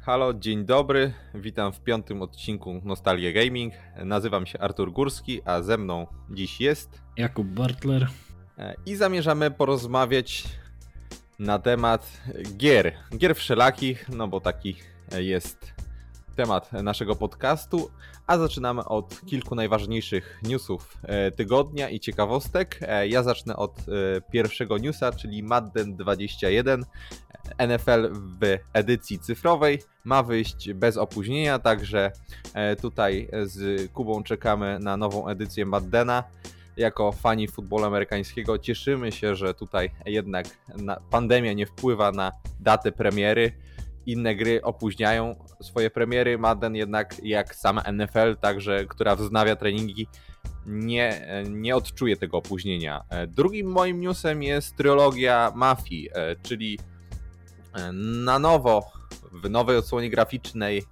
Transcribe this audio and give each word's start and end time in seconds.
Halo, 0.00 0.34
dzień 0.34 0.64
dobry. 0.64 1.12
Witam 1.34 1.72
w 1.72 1.80
piątym 1.80 2.22
odcinku 2.22 2.80
Nostalgia 2.84 3.32
Gaming. 3.32 3.74
Nazywam 4.04 4.46
się 4.46 4.58
Artur 4.58 4.92
Górski, 4.92 5.40
a 5.44 5.62
ze 5.62 5.78
mną 5.78 6.06
dziś 6.30 6.60
jest 6.60 7.02
Jakub 7.16 7.46
Bartler. 7.46 8.08
E, 8.58 8.74
i 8.86 8.96
zamierzamy 8.96 9.50
porozmawiać 9.50 10.44
na 11.38 11.58
temat 11.58 12.20
gier. 12.56 12.92
Gier 13.18 13.36
wszelakich, 13.36 14.08
no 14.08 14.28
bo 14.28 14.40
taki 14.40 14.76
jest 15.18 15.77
temat 16.38 16.72
naszego 16.72 17.16
podcastu, 17.16 17.90
a 18.26 18.38
zaczynamy 18.38 18.84
od 18.84 19.20
kilku 19.26 19.54
najważniejszych 19.54 20.40
newsów 20.42 20.98
e, 21.02 21.30
tygodnia 21.30 21.90
i 21.90 22.00
ciekawostek. 22.00 22.78
E, 22.82 23.08
ja 23.08 23.22
zacznę 23.22 23.56
od 23.56 23.76
pierwszego 24.32 24.78
newsa, 24.78 25.12
czyli 25.12 25.42
Madden 25.42 25.96
21. 25.96 26.84
NFL 27.68 28.10
w 28.12 28.58
edycji 28.72 29.18
cyfrowej 29.18 29.78
ma 30.04 30.22
wyjść 30.22 30.72
bez 30.72 30.96
opóźnienia, 30.96 31.58
także 31.58 32.12
tutaj 32.82 33.28
z 33.44 33.90
Kubą 33.92 34.22
czekamy 34.22 34.78
na 34.80 34.96
nową 34.96 35.28
edycję 35.28 35.66
Maddena 35.66 36.24
jako 36.76 37.12
fani 37.12 37.48
futbolu 37.48 37.84
amerykańskiego 37.84 38.58
cieszymy 38.58 39.12
się, 39.12 39.34
że 39.34 39.54
tutaj 39.54 39.90
jednak 40.06 40.46
pandemia 41.10 41.52
nie 41.52 41.66
wpływa 41.66 42.12
na 42.12 42.32
datę 42.60 42.92
premiery. 42.92 43.52
Inne 44.08 44.34
gry 44.34 44.62
opóźniają 44.62 45.34
swoje 45.62 45.90
premiery. 45.90 46.38
Madden 46.38 46.76
jednak, 46.76 47.24
jak 47.24 47.54
sama 47.54 47.82
NFL, 47.92 48.36
także 48.40 48.84
która 48.84 49.16
wznawia 49.16 49.56
treningi, 49.56 50.08
nie, 50.66 51.26
nie 51.50 51.76
odczuje 51.76 52.16
tego 52.16 52.36
opóźnienia. 52.36 53.04
Drugim 53.28 53.66
moim 53.66 54.00
newsem 54.00 54.42
jest 54.42 54.76
trylogia 54.76 55.52
Mafii, 55.54 56.08
e, 56.12 56.36
czyli 56.36 56.78
e, 57.74 57.92
na 58.24 58.38
nowo, 58.38 58.84
w 59.32 59.50
nowej 59.50 59.76
odsłonie 59.76 60.10
graficznej, 60.10 60.82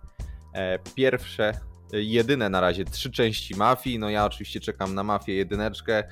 e, 0.54 0.78
pierwsze 0.78 1.60
jedyne 1.92 2.50
na 2.50 2.60
razie 2.60 2.84
trzy 2.84 3.10
części 3.10 3.56
Mafii. 3.56 3.98
No 3.98 4.10
ja 4.10 4.24
oczywiście 4.24 4.60
czekam 4.60 4.94
na 4.94 5.02
Mafię 5.02 5.34
jedyneczkę. 5.34 6.04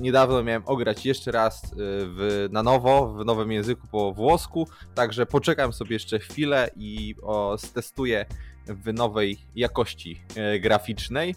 Niedawno 0.00 0.42
miałem 0.42 0.62
ograć 0.66 1.06
jeszcze 1.06 1.30
raz 1.32 1.64
y, 1.64 1.68
w, 1.76 2.48
na 2.52 2.62
nowo, 2.62 3.14
w 3.14 3.24
nowym 3.24 3.52
języku 3.52 3.86
po 3.86 4.12
włosku, 4.12 4.68
także 4.94 5.26
poczekam 5.26 5.72
sobie 5.72 5.94
jeszcze 5.94 6.18
chwilę 6.18 6.70
i 6.76 7.14
o, 7.22 7.58
stestuję 7.58 8.26
w 8.66 8.92
nowej 8.92 9.38
jakości 9.56 10.22
e, 10.36 10.60
graficznej. 10.60 11.34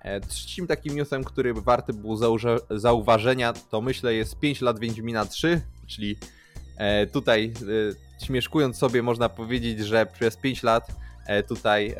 E, 0.00 0.20
trzecim 0.20 0.66
takim 0.66 0.94
newsem, 0.94 1.24
który 1.24 1.54
warty 1.54 1.92
był 1.92 2.18
zauważenia, 2.70 3.52
to 3.52 3.80
myślę 3.80 4.14
jest 4.14 4.38
5 4.38 4.60
lat 4.60 4.78
Wiedźmina 4.78 5.24
3, 5.24 5.60
czyli 5.86 6.16
e, 6.76 7.06
tutaj 7.06 7.52
śmieszkując 8.24 8.78
sobie 8.78 9.02
można 9.02 9.28
powiedzieć, 9.28 9.78
że 9.78 10.06
przez 10.06 10.36
5 10.36 10.62
lat 10.62 10.86
tutaj 11.48 11.94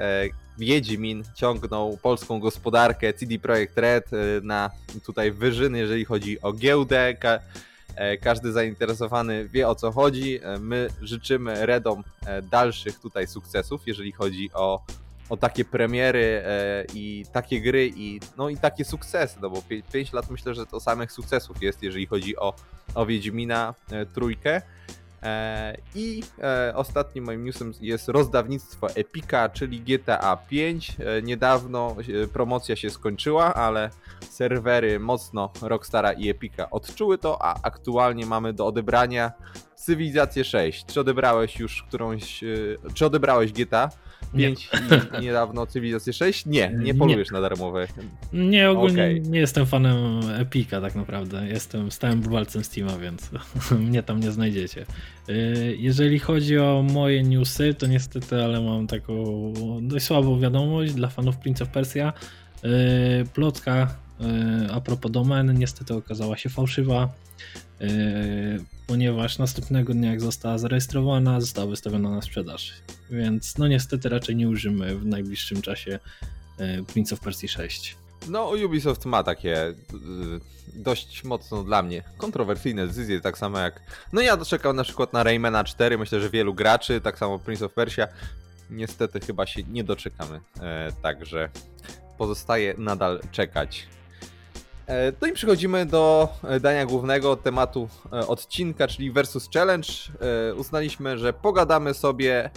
Wiedźmin 0.59 1.25
ciągnął 1.35 1.99
polską 2.03 2.41
gospodarkę 2.41 3.13
CD 3.13 3.39
Projekt 3.39 3.79
Red 3.79 4.13
y, 4.13 4.41
na 4.43 4.71
tutaj 5.07 5.33
wyżyny, 5.33 5.79
jeżeli 5.79 6.05
chodzi 6.05 6.41
o 6.41 6.53
giełdę. 6.53 7.15
E, 7.97 8.17
każdy 8.17 8.53
zainteresowany 8.53 9.49
wie 9.49 9.69
o 9.69 9.75
co 9.75 9.93
chodzi. 9.93 10.41
E, 10.43 10.59
my 10.59 10.89
życzymy 11.01 11.67
Redom 11.67 12.05
e, 12.27 12.43
dalszych 12.43 13.01
tutaj 13.01 13.27
sukcesów, 13.27 13.83
jeżeli 13.87 14.13
chodzi 14.13 14.51
o, 14.55 14.85
o 15.29 15.37
takie 15.37 15.65
premiery 15.65 16.43
i 16.95 17.25
takie 17.33 17.61
gry 17.61 17.91
i, 17.97 18.21
no 18.37 18.49
i 18.49 18.57
takie 18.57 18.85
sukcesy, 18.85 19.39
no 19.43 19.51
bo 19.51 19.63
5 19.93 20.13
lat 20.13 20.31
myślę, 20.31 20.55
że 20.55 20.67
to 20.67 20.81
samych 20.81 21.13
sukcesów 21.13 21.63
jest, 21.63 21.83
jeżeli 21.83 22.07
chodzi 22.07 22.37
o, 22.37 22.55
o 22.95 23.07
Wiedźmina 23.07 23.75
trójkę. 24.15 24.63
E, 25.23 25.77
I 25.95 26.23
e, 26.43 26.73
ostatnim 26.77 27.25
moim 27.25 27.45
newsem 27.45 27.73
jest 27.81 28.09
rozdawnictwo 28.09 28.89
Epika, 28.95 29.49
czyli 29.49 29.81
GTA 29.81 30.37
5. 30.37 30.97
E, 30.99 31.23
niedawno 31.23 31.97
promocja 32.33 32.77
się 32.77 32.91
skończyła, 32.91 33.55
ale 33.55 33.91
serwery 34.31 35.01
mocno 35.01 35.51
Rockstara 35.63 36.13
i 36.13 36.29
Epika 36.29 36.71
odczuły 36.71 37.19
to, 37.19 37.43
a 37.43 37.55
aktualnie 37.63 38.27
mamy 38.27 38.53
do 38.53 38.67
odebrania 38.67 39.33
Cywilizację 39.75 40.45
6. 40.45 40.87
Czy 40.87 41.01
odebrałeś 41.01 41.59
już 41.59 41.83
którąś. 41.83 42.45
Czy 42.95 43.07
odebrałeś 43.07 43.53
GTA? 43.53 43.91
5 44.37 44.71
nie. 44.73 45.19
i 45.21 45.23
niedawno 45.23 45.67
Cywilizację 45.67 46.13
6? 46.13 46.47
Nie, 46.47 46.75
nie 46.79 46.95
polujesz 46.95 47.31
nie. 47.31 47.35
na 47.35 47.41
darmowe. 47.41 47.89
Nie, 48.33 48.71
ogólnie 48.71 49.03
okay. 49.03 49.21
nie 49.21 49.39
jestem 49.39 49.67
fanem 49.67 50.21
Epika 50.39 50.81
tak 50.81 50.95
naprawdę. 50.95 51.49
Jestem 51.49 51.91
stałym 51.91 52.21
bywalcem 52.21 52.65
Steama, 52.65 52.99
więc 52.99 53.31
mnie 53.89 54.03
tam 54.03 54.21
nie 54.21 54.33
znajdziecie. 54.33 54.87
Y, 55.29 55.77
jeżeli 55.79 56.19
chodzi 56.19 56.59
o 56.59 56.85
moje 56.93 57.23
newsy, 57.23 57.75
to 57.75 57.87
niestety, 57.87 58.45
ale 58.45 58.61
mam 58.61 58.87
taką 58.87 59.53
dość 59.83 60.05
słabą 60.05 60.41
wiadomość 60.41 60.93
dla 60.93 61.09
fanów 61.09 61.37
Prince 61.37 61.63
of 61.63 61.69
Persia. 61.69 62.13
Y, 62.65 62.69
plotka 63.35 63.95
a 64.73 64.81
propos 64.81 65.11
domeny 65.11 65.55
niestety 65.55 65.95
okazała 65.95 66.37
się 66.37 66.51
fałszywa. 66.51 67.09
Yy, 67.81 67.89
ponieważ 68.87 69.39
następnego 69.39 69.95
dnia 69.95 70.11
jak 70.11 70.21
została 70.21 70.59
zarejestrowana, 70.59 71.41
została 71.41 71.67
wystawiona 71.67 72.11
na 72.11 72.23
sprzedaż. 72.23 72.73
Więc 73.11 73.59
no 73.59 73.69
niestety 73.69 74.09
raczej 74.09 74.37
nie 74.37 74.49
użymy 74.49 74.97
w 74.97 75.07
najbliższym 75.07 75.63
czasie 75.63 75.99
yy, 76.59 76.85
Prince 76.85 77.13
of 77.13 77.21
Persia 77.21 77.49
6. 77.49 77.97
No, 78.29 78.53
Ubisoft 78.67 79.05
ma 79.05 79.23
takie 79.23 79.75
dość 80.75 81.25
mocno 81.25 81.65
dla 81.65 81.83
mnie 81.83 82.03
kontrowersyjne 82.17 82.87
decyzje, 82.87 83.21
tak 83.21 83.39
samo 83.39 83.59
jak. 83.59 83.81
No, 84.13 84.21
ja 84.21 84.37
doczekał 84.37 84.73
na 84.73 84.85
przykład 84.85 85.13
na 85.13 85.23
Raymana 85.23 85.65
4, 85.65 85.99
myślę, 85.99 86.21
że 86.21 86.31
wielu 86.31 86.55
graczy, 86.55 87.01
tak 87.01 87.19
samo 87.19 87.39
Prince 87.39 87.63
of 87.63 87.73
Persia. 87.73 88.09
Niestety 88.71 89.21
chyba 89.21 89.47
się 89.47 89.63
nie 89.63 89.85
doczekamy, 89.85 90.41
e, 90.61 90.93
także 91.03 91.49
pozostaje 92.19 92.75
nadal 92.79 93.21
czekać. 93.33 93.87
E, 94.87 95.13
no 95.21 95.27
i 95.27 95.33
przechodzimy 95.33 95.87
do 95.87 96.29
e, 96.45 96.61
dania 96.61 96.87
głównego 96.87 97.37
tematu 97.37 97.89
e, 98.13 98.27
odcinka, 98.27 98.89
czyli 98.89 99.13
Versus 99.13 99.49
Challenge. 99.55 99.89
Uznaliśmy, 100.57 101.19
że 101.19 101.33
pogadamy 101.33 101.95
sobie, 101.95 102.51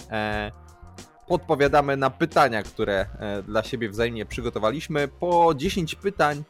podpowiadamy 1.28 1.98
na 1.98 2.10
pytania, 2.10 2.64
które 2.64 3.06
dla 3.48 3.64
siebie 3.64 3.90
wzajemnie 3.90 4.26
przygotowaliśmy. 4.26 5.08
Po 5.08 5.54
10 5.56 5.96
pytań 5.96 6.44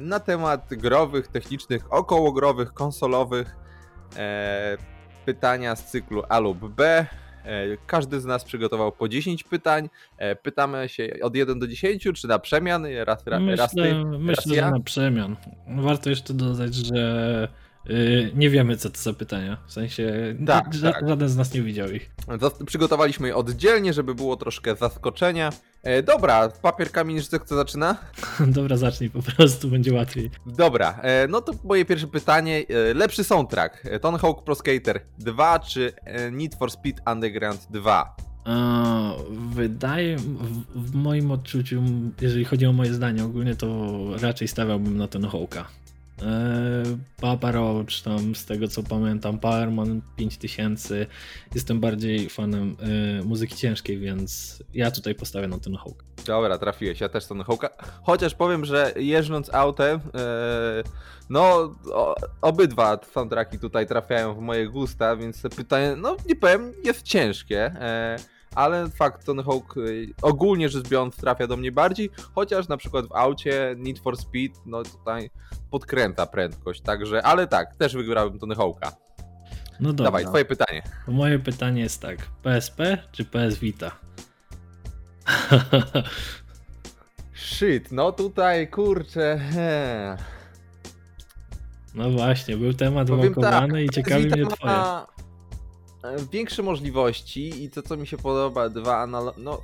na 0.00 0.20
temat 0.20 0.68
growych, 0.70 1.28
technicznych, 1.28 1.92
okołogrowych, 1.92 2.72
konsolowych. 2.72 3.56
Pytania 5.24 5.76
z 5.76 5.90
cyklu 5.90 6.22
A 6.28 6.38
lub 6.38 6.58
B. 6.68 7.06
E, 7.44 7.76
każdy 7.86 8.20
z 8.20 8.24
nas 8.24 8.44
przygotował 8.44 8.92
po 8.92 9.08
10 9.08 9.44
pytań. 9.44 9.88
E, 10.18 10.36
pytamy 10.36 10.88
się 10.88 11.16
od 11.22 11.36
1 11.36 11.58
do 11.58 11.68
10, 11.68 12.08
czy 12.14 12.28
na 12.28 12.38
przemian? 12.38 12.86
Raz, 13.04 13.24
myślę, 13.26 13.56
raz 13.56 13.70
ty, 13.70 13.94
myślę, 14.18 14.56
raz 14.56 14.64
że 14.64 14.70
na 14.70 14.80
przemian. 14.80 15.36
Warto 15.68 16.10
jeszcze 16.10 16.34
dodać, 16.34 16.74
że 16.74 17.48
y, 17.90 18.30
nie 18.34 18.50
wiemy, 18.50 18.76
co 18.76 18.90
to 18.90 19.00
za 19.00 19.12
pytania. 19.12 19.56
W 19.66 19.72
sensie 19.72 20.34
tak, 20.46 20.64
tak. 20.82 21.08
żaden 21.08 21.28
z 21.28 21.36
nas 21.36 21.54
nie 21.54 21.62
widział 21.62 21.90
ich. 21.90 22.10
Przygotowaliśmy 22.66 23.28
je 23.28 23.36
oddzielnie, 23.36 23.92
żeby 23.92 24.14
było 24.14 24.36
troszkę 24.36 24.76
zaskoczenia. 24.76 25.52
E, 25.82 26.02
dobra, 26.02 26.48
papier, 26.48 26.90
kamień, 26.90 27.20
że 27.20 27.38
kto 27.38 27.56
zaczyna? 27.56 27.96
dobra, 28.56 28.76
zacznij, 28.76 29.10
po 29.10 29.22
prostu 29.22 29.68
będzie 29.68 29.92
łatwiej. 29.92 30.30
Dobra, 30.46 30.98
e, 31.02 31.28
no 31.28 31.40
to 31.40 31.52
moje 31.64 31.84
pierwsze 31.84 32.06
pytanie. 32.06 32.64
E, 32.68 32.94
lepszy 32.94 33.24
soundtrack, 33.24 33.82
Tony 34.00 34.18
Hawk 34.18 34.44
Pro 34.44 34.54
Skater 34.54 35.00
2 35.18 35.58
czy 35.58 35.92
Need 36.32 36.54
for 36.54 36.70
Speed 36.70 37.02
Underground 37.12 37.66
2? 37.70 38.16
E, 38.46 39.12
wydaje, 39.30 40.16
w, 40.16 40.24
w, 40.74 40.94
moim 40.94 41.30
odczuciu, 41.30 41.82
jeżeli 42.20 42.44
chodzi 42.44 42.66
o 42.66 42.72
moje 42.72 42.94
zdanie 42.94 43.24
ogólnie, 43.24 43.56
to 43.56 43.98
raczej 44.20 44.48
stawiałbym 44.48 44.96
na 44.96 45.08
Tony 45.08 45.28
Hawka. 45.28 45.66
E, 46.22 46.82
Papa 47.20 47.52
Roach, 47.52 48.02
tam 48.04 48.34
z 48.34 48.44
tego 48.46 48.68
co 48.68 48.82
pamiętam, 48.82 49.38
Powerman 49.38 50.00
5000. 50.16 51.06
Jestem 51.54 51.80
bardziej 51.80 52.28
fanem 52.28 52.76
y, 53.20 53.24
muzyki 53.24 53.56
ciężkiej, 53.56 53.98
więc 53.98 54.62
ja 54.74 54.90
tutaj 54.90 55.14
postawię 55.14 55.48
na 55.48 55.58
ten 55.58 55.76
Hawk. 55.76 56.04
Dobra, 56.26 56.58
trafiłeś, 56.58 57.00
ja 57.00 57.08
też 57.08 57.26
ten 57.26 57.42
Hawka. 57.42 57.68
Chociaż 58.02 58.34
powiem, 58.34 58.64
że 58.64 58.92
jeżdżąc 58.96 59.54
autem, 59.54 59.96
y, 59.98 60.00
no 61.30 61.74
o, 61.92 62.14
obydwa 62.40 62.98
soundtracki 63.14 63.58
tutaj 63.58 63.86
trafiają 63.86 64.34
w 64.34 64.38
moje 64.38 64.68
gusta, 64.68 65.16
więc 65.16 65.42
pytanie, 65.56 65.96
no 65.96 66.16
nie 66.28 66.36
powiem, 66.36 66.72
jest 66.84 67.02
ciężkie. 67.02 67.66
Y, 67.66 68.32
ale 68.54 68.90
fakt 68.90 69.26
Tony 69.26 69.42
Hawk 69.42 69.76
y, 69.76 70.14
ogólnie 70.22 70.68
rzecz 70.68 70.88
biorąc 70.88 71.16
trafia 71.16 71.46
do 71.46 71.56
mnie 71.56 71.72
bardziej, 71.72 72.10
chociaż 72.34 72.68
na 72.68 72.76
przykład 72.76 73.06
w 73.06 73.12
aucie 73.12 73.74
Need 73.78 73.98
for 73.98 74.16
Speed, 74.16 74.60
no 74.66 74.82
tutaj 74.82 75.30
podkręta 75.70 76.26
prędkość, 76.26 76.80
także, 76.80 77.22
ale 77.22 77.46
tak, 77.46 77.76
też 77.76 77.94
wygrałbym 77.94 78.38
Tony 78.38 78.54
Hawka. 78.54 78.92
No 79.80 79.92
dobra. 79.92 80.04
Dawaj, 80.04 80.24
twoje 80.24 80.44
pytanie. 80.44 80.82
Moje 81.08 81.38
pytanie 81.38 81.82
jest 81.82 82.02
tak, 82.02 82.16
PSP 82.42 82.98
czy 83.12 83.24
PS 83.24 83.58
Vita? 83.58 83.90
Shit, 87.34 87.92
no 87.92 88.12
tutaj 88.12 88.68
kurczę. 88.68 89.40
No 91.94 92.10
właśnie, 92.10 92.56
był 92.56 92.74
temat 92.74 93.08
Powiem 93.08 93.34
tak, 93.34 93.70
i 93.76 93.88
ciekawi 93.88 94.26
mnie 94.26 94.46
twoje. 94.46 94.72
ma 94.72 95.06
większe 96.32 96.62
możliwości 96.62 97.64
i 97.64 97.70
to, 97.70 97.82
co 97.82 97.96
mi 97.96 98.06
się 98.06 98.16
podoba, 98.16 98.68
dwa 98.68 98.98
analo... 98.98 99.34
No, 99.36 99.60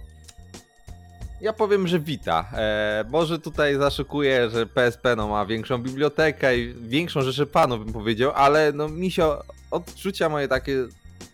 ja 1.41 1.53
powiem, 1.53 1.87
że 1.87 2.01
Vita. 2.01 2.51
E, 2.53 3.05
może 3.09 3.39
tutaj 3.39 3.77
zaszukuję, 3.77 4.51
że 4.51 4.67
PSP 4.67 5.17
no, 5.17 5.29
ma 5.29 5.47
większą 5.47 5.79
bibliotekę 5.79 6.59
i 6.59 6.75
większą 6.75 7.23
rzeszę 7.23 7.47
panu, 7.47 7.79
bym 7.79 7.93
powiedział, 7.93 8.33
ale 8.35 8.73
no 8.73 8.89
mi 8.89 9.11
się 9.11 9.37
odczucia 9.71 10.29
moje 10.29 10.49
takie 10.49 10.87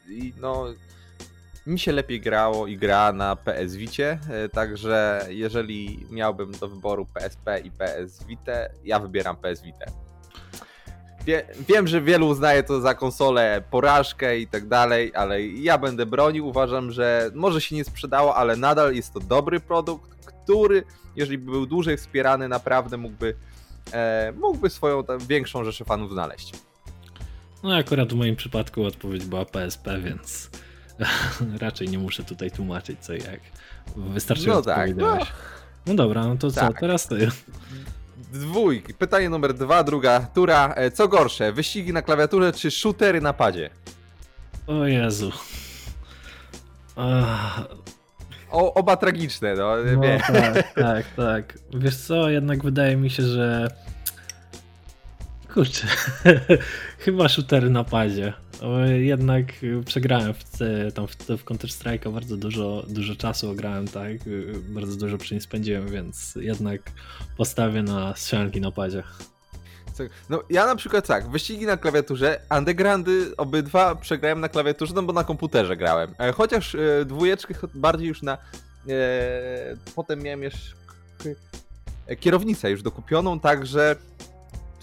i 0.09 0.33
no 0.41 0.67
mi 1.67 1.79
się 1.79 1.93
lepiej 1.93 2.21
grało 2.21 2.67
i 2.67 2.77
gra 2.77 3.12
na 3.12 3.37
PS 3.37 3.75
Vicie, 3.75 4.19
e, 4.31 4.49
także 4.49 5.27
jeżeli 5.29 6.06
miałbym 6.11 6.53
do 6.53 6.69
wyboru 6.69 7.06
PSP 7.06 7.61
i 7.65 7.71
PS 7.71 8.25
Vita, 8.25 8.53
ja 8.85 8.99
wybieram 8.99 9.37
PS 9.37 9.62
Vita. 9.62 10.04
Wie, 11.26 11.47
wiem, 11.69 11.87
że 11.87 12.00
wielu 12.00 12.29
uznaje 12.29 12.62
to 12.62 12.81
za 12.81 12.94
konsolę 12.94 13.62
porażkę 13.71 14.38
i 14.38 14.47
tak 14.47 14.69
dalej, 14.69 15.12
ale 15.15 15.43
ja 15.47 15.79
będę 15.79 16.06
bronił. 16.06 16.47
Uważam, 16.47 16.93
że 16.93 17.31
może 17.35 17.61
się 17.61 17.76
nie 17.76 17.85
sprzedało, 17.85 18.37
ale 18.37 18.56
nadal 18.56 18.94
jest 18.94 19.12
to 19.12 19.21
dobry 19.21 19.61
produkt, 19.61 20.11
który, 20.26 20.82
jeżeli 21.17 21.38
by 21.38 21.50
był 21.50 21.67
dłużej 21.67 21.97
wspierany, 21.97 22.49
naprawdę 22.49 22.97
mógłby, 22.97 23.35
e, 23.93 24.32
mógłby 24.37 24.71
swoją 24.71 25.05
tam, 25.05 25.19
większą 25.19 25.65
rzeszę 25.65 25.85
fanów 25.85 26.12
znaleźć. 26.12 26.53
No 27.62 27.77
akurat 27.77 28.12
w 28.12 28.17
moim 28.17 28.37
przypadku 28.37 28.85
odpowiedź 28.85 29.25
była 29.25 29.44
PSP, 29.44 30.00
więc 30.00 30.50
raczej 31.61 31.88
nie 31.88 31.99
muszę 31.99 32.25
tutaj 32.25 32.50
tłumaczyć 32.50 33.00
co 33.00 33.15
i 33.15 33.19
jak. 33.19 33.41
Wystarczająco 33.97 34.70
No 34.70 34.77
tak, 34.77 34.88
powiedziałeś. 34.91 35.29
No 35.87 35.94
dobra, 35.94 36.27
no 36.27 36.37
to 36.37 36.50
co, 36.50 36.61
Tak. 36.61 36.81
teraz 36.81 37.06
ty. 37.09 37.29
Dwójki. 38.32 38.94
Pytanie 38.94 39.29
numer 39.29 39.55
dwa, 39.55 39.85
druga 39.85 40.21
tura. 40.35 40.73
E, 40.76 40.91
Co 40.91 41.09
gorsze, 41.09 41.53
wyścigi 41.53 41.93
na 41.93 42.03
klawiaturze 42.03 42.53
czy 42.53 42.71
shootery 42.71 43.21
na 43.21 43.32
padzie? 43.32 43.71
O 44.67 44.87
Jezu. 44.87 45.32
Ach, 46.97 47.61
O, 48.50 48.75
oba 48.75 48.97
tragiczne, 48.97 49.55
no. 49.55 49.76
no 49.76 50.00
wie. 50.00 50.21
tak, 50.26 50.73
tak, 50.75 51.06
tak. 51.17 51.59
Wiesz 51.75 51.97
co, 51.97 52.31
jednak 52.31 52.65
wydaje 52.65 52.97
mi 52.97 53.11
się, 53.11 53.23
że 53.23 53.69
kurczę, 55.55 55.87
chyba 57.05 57.29
shootery 57.29 57.71
na 57.71 57.85
padzie. 57.85 58.33
O, 58.62 58.79
Jednak 58.85 59.47
y, 59.62 59.83
przegrałem 59.87 60.35
w, 60.35 60.45
tam 60.95 61.06
w, 61.06 61.17
w 61.39 61.45
Counter 61.45 61.71
Strike'a 61.71 62.12
bardzo 62.12 62.37
dużo, 62.37 62.85
dużo 62.89 63.17
czasu 63.17 63.55
grałem, 63.55 63.89
tak? 63.89 64.27
Y, 64.27 64.53
Bardzo 64.69 64.97
dużo 64.97 65.19
przy 65.19 65.35
nim 65.35 65.41
spędziłem, 65.41 65.89
więc 65.89 66.35
jednak 66.41 66.81
postawię 67.37 67.83
na 67.83 68.17
strzelanki 68.17 68.61
na 68.61 68.71
padzie. 68.71 69.03
Co- 69.93 70.03
No 70.31 70.43
ja 70.51 70.67
na 70.67 70.77
przykład 70.77 71.06
tak, 71.06 71.31
wyścigi 71.31 71.67
na 71.67 71.77
klawiaturze, 71.77 72.41
undergroundy 72.59 73.37
obydwa 73.37 73.95
przegrałem 73.95 74.41
na 74.41 74.49
klawiaturze, 74.49 74.95
no 74.95 75.03
bo 75.03 75.12
na 75.12 75.25
komputerze 75.25 75.77
grałem. 75.77 76.15
E, 76.19 76.33
Chociaż 76.33 76.75
e, 76.75 77.05
dwójeczkę 77.05 77.55
bardziej 77.75 78.09
już 78.09 78.23
na... 78.23 78.33
E, 78.33 78.39
potem 79.95 80.23
miałem 80.23 80.43
jeszcze 80.43 80.75
e, 82.06 82.17
kierownicę 82.17 82.71
już 82.71 82.83
dokupioną, 82.83 83.41
także 83.41 83.97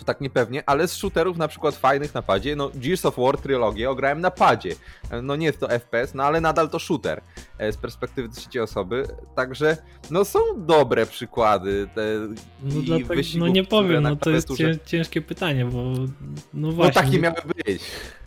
to 0.02 0.06
tak 0.06 0.22
niepewnie, 0.22 0.64
ale 0.66 0.88
z 0.88 0.94
shooterów 0.94 1.38
na 1.38 1.48
przykład 1.48 1.76
fajnych 1.76 2.14
na 2.14 2.22
padzie, 2.22 2.56
no 2.56 2.72
Gears 2.76 3.06
of 3.06 3.16
War 3.18 3.38
trylogię 3.38 3.90
ograłem 3.90 4.22
na 4.22 4.32
padzie. 4.32 4.76
E, 5.12 5.22
No 5.22 5.36
nie 5.36 5.46
jest 5.46 5.60
to 5.60 5.68
FPS, 5.68 6.14
no 6.14 6.24
ale 6.24 6.42
nadal 6.42 6.70
to 6.70 6.80
shooter 6.80 7.22
e, 7.58 7.72
z 7.72 7.78
perspektywy 7.78 8.30
trzeciej 8.30 8.62
osoby, 8.62 9.08
także 9.36 9.78
no 10.12 10.26
są 10.26 10.40
dobre 10.58 11.06
przykłady. 11.06 11.88
Te, 11.96 12.02
No, 12.64 12.82
dlatego, 12.82 13.22
no 13.38 13.48
nie 13.48 13.64
powiem, 13.64 14.04
no 14.04 14.16
to 14.16 14.30
jest 14.30 14.48
ciężkie 14.86 15.22
pytanie, 15.22 15.66
bo 15.66 15.84
no 15.84 16.08
No 16.54 16.72
właśnie. 16.72 16.94
takie 16.94 17.20
miały 17.20 17.36
być. 17.66 17.82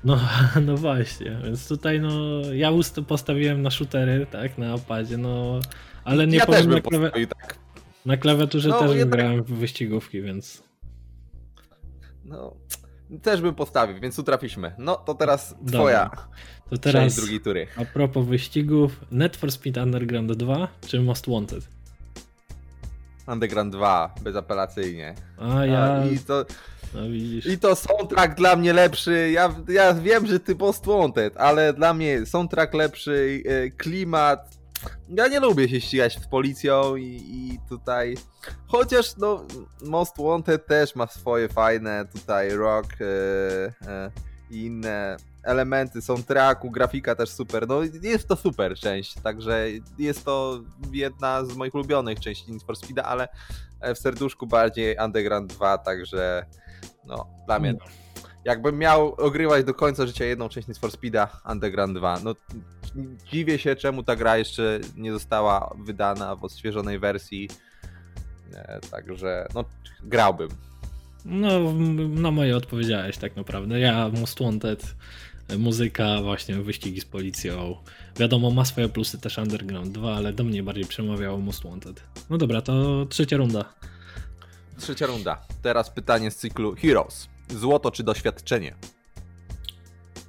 No, 0.05 0.21
no 0.67 0.77
właśnie, 0.77 1.39
więc 1.45 1.69
tutaj 1.69 2.01
no 2.01 2.11
ja 2.53 2.71
ust 2.71 3.01
postawiłem 3.09 3.63
na 3.63 3.71
shootery, 3.71 4.27
tak, 4.27 4.59
na 4.59 4.79
padzie, 4.79 5.19
no 5.19 5.61
ale 6.05 6.27
nie 6.27 6.37
ja 6.37 6.47
powiem 6.47 6.71
na, 6.71 6.81
postawił 6.81 7.27
tak. 7.27 7.59
na 8.07 8.17
klawiaturze 8.17 8.69
No, 8.69 8.79
też 8.79 8.97
jednak- 8.97 9.21
grałem 9.21 9.43
w 9.43 9.53
wyścigówki, 9.53 10.23
więc 10.23 10.63
No, 12.25 12.55
też 13.23 13.41
bym 13.41 13.55
postawił, 13.55 14.01
więc 14.01 14.17
tu 14.17 14.23
trafiliśmy. 14.23 14.75
No 14.79 14.97
to 14.97 15.15
teraz 15.15 15.55
Dobra. 15.61 15.79
twoja 15.81 16.11
to 16.71 16.79
część 16.79 16.83
teraz 16.83 17.15
drugiej 17.17 17.41
tury. 17.41 17.67
a 17.77 17.85
propos 17.85 18.27
wyścigów, 18.27 19.01
Net 19.11 19.37
for 19.37 19.53
Speed 19.53 19.83
Underground 19.83 20.33
2 20.33 20.69
czy 20.87 21.01
Most 21.01 21.27
Wanted? 21.31 21.69
Underground 23.27 23.73
2, 23.73 24.15
bezapelacyjnie. 24.23 25.15
A 25.39 25.67
ja, 25.67 25.85
A, 25.85 26.05
I 26.07 26.19
to, 26.19 26.45
no 26.95 27.09
widzisz, 27.09 27.47
I 27.47 27.59
to 27.59 27.77
soundtrack 27.77 28.35
dla 28.35 28.57
mnie 28.57 28.73
lepszy. 28.73 29.31
Ja, 29.31 29.55
ja 29.69 29.95
wiem, 29.95 30.27
że 30.27 30.41
ty 30.41 30.57
Post 30.57 30.87
Wanted, 30.87 31.37
ale 31.37 31.73
dla 31.73 31.95
mnie 31.95 32.27
soundtrack 32.27 32.75
lepszy, 32.75 33.43
e, 33.47 33.71
klimat. 33.71 34.59
Ja 35.09 35.29
nie 35.29 35.41
lubię 35.41 35.69
się 35.69 35.81
ścigać 35.81 36.19
z 36.19 36.27
policją 36.27 36.97
i, 36.97 37.05
i 37.05 37.59
tutaj. 37.69 38.17
Chociaż 38.67 39.17
no, 39.17 39.45
Most 39.83 40.15
Wanted 40.19 40.67
też 40.67 40.95
ma 40.95 41.07
swoje 41.07 41.49
fajne 41.49 42.07
tutaj 42.13 42.51
rock 42.51 42.87
e, 43.01 43.07
e, 43.91 44.11
i 44.51 44.65
inne 44.65 45.17
elementy 45.43 46.03
soundtracku, 46.03 46.71
grafika 46.71 47.15
też 47.15 47.31
super. 47.31 47.69
No 47.69 47.81
jest 48.03 48.29
to 48.29 48.37
super 48.37 48.75
część, 48.75 49.15
także 49.15 49.67
jest 49.99 50.25
to 50.25 50.61
jedna 50.93 51.45
z 51.45 51.57
moich 51.57 51.75
ulubionych 51.75 52.21
części 52.21 52.53
Need 52.53 52.63
for 52.63 52.77
Speeda, 52.77 53.03
ale 53.03 53.29
e, 53.81 53.95
w 53.95 53.99
serduszku 53.99 54.47
bardziej 54.47 54.97
Underground 55.05 55.53
2, 55.53 55.79
także 55.79 56.47
no, 57.05 57.27
dla 57.47 57.59
mnie. 57.59 57.75
Jakbym 58.45 58.79
miał 58.79 59.15
ogrywać 59.15 59.65
do 59.65 59.75
końca 59.75 60.07
życia 60.07 60.25
jedną 60.25 60.49
część 60.49 60.69
Need 60.69 60.79
for 60.79 60.91
Speeda 60.91 61.41
Underground 61.51 61.97
2, 61.99 62.21
no 62.25 62.35
dziwię 63.33 63.59
się, 63.59 63.77
czemu 63.77 64.03
ta 64.03 64.17
gra 64.17 64.37
jeszcze 64.37 64.81
nie 64.97 65.13
została 65.13 65.75
wydana 65.85 66.37
w 66.37 66.45
odświeżonej 66.45 66.99
wersji. 66.99 67.49
Także, 68.91 69.47
no, 69.55 69.65
grałbym. 70.03 70.49
no 71.25 71.73
na 72.21 72.31
moje 72.31 72.57
odpowiedziałeś 72.57 73.19
tak 73.19 73.37
naprawdę, 73.37 73.81
ja 73.81 74.11
Most 74.21 74.43
Wanted, 74.43 74.95
muzyka, 75.59 76.23
właśnie 76.23 76.55
wyścigi 76.55 77.01
z 77.01 77.05
policją, 77.05 77.77
wiadomo 78.17 78.51
ma 78.51 78.65
swoje 78.65 78.89
plusy 78.89 79.19
też 79.19 79.39
Underground 79.39 79.93
2, 79.93 80.15
ale 80.15 80.33
do 80.33 80.45
mnie 80.45 80.63
bardziej 80.63 80.85
przemawiało 80.85 81.39
Most 81.39 81.65
Wanted. 81.65 82.03
No 82.31 82.39
dobra, 82.39 82.63
to 82.63 83.07
trzecia 83.07 83.37
runda. 83.37 83.75
Trzecia 84.79 85.07
runda. 85.07 85.47
Teraz 85.63 85.91
pytanie 85.91 86.31
z 86.31 86.37
cyklu 86.37 86.75
Heroes. 86.75 87.34
Złoto 87.49 87.91
czy 87.91 88.03
doświadczenie? 88.03 88.75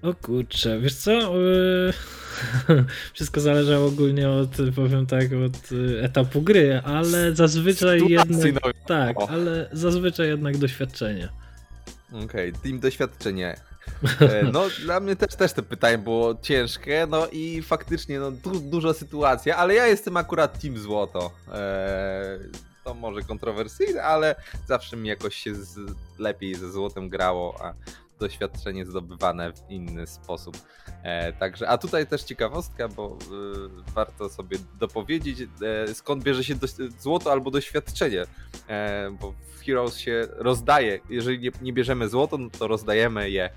O 0.02 0.14
kurczę, 0.14 0.80
wiesz 0.80 0.96
co? 0.96 1.12
Yy, 1.12 1.94
Wszystko 3.14 3.42
zależy 3.42 3.78
ogólnie 3.78 4.30
od, 4.30 4.50
powiem 4.76 5.06
tak, 5.06 5.26
od 5.46 5.72
y, 5.72 6.02
etapu 6.04 6.42
gry, 6.42 6.82
ale 6.86 7.36
zazwyczaj 7.36 8.00
Sytuacji, 8.00 8.42
jednak. 8.44 8.74
Tak, 8.88 9.20
O. 9.20 9.30
ale 9.30 9.70
zazwyczaj 9.72 10.28
jednak 10.28 10.58
doświadczenie. 10.58 11.30
Okej, 12.24 12.54
team 12.54 12.80
doświadczenie. 12.80 13.56
E, 14.22 14.44
No, 14.54 14.64
dla 14.86 15.00
mnie 15.00 15.16
też, 15.16 15.36
też 15.36 15.54
to 15.54 15.64
pytanie 15.64 15.98
było 15.98 16.36
ciężkie, 16.42 17.08
no 17.10 17.28
i 17.32 17.62
faktycznie 17.62 18.20
no, 18.20 18.32
du 18.32 18.60
duża 18.60 18.94
sytuacja, 18.94 19.58
ale 19.58 19.74
ja 19.74 19.88
jestem 19.88 20.18
akurat 20.18 20.62
team 20.62 20.78
złoto. 20.78 21.32
E, 21.54 22.40
to 22.86 22.94
może 22.94 23.22
kontrowersyjne, 23.22 24.04
ale 24.04 24.36
zawsze 24.66 24.98
mi 24.98 25.10
jakoś 25.10 25.36
się 25.36 25.56
z, 25.56 25.80
lepiej 26.20 26.56
ze 26.56 26.72
złotem 26.72 27.10
grało, 27.10 27.66
a 27.66 27.74
doświadczenie 28.20 28.86
zdobywane 28.86 29.54
w 29.54 29.70
inny 29.70 30.08
sposób. 30.08 30.58
E, 31.04 31.34
także, 31.34 31.70
a 31.70 31.78
tutaj 31.78 32.08
też 32.08 32.24
ciekawostka, 32.24 32.88
bo 32.88 33.18
e, 33.88 33.94
warto 33.94 34.30
sobie 34.30 34.58
dopowiedzieć, 34.80 35.42
e, 35.42 35.94
skąd 35.94 36.24
bierze 36.24 36.44
się 36.44 36.56
doś- 36.56 36.92
złoto 37.00 37.32
albo 37.32 37.52
doświadczenie. 37.52 38.24
E, 38.70 39.12
bo 39.22 39.34
w 39.56 39.60
Heroes 39.66 39.98
się 39.98 40.28
rozdaje. 40.32 41.00
Jeżeli 41.10 41.40
nie, 41.40 41.52
nie 41.62 41.74
bierzemy 41.74 42.10
złoto, 42.10 42.38
no 42.38 42.50
to 42.50 42.68
rozdajemy 42.68 43.30
je 43.30 43.50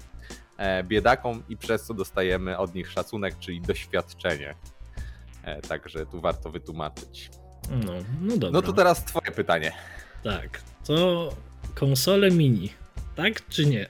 e, 0.56 0.84
biedakom 0.84 1.42
i 1.48 1.56
przez 1.56 1.82
co 1.82 1.94
dostajemy 1.94 2.58
od 2.58 2.74
nich 2.74 2.90
szacunek, 2.90 3.38
czyli 3.38 3.60
doświadczenie. 3.60 4.54
E, 5.42 5.62
także 5.62 6.06
tu 6.06 6.20
warto 6.20 6.50
wytłumaczyć. 6.50 7.30
No, 7.70 7.92
no 8.22 8.36
dobra. 8.36 8.50
No 8.50 8.62
to 8.62 8.72
teraz 8.72 9.04
twoje 9.04 9.30
pytanie. 9.30 9.72
Tak, 10.24 10.60
to 10.86 11.30
konsole 11.74 12.30
mini, 12.30 12.72
tak 13.16 13.48
czy 13.48 13.66
nie? 13.66 13.86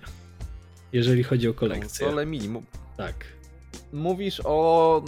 Jeżeli 0.93 1.23
chodzi 1.23 1.49
o 1.49 1.55
kolekcję. 1.55 2.07
Konsole 2.07 2.27
mini. 2.27 2.63
Tak. 2.97 3.15
Mówisz 3.93 4.41
o, 4.45 5.03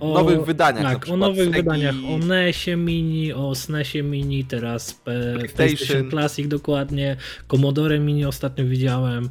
e, 0.00 0.04
O- 0.04 0.14
nowych 0.14 0.44
wydaniach. 0.44 0.82
na 0.82 0.88
Tak, 0.88 0.96
o 0.96 1.00
przykład 1.00 1.20
nowych 1.20 1.44
Segi, 1.44 1.52
wydaniach, 1.56 1.94
o 2.14 2.18
NESie 2.18 2.76
Mini, 2.76 3.32
o 3.32 3.54
SNESie 3.54 4.02
Mini, 4.02 4.44
teraz 4.44 4.94
PlayStation. 4.94 5.48
PlayStation 5.56 6.10
Classic 6.10 6.48
dokładnie, 6.48 7.16
Commodore 7.48 7.98
Mini 8.00 8.24
ostatnio 8.24 8.64
widziałem, 8.64 9.30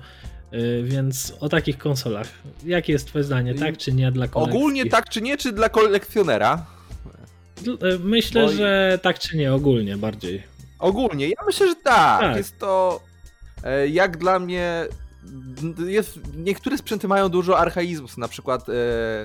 y, 0.54 0.84
więc 0.84 1.34
o 1.40 1.50
takich 1.50 1.78
konsolach. 1.78 2.28
Jakie 2.66 2.94
jest 2.94 3.08
twoje 3.08 3.24
zdanie, 3.24 3.56
tak 3.56 3.78
czy 3.78 3.94
nie 3.94 4.12
dla 4.12 4.28
kolekcji? 4.28 4.58
Ogólnie 4.58 4.86
tak 4.86 5.10
czy 5.10 5.22
nie, 5.22 5.38
czy 5.38 5.52
dla 5.52 5.70
kolekcjonera? 5.70 6.66
Myślę, 8.00 8.46
Bo- 8.46 8.52
że 8.52 9.00
tak 9.02 9.20
czy 9.20 9.38
nie, 9.38 9.54
ogólnie 9.54 9.98
bardziej. 9.98 10.44
Ogólnie, 10.80 11.30
ja 11.30 11.46
myślę, 11.46 11.68
że 11.68 11.76
tak. 11.76 12.22
Tak. 12.22 12.38
Jest 12.38 12.60
to 12.60 13.02
e, 13.64 13.88
jak 13.88 14.18
dla 14.18 14.40
mnie 14.40 14.86
jest, 15.88 16.20
niektóre 16.36 16.78
sprzęty 16.78 17.08
mają 17.08 17.30
dużo 17.30 17.60
archaizmów, 17.60 18.18
na 18.18 18.28
przykład 18.28 18.66
e, 18.70 18.74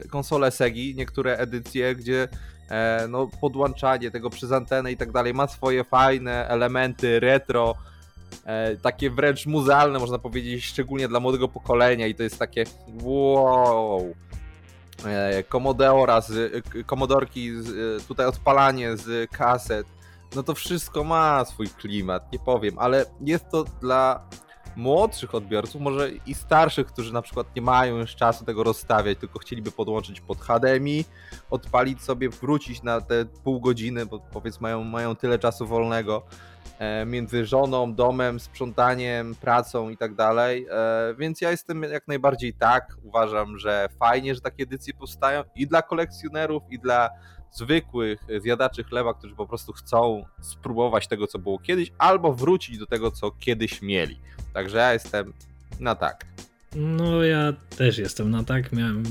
konsole 0.08 0.50
Segi, 0.50 0.94
niektóre 0.94 1.36
edycje, 1.36 1.94
gdzie 1.94 2.28
e, 2.70 3.06
no, 3.08 3.28
podłączanie 3.40 4.10
tego 4.10 4.30
przez 4.30 4.52
antenę 4.52 4.92
i 4.92 4.96
tak 4.96 5.12
dalej 5.12 5.34
ma 5.34 5.46
swoje 5.46 5.84
fajne 5.84 6.48
elementy 6.48 7.20
retro, 7.20 7.74
e, 8.44 8.76
takie 8.76 9.10
wręcz 9.10 9.46
muzealne 9.46 9.98
można 9.98 10.18
powiedzieć, 10.18 10.64
szczególnie 10.64 11.08
dla 11.08 11.20
młodego 11.20 11.48
pokolenia 11.48 12.06
i 12.06 12.14
to 12.14 12.22
jest 12.22 12.38
takie 12.38 12.64
wow. 13.02 14.14
E, 15.06 15.44
Commodora 15.52 16.20
z, 16.20 16.64
Commodorki, 16.86 17.62
z, 17.62 18.06
tutaj 18.06 18.26
odpalanie 18.26 18.96
z 18.96 19.30
kaset, 19.30 19.86
no 20.34 20.42
to 20.42 20.54
wszystko 20.54 21.04
ma 21.04 21.44
swój 21.44 21.68
klimat, 21.68 22.32
nie 22.32 22.38
powiem, 22.38 22.78
ale 22.78 23.04
jest 23.20 23.44
to 23.50 23.64
dla 23.64 24.20
młodszych 24.76 25.34
odbiorców, 25.34 25.80
może 25.80 26.10
i 26.26 26.34
starszych, 26.34 26.86
którzy 26.86 27.12
na 27.12 27.22
przykład 27.22 27.56
nie 27.56 27.62
mają 27.62 27.96
już 27.96 28.16
czasu 28.16 28.44
tego 28.44 28.64
rozstawiać, 28.64 29.18
tylko 29.18 29.38
chcieliby 29.38 29.72
podłączyć 29.72 30.20
pod 30.20 30.40
HDMI, 30.40 31.04
odpalić 31.50 32.02
sobie, 32.02 32.28
wrócić 32.28 32.82
na 32.82 33.00
te 33.00 33.24
pół 33.24 33.60
godziny, 33.60 34.06
bo 34.06 34.20
powiedz 34.20 34.60
mają, 34.60 34.84
mają 34.84 35.16
tyle 35.16 35.38
czasu 35.38 35.66
wolnego 35.66 36.22
e, 36.78 37.06
między 37.06 37.46
żoną, 37.46 37.94
domem, 37.94 38.40
sprzątaniem, 38.40 39.34
pracą 39.34 39.88
i 39.88 39.96
tak 39.96 40.14
dalej. 40.14 40.66
E, 40.70 41.14
więc 41.18 41.40
ja 41.40 41.50
jestem 41.50 41.82
jak 41.82 42.08
najbardziej 42.08 42.54
tak. 42.54 42.96
Uważam, 43.02 43.58
że 43.58 43.88
fajnie, 43.98 44.34
że 44.34 44.40
takie 44.40 44.62
edycje 44.62 44.94
powstają 44.94 45.42
i 45.54 45.66
dla 45.66 45.82
kolekcjonerów, 45.82 46.62
i 46.70 46.78
dla 46.78 47.10
zwykłych 47.52 48.24
zjadaczy 48.38 48.84
chleba, 48.84 49.14
którzy 49.14 49.34
po 49.34 49.46
prostu 49.46 49.72
chcą 49.72 50.24
spróbować 50.40 51.08
tego, 51.08 51.26
co 51.26 51.38
było 51.38 51.58
kiedyś, 51.58 51.92
albo 51.98 52.32
wrócić 52.32 52.78
do 52.78 52.86
tego, 52.86 53.10
co 53.10 53.30
kiedyś 53.30 53.82
mieli. 53.82 54.20
Także 54.52 54.78
ja 54.78 54.92
jestem 54.92 55.32
na 55.80 55.94
tak. 55.94 56.26
No 56.76 57.22
ja 57.22 57.52
też 57.76 57.98
jestem 57.98 58.30
na 58.30 58.44
tak. 58.44 58.72
Miałem 58.72 59.02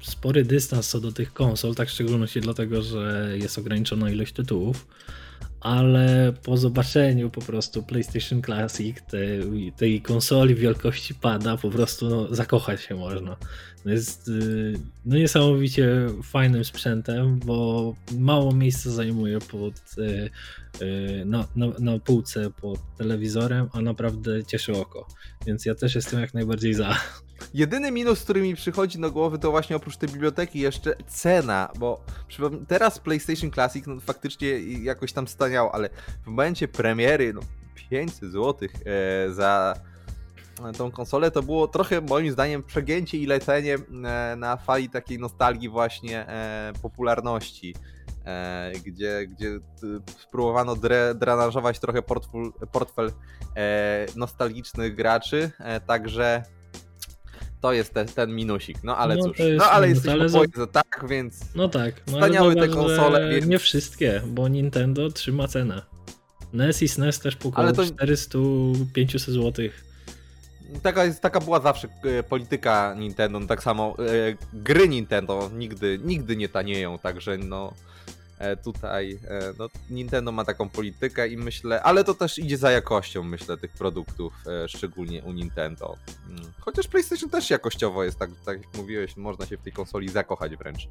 spory 0.00 0.44
dystans 0.44 0.88
co 0.88 1.00
do 1.00 1.12
tych 1.12 1.32
konsol, 1.32 1.74
tak 1.74 1.88
w 1.88 1.92
szczególności 1.92 2.40
dlatego, 2.40 2.82
że 2.82 3.32
jest 3.34 3.58
ograniczona 3.58 4.10
ilość 4.10 4.32
tytułów 4.32 4.86
ale 5.66 6.32
po 6.42 6.56
zobaczeniu 6.56 7.30
po 7.30 7.40
prostu 7.40 7.82
PlayStation 7.82 8.42
Classic, 8.42 8.96
tej, 9.02 9.72
tej 9.76 10.02
konsoli 10.02 10.54
wielkości 10.54 11.14
pada, 11.14 11.56
po 11.56 11.70
prostu 11.70 12.08
no, 12.08 12.34
zakochać 12.34 12.82
się 12.82 12.94
można. 12.94 13.36
No 13.84 13.92
jest 13.92 14.28
y, 14.28 14.78
no, 15.04 15.16
niesamowicie 15.16 16.06
fajnym 16.22 16.64
sprzętem, 16.64 17.38
bo 17.38 17.94
mało 18.18 18.54
miejsca 18.54 18.90
zajmuje 18.90 19.38
pod, 19.38 19.74
y, 19.98 20.30
y, 20.82 21.24
na, 21.24 21.48
na, 21.56 21.66
na 21.78 21.98
półce 21.98 22.50
pod 22.50 22.80
telewizorem, 22.98 23.68
a 23.72 23.80
naprawdę 23.80 24.44
cieszy 24.44 24.72
oko. 24.72 25.08
Więc 25.46 25.66
ja 25.66 25.74
też 25.74 25.94
jestem 25.94 26.20
jak 26.20 26.34
najbardziej 26.34 26.74
za. 26.74 26.96
Jedyny 27.54 27.90
minus, 27.90 28.22
który 28.22 28.42
mi 28.42 28.54
przychodzi 28.54 28.98
do 28.98 29.12
głowy, 29.12 29.38
to 29.38 29.50
właśnie 29.50 29.76
oprócz 29.76 29.96
tej 29.96 30.08
biblioteki 30.08 30.60
jeszcze 30.60 30.96
cena, 31.06 31.68
bo 31.78 32.04
teraz 32.68 32.98
PlayStation 32.98 33.50
Classic 33.50 33.86
no, 33.86 34.00
faktycznie 34.00 34.60
jakoś 34.60 35.12
tam 35.12 35.28
staniał, 35.28 35.70
ale 35.72 35.88
w 36.24 36.26
momencie 36.26 36.68
premiery 36.68 37.32
no, 37.32 37.40
500 37.90 38.32
zł 38.32 38.68
e, 38.68 39.32
za 39.32 39.74
tą 40.78 40.90
konsolę 40.90 41.30
to 41.30 41.42
było 41.42 41.68
trochę 41.68 42.00
moim 42.00 42.32
zdaniem 42.32 42.62
przegięcie 42.62 43.18
i 43.18 43.26
lecenie 43.26 43.74
e, 43.74 44.36
na 44.36 44.56
fali 44.56 44.88
takiej 44.88 45.18
nostalgii 45.18 45.68
właśnie 45.68 46.28
e, 46.28 46.72
popularności. 46.82 47.74
E, 48.26 48.72
gdzie, 48.84 49.26
gdzie 49.26 49.58
spróbowano 50.18 50.76
dre, 50.76 51.14
drenażować 51.14 51.78
trochę 51.78 52.02
portfel, 52.02 52.52
portfel 52.72 53.12
e, 53.56 54.06
nostalgicznych 54.16 54.94
graczy, 54.94 55.50
e, 55.58 55.80
także 55.80 56.42
to 57.66 57.72
jest 57.72 57.94
te, 57.94 58.04
ten 58.04 58.34
minusik. 58.34 58.84
No 58.84 58.96
ale 58.96 59.16
no, 59.16 59.22
cóż, 59.22 59.38
no 59.56 59.64
ale 59.64 59.86
minus, 59.86 60.04
jesteśmy 60.04 60.20
ale 60.20 60.48
za... 60.56 60.66
tak, 60.66 61.04
więc 61.08 61.40
no 61.54 61.68
tak, 61.68 61.94
no, 62.06 62.12
wspaniałe 62.12 62.54
te 62.54 62.68
konsole. 62.68 63.30
Więc... 63.30 63.46
Nie 63.46 63.58
wszystkie, 63.58 64.22
bo 64.26 64.48
Nintendo 64.48 65.10
trzyma 65.10 65.48
cenę. 65.48 65.82
NES 66.52 66.82
i 66.82 66.88
SNES 66.88 67.20
też 67.20 67.36
po 67.36 67.48
około 67.48 67.72
to... 67.72 67.82
400-500 67.82 69.18
zł. 69.18 69.68
Taka, 70.82 71.04
jest, 71.04 71.20
taka 71.20 71.40
była 71.40 71.60
zawsze 71.60 71.88
e, 72.04 72.22
polityka 72.22 72.94
Nintendo, 72.98 73.40
no 73.40 73.46
tak 73.46 73.62
samo 73.62 73.96
e, 73.98 74.36
gry 74.52 74.88
Nintendo 74.88 75.50
nigdy, 75.54 76.00
nigdy 76.04 76.36
nie 76.36 76.48
tanieją, 76.48 76.98
także 76.98 77.38
no 77.38 77.72
E, 77.72 77.95
tutaj 78.64 79.18
e, 79.28 79.52
no, 79.58 79.68
Nintendo 79.90 80.32
ma 80.32 80.44
taką 80.44 80.68
politykę 80.68 81.28
i 81.28 81.36
myślę, 81.36 81.82
ale 81.82 82.04
to 82.04 82.14
też 82.14 82.38
idzie 82.38 82.56
za 82.56 82.70
jakością, 82.70 83.22
myślę, 83.22 83.56
tych 83.56 83.72
produktów, 83.72 84.32
e, 84.46 84.68
szczególnie 84.68 85.22
u 85.22 85.32
Nintendo. 85.32 85.96
Mm, 86.28 86.52
chociaż 86.60 86.88
PlayStation 86.88 87.30
też 87.30 87.50
jakościowo 87.50 88.04
jest, 88.04 88.18
tak, 88.18 88.30
tak 88.44 88.62
jak 88.62 88.74
mówiłeś, 88.74 89.16
można 89.16 89.46
się 89.46 89.56
w 89.56 89.62
tej 89.62 89.72
konsoli 89.72 90.08
zakochać 90.08 90.56
wręcz. 90.56 90.88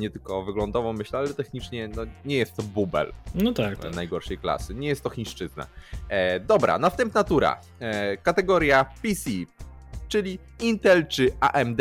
Nie 0.00 0.10
tylko 0.10 0.42
wyglądowo 0.42 0.92
myślę, 0.92 1.18
ale 1.18 1.34
technicznie 1.34 1.88
no, 1.88 2.02
nie 2.24 2.36
jest 2.36 2.56
to 2.56 2.62
bubel. 2.62 3.12
No 3.34 3.52
tak, 3.52 3.78
tak. 3.78 3.94
Najgorszej 3.94 4.38
klasy. 4.38 4.74
Nie 4.74 4.88
jest 4.88 5.02
to 5.02 5.10
chińszczyzna. 5.10 5.66
E, 6.08 6.40
dobra, 6.40 6.78
następna 6.78 7.24
tura. 7.24 7.60
E, 7.80 8.16
kategoria 8.16 8.84
PC, 9.02 9.30
czyli 10.08 10.38
Intel 10.60 11.06
czy 11.06 11.30
AMD. 11.40 11.80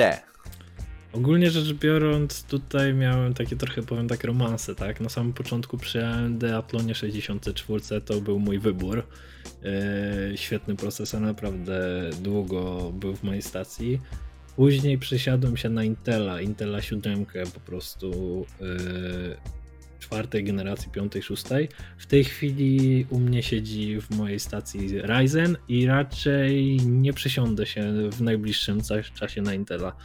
Ogólnie 1.14 1.52
rzecz 1.52 1.74
biorąc, 1.74 2.44
tutaj 2.44 2.94
miałem 2.94 3.34
takie 3.34 3.56
trochę, 3.56 3.84
powiem 3.84 4.08
tak, 4.08 4.24
romanse, 4.24 4.76
tak? 4.76 5.02
Na 5.02 5.10
samym 5.10 5.34
początku 5.34 5.78
przy 5.78 6.06
AMD 6.06 6.44
Atlonie 6.44 6.96
64 6.96 8.02
to 8.06 8.22
był 8.22 8.40
mój 8.40 8.60
wybór. 8.60 9.04
Yy, 9.64 10.38
świetny 10.38 10.76
procesor, 10.76 11.22
naprawdę 11.22 12.10
długo 12.22 12.92
był 12.92 13.16
w 13.16 13.24
mojej 13.24 13.42
stacji. 13.42 14.02
Później 14.56 14.98
przesiadłem 14.98 15.58
się 15.58 15.70
na 15.70 15.84
Intela, 15.84 16.42
Intela 16.42 16.82
7 16.82 17.26
po 17.54 17.60
prostu 17.60 18.46
yy, 18.62 19.38
czwartej 20.00 20.44
generacji, 20.44 20.92
piątej, 20.92 21.24
szóstej. 21.24 21.70
W 21.98 22.06
tej 22.06 22.24
chwili 22.24 23.06
u 23.10 23.20
mnie 23.20 23.44
siedzi 23.44 24.02
w 24.02 24.10
mojej 24.10 24.40
stacji 24.40 25.02
Ryzen 25.02 25.58
i 25.68 25.86
raczej 25.86 26.78
nie 26.78 27.14
przesiądę 27.14 27.66
się 27.66 28.10
w 28.12 28.22
najbliższym 28.22 28.82
czasie 29.16 29.42
na 29.42 29.54
Intela. 29.54 29.96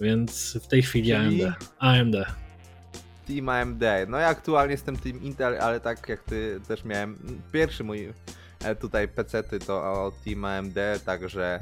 Więc 0.00 0.58
w 0.62 0.66
tej 0.66 0.82
chwili 0.82 1.10
Czyli... 1.10 1.44
AMD. 1.44 1.56
AMD. 1.78 2.16
Team 3.26 3.48
AMD. 3.48 3.82
No 4.08 4.18
ja 4.18 4.28
aktualnie 4.28 4.72
jestem 4.72 4.96
Team 4.96 5.22
Intel, 5.22 5.60
ale 5.60 5.80
tak 5.80 6.08
jak 6.08 6.22
ty 6.22 6.60
też 6.68 6.84
miałem 6.84 7.18
pierwszy 7.52 7.84
mój 7.84 8.12
e, 8.64 8.74
tutaj 8.74 9.08
PC-ty 9.08 9.58
to 9.58 10.12
Team 10.24 10.44
AMD, 10.44 10.78
także 11.04 11.60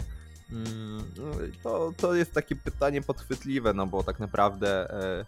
mm, 0.52 1.04
no, 1.16 1.24
to, 1.62 1.92
to 1.96 2.14
jest 2.14 2.32
takie 2.32 2.56
pytanie 2.56 3.02
podchwytliwe, 3.02 3.74
no 3.74 3.86
bo 3.86 4.02
tak 4.02 4.20
naprawdę 4.20 4.90
e, 4.90 5.24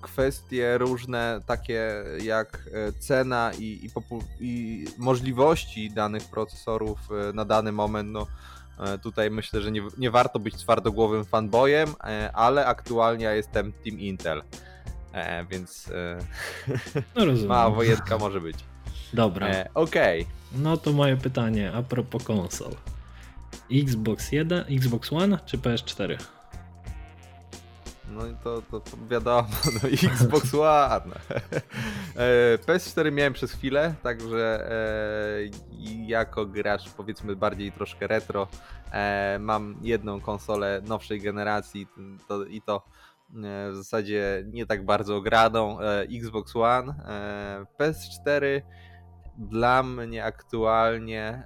kwestie 0.00 0.78
różne 0.78 1.40
takie 1.46 2.04
jak 2.22 2.68
e, 2.72 2.92
cena 2.92 3.52
i, 3.58 3.64
i, 3.64 3.90
i 4.40 4.84
możliwości 4.98 5.90
danych 5.90 6.24
procesorów 6.24 6.98
na 7.34 7.44
dany 7.44 7.72
moment, 7.72 8.10
no 8.10 8.26
tutaj 9.02 9.30
myślę, 9.30 9.60
że 9.62 9.70
nie, 9.70 9.82
nie 9.98 10.10
warto 10.10 10.38
być 10.38 10.56
twardogłowym 10.56 11.24
fanboyem, 11.24 11.94
e, 12.04 12.30
ale 12.32 12.66
aktualnie 12.66 13.24
ja 13.24 13.34
jestem 13.34 13.72
Team 13.72 14.00
Intel. 14.00 14.42
E, 15.12 15.44
więc 15.44 15.90
no 17.16 17.24
rozumiem. 17.24 17.48
mała 17.48 17.70
wojenka 17.70 18.18
może 18.18 18.40
być. 18.40 18.56
Dobra. 19.12 19.48
Okej. 19.74 20.22
Okay. 20.22 20.34
No 20.52 20.76
to 20.76 20.92
moje 20.92 21.16
pytanie 21.16 21.72
a 21.72 21.82
propos 21.82 22.24
konsol. 22.24 22.72
Xbox 23.72 24.32
1, 24.32 24.64
Xbox 24.68 25.12
One 25.12 25.38
czy 25.46 25.58
PS4? 25.58 26.18
No 28.10 28.26
i 28.26 28.34
to, 28.44 28.62
to, 28.62 28.80
to 28.80 28.96
wiadomo, 29.10 29.48
no 29.74 29.88
Xbox 29.88 30.54
One. 30.94 31.14
E, 32.16 32.58
PS4 32.58 33.12
miałem 33.12 33.32
przez 33.32 33.52
chwilę, 33.52 33.94
także 34.02 34.70
e, 34.70 36.04
jako 36.06 36.46
gracz 36.46 36.90
powiedzmy 36.90 37.36
bardziej 37.36 37.72
troszkę 37.72 38.06
retro 38.06 38.48
e, 38.92 39.38
mam 39.40 39.76
jedną 39.82 40.20
konsolę 40.20 40.82
nowszej 40.84 41.20
generacji 41.20 41.86
to, 42.28 42.44
i 42.44 42.62
to 42.62 42.82
w 43.72 43.76
zasadzie 43.76 44.44
nie 44.52 44.66
tak 44.66 44.84
bardzo 44.84 45.16
ogradą 45.16 45.78
Xbox 46.16 46.56
One. 46.56 46.94
PS4 47.80 48.62
dla 49.38 49.82
mnie 49.82 50.24
aktualnie 50.24 51.42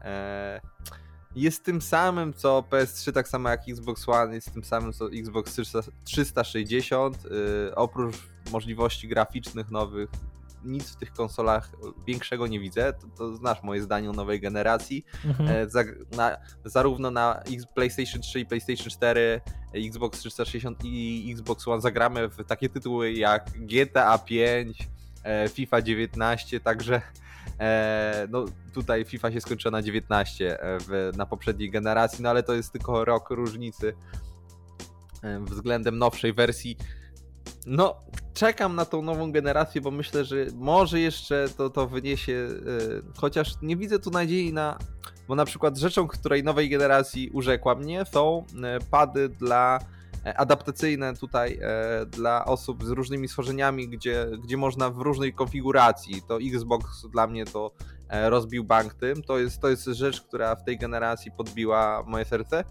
jest 1.36 1.64
tym 1.64 1.82
samym 1.82 2.34
co 2.34 2.64
PS3, 2.70 3.12
tak 3.12 3.28
samo 3.28 3.48
jak 3.48 3.68
Xbox 3.68 4.08
One, 4.08 4.34
jest 4.34 4.52
tym 4.52 4.64
samym 4.64 4.92
co 4.92 5.12
Xbox 5.12 5.60
360. 6.04 7.24
Yy, 7.24 7.30
oprócz 7.74 8.16
możliwości 8.52 9.08
graficznych 9.08 9.70
nowych, 9.70 10.10
nic 10.64 10.90
w 10.90 10.96
tych 10.96 11.12
konsolach 11.12 11.72
większego 12.06 12.46
nie 12.46 12.60
widzę. 12.60 12.92
To, 12.92 13.06
to 13.18 13.36
znasz 13.36 13.62
moje 13.62 13.82
zdanie 13.82 14.10
o 14.10 14.12
nowej 14.12 14.40
generacji. 14.40 15.04
Mhm. 15.24 15.48
E, 15.48 15.70
za, 15.70 15.84
na, 16.16 16.36
zarówno 16.64 17.10
na 17.10 17.42
PlayStation 17.74 18.22
3 18.22 18.40
i 18.40 18.46
PlayStation 18.46 18.90
4, 18.90 19.40
Xbox 19.74 20.18
360 20.18 20.78
i 20.84 21.30
Xbox 21.32 21.68
One 21.68 21.82
zagramy 21.82 22.28
w 22.28 22.44
takie 22.44 22.68
tytuły 22.68 23.12
jak 23.12 23.50
GTA 23.56 24.18
5, 24.18 24.88
e, 25.24 25.48
FIFA 25.48 25.82
19, 25.82 26.60
także 26.60 27.02
no 28.28 28.44
tutaj 28.74 29.04
FIFA 29.04 29.32
się 29.32 29.40
skończyła 29.40 29.72
na 29.72 29.82
19 29.82 30.58
w, 30.62 31.12
na 31.16 31.26
poprzedniej 31.26 31.70
generacji, 31.70 32.22
no 32.22 32.30
ale 32.30 32.42
to 32.42 32.54
jest 32.54 32.72
tylko 32.72 33.04
rok 33.04 33.30
różnicy 33.30 33.94
względem 35.40 35.98
nowszej 35.98 36.32
wersji. 36.32 36.76
No, 37.66 38.00
czekam 38.34 38.76
na 38.76 38.84
tą 38.84 39.02
nową 39.02 39.32
generację, 39.32 39.80
bo 39.80 39.90
myślę, 39.90 40.24
że 40.24 40.36
może 40.54 41.00
jeszcze 41.00 41.46
to, 41.56 41.70
to 41.70 41.86
wyniesie, 41.86 42.48
chociaż 43.16 43.54
nie 43.62 43.76
widzę 43.76 43.98
tu 43.98 44.10
nadziei 44.10 44.52
na 44.52 44.78
bo 45.28 45.34
na 45.34 45.44
przykład 45.44 45.78
rzeczą, 45.78 46.08
której 46.08 46.44
nowej 46.44 46.70
generacji 46.70 47.30
urzekła 47.30 47.74
mnie, 47.74 48.04
są 48.04 48.44
e, 48.64 48.78
pady 48.90 49.28
dla 49.28 49.78
e, 49.78 49.84
adaptacyjne 50.24 51.16
tutaj 51.16 51.58
e, 51.62 52.06
dla 52.06 52.44
osób 52.44 52.84
z 52.84 52.88
różnymi 52.88 53.28
schorzeniami, 53.28 53.88
gdzie, 53.88 54.26
gdzie 54.44 54.56
można 54.56 54.90
w 54.90 54.98
różnej 54.98 55.34
konfiguracji. 55.34 56.22
To 56.28 56.38
Xbox 56.40 57.06
dla 57.06 57.26
mnie 57.26 57.44
to 57.44 57.72
rozbił 58.10 58.64
bank 58.64 58.94
tym. 58.94 59.22
To 59.22 59.38
jest, 59.38 59.60
to 59.60 59.68
jest 59.68 59.84
rzecz, 59.84 60.20
która 60.20 60.56
w 60.56 60.64
tej 60.64 60.78
generacji 60.78 61.30
podbiła 61.30 62.04
moje 62.06 62.24
serce. 62.24 62.64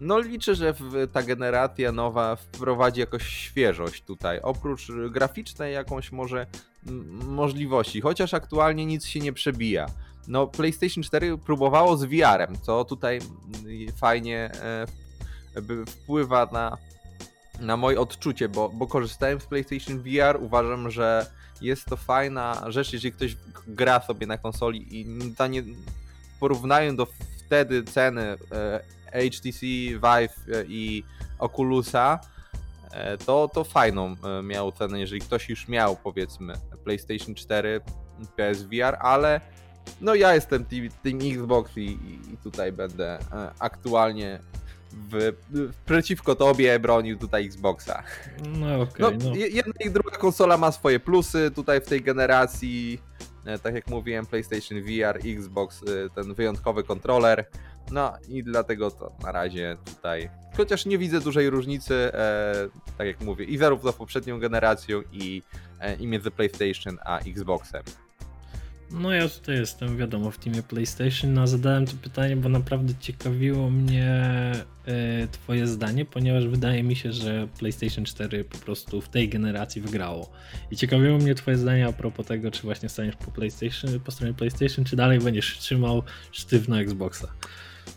No 0.00 0.18
liczę, 0.18 0.54
że 0.54 0.74
ta 1.12 1.22
generacja 1.22 1.92
nowa 1.92 2.36
wprowadzi 2.36 3.00
jakąś 3.00 3.26
świeżość 3.26 4.04
tutaj. 4.04 4.40
Oprócz 4.42 4.88
graficznej 5.10 5.74
jakąś 5.74 6.12
może 6.12 6.46
możliwości, 7.26 8.00
chociaż 8.00 8.34
aktualnie 8.34 8.86
nic 8.86 9.06
się 9.06 9.20
nie 9.20 9.32
przebija 9.32 9.86
no 10.28 10.46
PlayStation 10.46 11.02
4 11.02 11.38
próbowało 11.38 11.96
z 11.96 12.04
VR-em, 12.04 12.56
co 12.62 12.84
tutaj 12.84 13.18
fajnie 13.96 14.50
e, 14.54 14.86
wpływa 15.86 16.48
na, 16.52 16.78
na 17.60 17.76
moje 17.76 18.00
odczucie, 18.00 18.48
bo, 18.48 18.68
bo 18.68 18.86
korzystałem 18.86 19.40
z 19.40 19.46
PlayStation 19.46 20.02
VR, 20.02 20.42
uważam, 20.42 20.90
że 20.90 21.26
jest 21.60 21.84
to 21.84 21.96
fajna 21.96 22.64
rzecz, 22.66 22.92
jeżeli 22.92 23.12
ktoś 23.12 23.36
gra 23.66 24.00
sobie 24.00 24.26
na 24.26 24.38
konsoli 24.38 25.00
i 25.00 25.06
nie, 25.50 25.62
porównają 26.40 26.96
do 26.96 27.06
wtedy 27.46 27.84
ceny 27.84 28.36
e, 29.12 29.30
HTC 29.30 29.60
Vive 29.90 30.36
e, 30.52 30.64
i 30.68 31.04
Oculusa, 31.38 32.20
to, 33.26 33.50
to 33.54 33.64
fajną 33.64 34.16
miał 34.42 34.72
cenę, 34.72 35.00
jeżeli 35.00 35.20
ktoś 35.20 35.48
już 35.48 35.68
miał 35.68 35.96
powiedzmy 35.96 36.54
PlayStation 36.84 37.34
4, 37.34 37.80
PSVR, 38.36 38.96
ale 39.00 39.40
no 40.00 40.14
ja 40.14 40.34
jestem 40.34 40.64
team, 40.64 40.88
team 41.02 41.18
Xbox 41.32 41.76
i, 41.76 41.98
i, 42.32 42.36
tutaj 42.42 42.72
będę 42.72 43.18
e, 43.18 43.50
aktualnie 43.58 44.38
w, 44.96 45.32
w, 45.50 45.74
przeciwko 45.86 46.34
tobie 46.34 46.78
bronił 46.78 47.18
tutaj 47.18 47.46
Xboxa. 47.46 48.02
No 48.58 48.80
okej. 48.80 49.06
Okay, 49.06 49.18
no, 49.18 49.30
no. 49.30 49.36
Jedna 49.36 49.72
i 49.84 49.90
druga 49.90 50.16
konsola 50.16 50.56
ma 50.56 50.72
swoje 50.72 51.00
plusy 51.00 51.50
tutaj 51.54 51.80
w 51.80 51.86
tej 51.86 52.02
generacji. 52.02 53.00
E, 53.44 53.58
tak 53.58 53.74
jak 53.74 53.88
mówiłem, 53.88 54.26
PlayStation 54.26 54.82
VR, 54.82 55.18
Xbox, 55.24 55.82
e, 55.82 56.10
ten 56.10 56.34
wyjątkowy 56.34 56.84
kontroler. 56.84 57.44
No 57.90 58.12
i 58.28 58.44
dlatego 58.44 58.90
to 58.90 59.12
na 59.22 59.32
razie 59.32 59.76
tutaj. 59.84 60.30
Chociaż 60.56 60.86
nie 60.86 60.98
widzę 60.98 61.20
dużej 61.20 61.50
różnicy, 61.50 61.94
e, 61.94 62.68
tak 62.98 63.06
jak 63.06 63.20
mówię, 63.20 63.44
i 63.44 63.58
zarówno 63.58 63.92
z 63.92 63.94
poprzednią 63.94 64.40
generacją, 64.40 65.02
i, 65.12 65.42
e, 65.80 65.96
i 65.96 66.06
między 66.06 66.30
PlayStation 66.30 66.98
a 67.04 67.18
Xboxem. 67.18 67.82
No 68.90 69.12
ja 69.12 69.28
tutaj 69.28 69.56
jestem, 69.56 69.96
wiadomo, 69.96 70.30
w 70.30 70.38
teamie 70.38 70.62
PlayStation, 70.62 71.34
no 71.34 71.46
zadałem 71.46 71.86
to 71.86 71.92
pytanie, 72.02 72.36
bo 72.36 72.48
naprawdę 72.48 72.94
ciekawiło 73.00 73.70
mnie 73.70 74.52
twoje 75.32 75.66
zdanie, 75.66 76.04
ponieważ 76.04 76.46
wydaje 76.46 76.82
mi 76.82 76.96
się, 76.96 77.12
że 77.12 77.48
PlayStation 77.58 78.04
4 78.04 78.44
po 78.44 78.58
prostu 78.58 79.00
w 79.00 79.08
tej 79.08 79.28
generacji 79.28 79.82
wygrało. 79.82 80.30
I 80.70 80.76
ciekawiło 80.76 81.18
mnie 81.18 81.34
twoje 81.34 81.56
zdanie 81.56 81.86
a 81.86 81.92
propos 81.92 82.26
tego, 82.26 82.50
czy 82.50 82.62
właśnie 82.62 82.88
staniesz 82.88 83.16
po 83.16 83.30
PlayStation, 83.30 84.00
po 84.00 84.10
stronie 84.10 84.34
PlayStation, 84.34 84.84
czy 84.84 84.96
dalej 84.96 85.18
będziesz 85.18 85.58
trzymał 85.58 86.02
sztywno 86.32 86.80
Xboxa. 86.80 87.28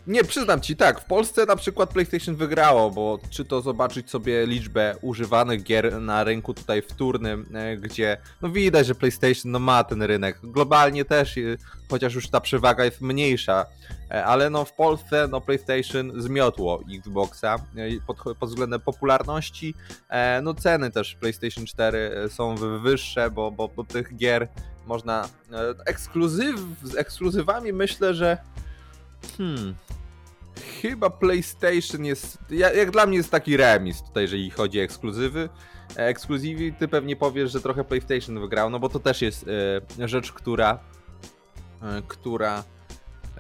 Nie, 0.08 0.24
przyznam 0.24 0.62
ci, 0.62 0.76
tak, 0.76 1.02
w 1.02 1.06
Polsce 1.06 1.46
na 1.46 1.56
przykład 1.56 1.90
PlayStation 1.90 2.36
wygrało, 2.36 2.92
bo 2.92 3.20
czy 3.30 3.46
to 3.46 3.62
zobaczyć 3.62 4.10
sobie 4.10 4.46
liczbę 4.46 4.96
używanych 5.02 5.64
gier 5.64 6.02
na 6.02 6.24
rynku 6.24 6.54
tutaj 6.54 6.82
wtórnym, 6.82 7.46
e, 7.54 7.78
gdzie 7.78 8.18
no 8.42 8.50
widać, 8.50 8.88
że 8.88 8.96
PlayStation 8.96 9.52
no 9.52 9.60
ma 9.60 9.84
ten 9.84 10.02
rynek. 10.02 10.40
Globalnie 10.44 11.06
też, 11.06 11.38
e, 11.38 11.42
chociaż 11.90 12.16
już 12.16 12.30
ta 12.30 12.42
przewaga 12.42 12.86
jest 12.86 13.02
mniejsza, 13.02 13.66
e, 14.12 14.26
ale 14.26 14.50
no 14.50 14.66
w 14.66 14.74
Polsce 14.74 15.28
no 15.32 15.42
PlayStation 15.42 16.22
zmiotło 16.22 16.79
Xboxa 16.98 17.56
pod, 18.08 18.18
pod 18.40 18.50
względem 18.50 18.80
popularności. 18.82 19.74
No 20.44 20.54
ceny 20.54 20.92
też 20.92 21.16
PlayStation 21.16 21.66
4 21.66 22.12
są 22.30 22.56
wyższe, 22.56 23.32
bo, 23.32 23.52
bo, 23.52 23.68
bo 23.68 23.84
tych 23.84 24.16
gier 24.16 24.48
można 24.88 25.30
ekskluzyw, 25.86 26.60
z 26.84 26.96
ekskluzywami 26.96 27.74
myślę, 27.74 28.14
że 28.14 28.38
Hmm. 29.38 29.76
Chyba 30.82 31.10
PlayStation 31.10 32.06
jest. 32.06 32.38
Jak 32.50 32.92
dla 32.92 33.06
mnie 33.06 33.18
jest 33.18 33.32
taki 33.32 33.58
remis 33.58 34.04
tutaj, 34.04 34.24
jeżeli 34.24 34.50
chodzi 34.50 34.80
o 34.80 34.84
ekskluzywy. 34.84 35.50
E, 35.98 36.08
ekskluzywy, 36.08 36.74
ty 36.80 36.88
pewnie 36.88 37.16
powiesz, 37.16 37.52
że 37.52 37.62
trochę 37.62 37.84
PlayStation 37.84 38.40
wygrał, 38.40 38.70
no 38.70 38.80
bo 38.80 38.90
to 38.90 39.00
też 39.00 39.22
jest 39.22 39.46
e, 40.00 40.08
rzecz, 40.08 40.32
która. 40.32 40.80
E, 41.82 42.02
która 42.08 42.64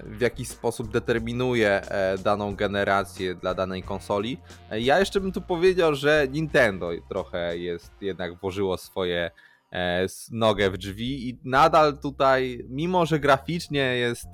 w 0.03 0.21
jakiś 0.21 0.47
sposób 0.47 0.91
determinuje 0.91 1.81
e, 1.81 2.17
daną 2.17 2.55
generację 2.55 3.35
dla 3.35 3.53
danej 3.53 3.83
konsoli. 3.83 4.37
E, 4.71 4.81
ja 4.81 4.99
jeszcze 4.99 5.21
bym 5.21 5.31
tu 5.31 5.41
powiedział, 5.41 5.95
że 5.95 6.27
Nintendo 6.31 6.89
trochę 7.09 7.57
jest 7.57 7.91
jednak 8.01 8.39
włożyło 8.39 8.77
swoje 8.77 9.31
e, 9.71 10.05
nogę 10.31 10.71
w 10.71 10.77
drzwi 10.77 11.29
i 11.29 11.39
nadal 11.43 11.97
tutaj, 11.97 12.65
mimo 12.69 13.05
że 13.05 13.19
graficznie 13.19 13.97
jest 13.97 14.27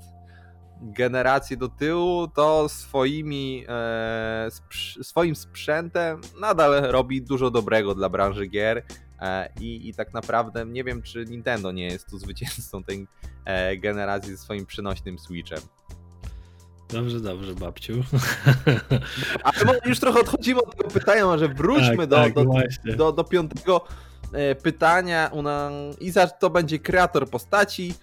generację 0.82 1.56
do 1.56 1.68
tyłu, 1.68 2.28
to 2.28 2.68
swoimi, 2.68 3.66
swoim 5.02 5.36
sprzętem 5.36 6.20
nadal 6.40 6.82
robi 6.82 7.22
dużo 7.22 7.50
dobrego 7.50 7.94
dla 7.94 8.08
branży 8.08 8.46
gier. 8.46 8.82
E, 9.20 9.48
i, 9.60 9.88
I 9.88 9.94
tak 9.94 10.14
naprawdę 10.14 10.66
nie 10.66 10.84
wiem, 10.84 11.02
czy 11.02 11.24
Nintendo 11.24 11.72
nie 11.72 11.86
jest 11.86 12.10
tu 12.10 12.18
zwycięzcą 12.24 12.84
tej 12.84 13.06
e, 13.44 13.76
generacji 13.76 14.30
ze 14.32 14.38
swoim 14.38 14.66
przenośnym 14.66 15.18
Switchem. 15.18 15.60
Dobrze, 16.88 17.20
dobrze, 17.20 17.54
babciu. 17.54 17.92
Ale 19.42 19.80
już 19.84 20.00
trochę 20.00 20.20
odchodzimy 20.20 20.62
od 20.62 20.76
tego 20.76 20.90
pytania, 20.90 21.24
może 21.24 21.48
wróćmy 21.48 22.08
tak, 22.08 22.34
do, 22.34 22.44
tak, 22.44 22.68
do, 22.84 22.96
do, 22.96 23.12
do, 23.12 23.24
piątego 23.24 23.84
e, 24.32 24.54
pytania. 24.54 25.30
I 26.00 26.10
za 26.10 26.26
to 26.26 26.50
będzie 26.50 26.78
kreator 26.78 27.30
postaci 27.30 27.94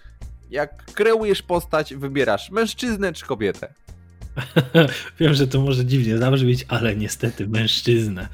jak 0.50 0.84
kreujesz 0.84 1.42
postać, 1.42 1.94
wybierasz 1.94 2.50
mężczyznę 2.50 3.12
czy 3.12 3.26
kobietę? 3.26 3.74
Wiem, 5.20 5.34
że 5.34 5.46
to 5.46 5.60
może 5.60 5.86
dziwnie 5.86 6.18
zabrzmieć, 6.18 6.66
ale 6.68 6.96
niestety 6.96 7.48
mężczyznę. 7.48 8.28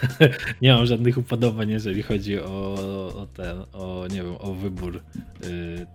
nie 0.62 0.72
mam 0.72 0.86
żadnych 0.86 1.18
upodobań, 1.18 1.70
jeżeli 1.70 2.02
chodzi 2.02 2.40
o, 2.40 2.74
o 3.16 3.26
ten, 3.34 3.58
o 3.72 4.06
nie 4.10 4.22
wiem, 4.22 4.36
o 4.38 4.54
wybór. 4.54 5.00
Yy, 5.42 5.86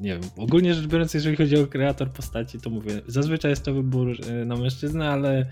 nie 0.00 0.12
wiem, 0.12 0.20
ogólnie 0.36 0.74
rzecz 0.74 0.86
biorąc, 0.86 1.14
jeżeli 1.14 1.36
chodzi 1.36 1.56
o 1.56 1.66
kreator 1.66 2.10
postaci, 2.10 2.60
to 2.60 2.70
mówię, 2.70 3.02
zazwyczaj 3.06 3.50
jest 3.50 3.62
to 3.62 3.74
wybór 3.74 4.10
y, 4.10 4.44
na 4.44 4.56
mężczyznę, 4.56 5.10
ale 5.10 5.46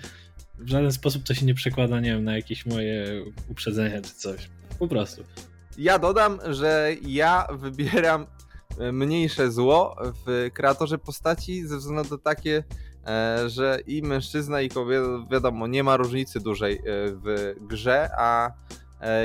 w 0.58 0.68
żaden 0.68 0.92
sposób 0.92 1.22
to 1.22 1.34
się 1.34 1.46
nie 1.46 1.54
przekłada, 1.54 2.00
nie 2.00 2.10
wiem, 2.10 2.24
na 2.24 2.36
jakieś 2.36 2.66
moje 2.66 3.24
uprzedzenia 3.48 4.02
czy 4.02 4.14
coś. 4.14 4.48
Po 4.78 4.88
prostu. 4.88 5.24
Ja 5.78 5.98
dodam, 5.98 6.38
że 6.50 6.92
ja 7.02 7.46
wybieram 7.52 8.26
mniejsze 8.92 9.50
zło 9.50 9.96
w 10.26 10.50
kreatorze 10.54 10.98
postaci 10.98 11.66
ze 11.66 11.76
względu 11.76 12.14
na 12.14 12.18
takie, 12.18 12.56
e, 12.56 12.64
że 13.46 13.78
i 13.86 14.02
mężczyzna 14.02 14.60
i 14.60 14.68
kobieta, 14.68 15.06
wiadomo, 15.30 15.66
nie 15.66 15.84
ma 15.84 15.96
różnicy 15.96 16.40
dużej 16.40 16.76
e, 16.76 16.80
w 16.84 17.54
grze, 17.60 18.10
a 18.18 18.50
e, 19.00 19.24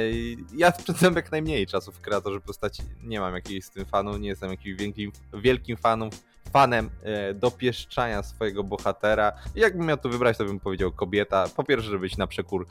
ja 0.56 0.72
spędzam 0.72 1.16
jak 1.16 1.32
najmniej 1.32 1.68
czasu 1.68 1.92
w 1.92 2.02
kreatorze 2.02 2.42
postaci. 2.42 2.84
Nie 3.04 3.20
mam 3.20 3.36
jakiegoś 3.36 3.64
z 3.64 3.70
tym 3.70 3.86
fanu, 3.86 4.18
nie 4.18 4.30
jestem 4.30 4.52
jakimś 4.52 4.80
wielkim, 4.80 5.12
wielkim 5.34 5.78
fanem, 5.78 6.10
fanem 6.54 6.90
dopieszczania 7.34 8.24
swojego 8.24 8.64
bohatera. 8.64 9.32
Jakbym 9.56 9.86
miał 9.88 9.98
to 9.98 10.10
wybrać, 10.10 10.38
to 10.38 10.46
bym 10.46 10.60
powiedział 10.60 10.92
kobieta. 10.92 11.48
Po 11.56 11.64
pierwsze, 11.64 11.90
żeby 11.90 12.00
być 12.00 12.18
na 12.18 12.28
przekór 12.28 12.68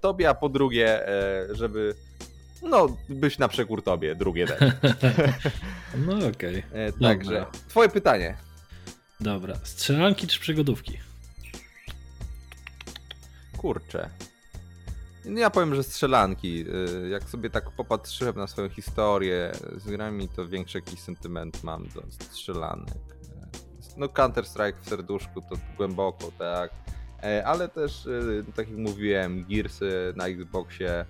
tobie, 0.00 0.28
a 0.28 0.34
po 0.34 0.48
drugie, 0.48 1.00
żeby 1.50 1.94
no, 2.62 2.96
byś 3.08 3.38
na 3.38 3.48
przekór 3.48 3.82
tobie, 3.82 4.14
drugie 4.14 4.46
też. 4.46 4.60
no 6.06 6.12
okej. 6.16 6.30
Okay. 6.30 6.64
E, 6.72 6.92
także, 6.92 7.46
twoje 7.68 7.88
pytanie. 7.88 8.49
Dobra, 9.20 9.54
strzelanki 9.62 10.26
czy 10.26 10.40
przygodówki? 10.40 10.98
Kurczę. 13.58 14.10
Ja 15.24 15.50
powiem, 15.50 15.74
że 15.74 15.82
strzelanki. 15.82 16.64
E, 17.04 17.08
jak 17.08 17.22
sobie 17.22 17.50
tak 17.50 17.70
popatrzyłem 17.70 18.36
na 18.36 18.46
swoją 18.46 18.68
historię 18.68 19.52
z 19.76 19.84
grami, 19.84 20.28
to 20.28 20.48
większy 20.48 20.78
jakiś 20.78 21.00
sentyment 21.00 21.64
mam 21.64 21.88
do 21.88 22.02
strzelanek. 22.10 22.88
E, 22.88 23.48
no 23.96 24.06
Counter-Strike 24.06 24.80
w 24.82 24.88
serduszku 24.88 25.40
to 25.40 25.56
głęboko, 25.76 26.32
tak. 26.38 26.70
Ale 27.44 27.68
też, 27.68 28.08
tak 28.56 28.68
jak 28.68 28.78
mówiłem, 28.78 29.44
Gearsy 29.48 30.12
na 30.16 30.26
Xboxie, 30.26 31.04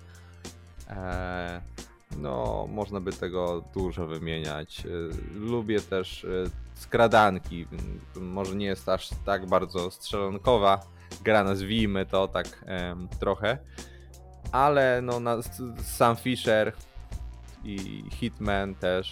no 2.17 2.67
można 2.69 2.99
by 2.99 3.13
tego 3.13 3.63
dużo 3.73 4.07
wymieniać. 4.07 4.83
Lubię 5.35 5.79
też 5.79 6.25
skradanki, 6.75 7.67
może 8.15 8.55
nie 8.55 8.65
jest 8.65 8.89
aż 8.89 9.09
tak 9.25 9.45
bardzo 9.45 9.91
strzelankowa 9.91 10.79
gra, 11.23 11.43
nazwijmy 11.43 12.05
to 12.05 12.27
tak 12.27 12.65
trochę, 13.19 13.57
ale 14.51 15.01
no 15.01 15.21
sam 15.83 16.15
Fisher 16.15 16.73
i 17.63 18.03
Hitman 18.11 18.75
też 18.75 19.09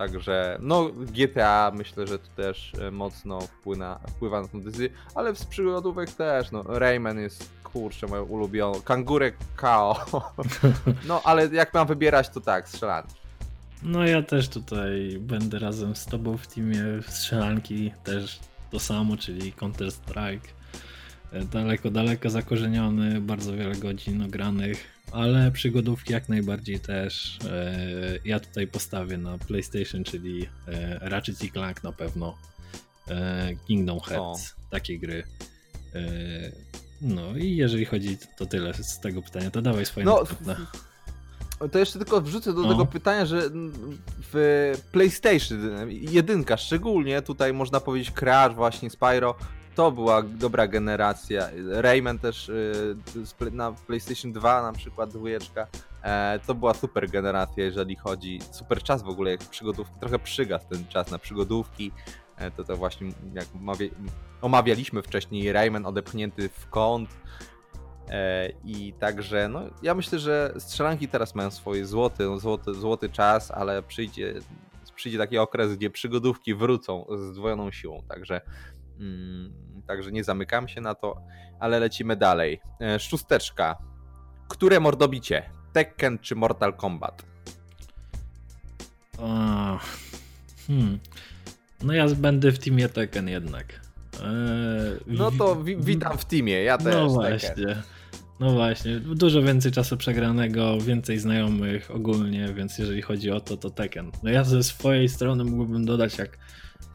Także 0.00 0.58
no 0.60 0.88
GTA 0.92 1.72
myślę, 1.74 2.06
że 2.06 2.18
to 2.18 2.28
też 2.36 2.72
e, 2.74 2.90
mocno 2.90 3.40
wpływa, 3.40 4.42
na 4.42 4.48
tę 4.48 4.60
decyzję, 4.60 4.88
ale 5.14 5.36
z 5.36 5.44
przygodówek 5.44 6.10
też, 6.10 6.50
no 6.50 6.62
Rayman 6.66 7.18
jest 7.18 7.50
kurczę 7.72 8.06
moją 8.06 8.24
ulubioną, 8.24 8.80
Kangurek 8.80 9.36
KO. 9.56 10.06
No 11.08 11.22
ale 11.24 11.46
jak 11.46 11.74
mam 11.74 11.86
wybierać 11.86 12.28
to 12.28 12.40
tak, 12.40 12.68
strzelanki. 12.68 13.14
No 13.82 14.06
ja 14.06 14.22
też 14.22 14.48
tutaj 14.48 15.18
będę 15.20 15.58
razem 15.58 15.96
z 15.96 16.06
tobą 16.06 16.36
w 16.36 16.46
teamie 16.46 16.84
strzelanki, 17.08 17.92
też 18.04 18.40
to 18.70 18.78
samo, 18.78 19.16
czyli 19.16 19.52
Counter 19.52 19.92
Strike. 19.92 20.48
E, 21.32 21.44
daleko, 21.44 21.90
daleko 21.90 22.30
zakorzeniony, 22.30 23.20
bardzo 23.20 23.52
wiele 23.52 23.74
godzin 23.74 24.22
ogranych 24.22 25.00
ale 25.12 25.52
przygodówki 25.52 26.12
jak 26.12 26.28
najbardziej 26.28 26.80
też. 26.80 27.38
E, 27.50 27.78
ja 28.24 28.40
tutaj 28.40 28.66
postawię 28.66 29.18
na 29.18 29.38
PlayStation, 29.38 30.04
czyli 30.04 30.48
e, 30.68 30.98
Ratchet 31.08 31.44
i 31.44 31.50
Clank 31.50 31.84
na 31.84 31.92
pewno, 31.92 32.38
Kingdom 33.66 34.00
Hearts, 34.00 34.52
o. 34.52 34.70
takie 34.70 34.98
gry. 34.98 35.22
No 37.00 37.36
i 37.36 37.56
jeżeli 37.56 37.84
chodzi, 37.84 38.18
to 38.36 38.46
tyle 38.46 38.74
z 38.74 39.00
tego 39.00 39.22
pytania, 39.22 39.50
to 39.50 39.62
dawaj 39.62 39.86
swoje 39.86 40.06
no, 40.06 40.24
To 41.72 41.78
jeszcze 41.78 41.98
tylko 41.98 42.20
wrzucę 42.20 42.52
do 42.52 42.62
o. 42.62 42.68
tego 42.68 42.86
pytania, 42.86 43.26
że 43.26 43.42
w 44.32 44.74
PlayStation 44.92 45.58
jedynka 45.88 46.56
szczególnie, 46.56 47.22
tutaj 47.22 47.52
można 47.52 47.80
powiedzieć 47.80 48.10
Crash, 48.10 48.54
właśnie 48.54 48.90
Spyro, 48.90 49.34
to 49.74 49.92
była 49.92 50.22
dobra 50.22 50.68
generacja. 50.68 51.48
Rayman 51.70 52.18
też 52.18 52.48
y, 52.48 52.96
na 53.52 53.72
PlayStation 53.72 54.32
2 54.32 54.62
na 54.62 54.72
przykład 54.72 55.10
dwójeczka. 55.10 55.66
E, 56.02 56.38
to 56.46 56.54
była 56.54 56.74
super 56.74 57.10
generacja, 57.10 57.64
jeżeli 57.64 57.96
chodzi. 57.96 58.38
Super 58.50 58.82
czas 58.82 59.02
w 59.02 59.08
ogóle, 59.08 59.30
jak 59.30 59.40
przygodówki. 59.40 59.94
Trochę 60.00 60.18
przygasł 60.18 60.68
ten 60.68 60.86
czas 60.86 61.10
na 61.10 61.18
przygodówki. 61.18 61.92
E, 62.40 62.50
to 62.50 62.64
to 62.64 62.76
właśnie, 62.76 63.12
jak 63.34 63.46
omawialiśmy 64.40 65.02
wcześniej, 65.02 65.52
Rayman 65.52 65.86
odepchnięty 65.86 66.48
w 66.48 66.68
kąt. 66.68 67.10
E, 68.08 68.48
I 68.64 68.92
także, 68.92 69.48
no, 69.48 69.62
ja 69.82 69.94
myślę, 69.94 70.18
że 70.18 70.54
strzelanki 70.58 71.08
teraz 71.08 71.34
mają 71.34 71.50
swój 71.50 71.84
złoty, 71.84 72.38
złoty, 72.38 72.74
złoty 72.74 73.08
czas, 73.08 73.50
ale 73.50 73.82
przyjdzie, 73.82 74.34
przyjdzie 74.94 75.18
taki 75.18 75.38
okres, 75.38 75.76
gdzie 75.76 75.90
przygodówki 75.90 76.54
wrócą 76.54 77.06
z 77.18 77.20
zdwojoną 77.20 77.70
siłą. 77.70 78.02
Także 78.08 78.40
Mm, 79.00 79.52
także 79.86 80.12
nie 80.12 80.24
zamykam 80.24 80.68
się 80.68 80.80
na 80.80 80.94
to, 80.94 81.22
ale 81.60 81.78
lecimy 81.78 82.16
dalej. 82.16 82.60
E, 82.80 82.98
szósteczka. 83.00 83.76
Które 84.48 84.80
mordobicie? 84.80 85.50
Tekken 85.72 86.18
czy 86.18 86.36
Mortal 86.36 86.74
Kombat? 86.74 87.22
O, 89.18 89.78
hmm. 90.66 90.98
No 91.82 91.92
ja 91.92 92.08
będę 92.08 92.52
w 92.52 92.58
teamie 92.58 92.88
Tekken 92.88 93.28
jednak. 93.28 93.80
Eee, 94.14 95.00
no 95.06 95.30
to 95.30 95.62
wi 95.62 95.76
witam 95.76 96.18
w 96.18 96.24
teamie, 96.24 96.62
ja 96.62 96.78
też. 96.78 96.94
No 96.94 97.08
właśnie. 97.08 97.48
Tekken. 97.48 97.82
No 98.40 98.52
właśnie, 98.52 99.00
dużo 99.00 99.42
więcej 99.42 99.72
czasu 99.72 99.96
przegranego, 99.96 100.80
więcej 100.80 101.18
znajomych 101.18 101.90
ogólnie, 101.90 102.52
więc 102.54 102.78
jeżeli 102.78 103.02
chodzi 103.02 103.30
o 103.30 103.40
to, 103.40 103.56
to 103.56 103.70
Tekken. 103.70 104.10
No 104.22 104.30
ja 104.30 104.44
ze 104.44 104.62
swojej 104.62 105.08
strony 105.08 105.44
mógłbym 105.44 105.84
dodać, 105.84 106.18
jak 106.18 106.38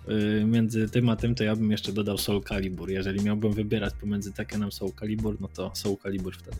Y, 0.10 0.46
między 0.46 0.90
tym 0.90 1.10
a 1.10 1.16
tym, 1.16 1.36
to 1.36 1.44
ja 1.44 1.56
bym 1.56 1.72
jeszcze 1.72 1.92
dodał 1.92 2.18
Soul 2.18 2.44
Calibur. 2.44 2.90
Jeżeli 2.90 3.24
miałbym 3.24 3.54
wybierać 3.54 3.94
pomiędzy 4.02 4.34
Tekkenem 4.34 4.72
Soul 4.72 4.92
Calibur, 5.00 5.38
no 5.42 5.48
to 5.48 5.72
Soul 5.74 5.98
Calibur 6.04 6.36
wtedy. 6.36 6.58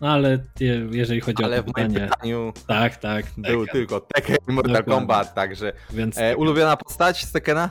No 0.00 0.08
ale 0.08 0.38
jeżeli 0.90 1.20
chodzi 1.20 1.44
ale 1.44 1.60
o 1.60 1.62
to 1.62 1.72
pytanie... 1.72 1.98
Ale 1.98 2.08
w 2.08 2.10
pytaniu 2.10 2.52
tak, 2.66 2.96
tak, 2.96 3.26
był 3.36 3.66
Tekken. 3.66 3.80
tylko 3.80 4.00
Tekken 4.00 4.36
i 4.48 4.52
Mortal 4.52 4.72
Dokładnie. 4.72 4.94
Kombat, 4.94 5.34
także 5.34 5.72
Więc 5.90 6.18
e, 6.18 6.36
ulubiona 6.36 6.76
postać 6.76 7.24
z 7.24 7.32
Tekkena? 7.32 7.70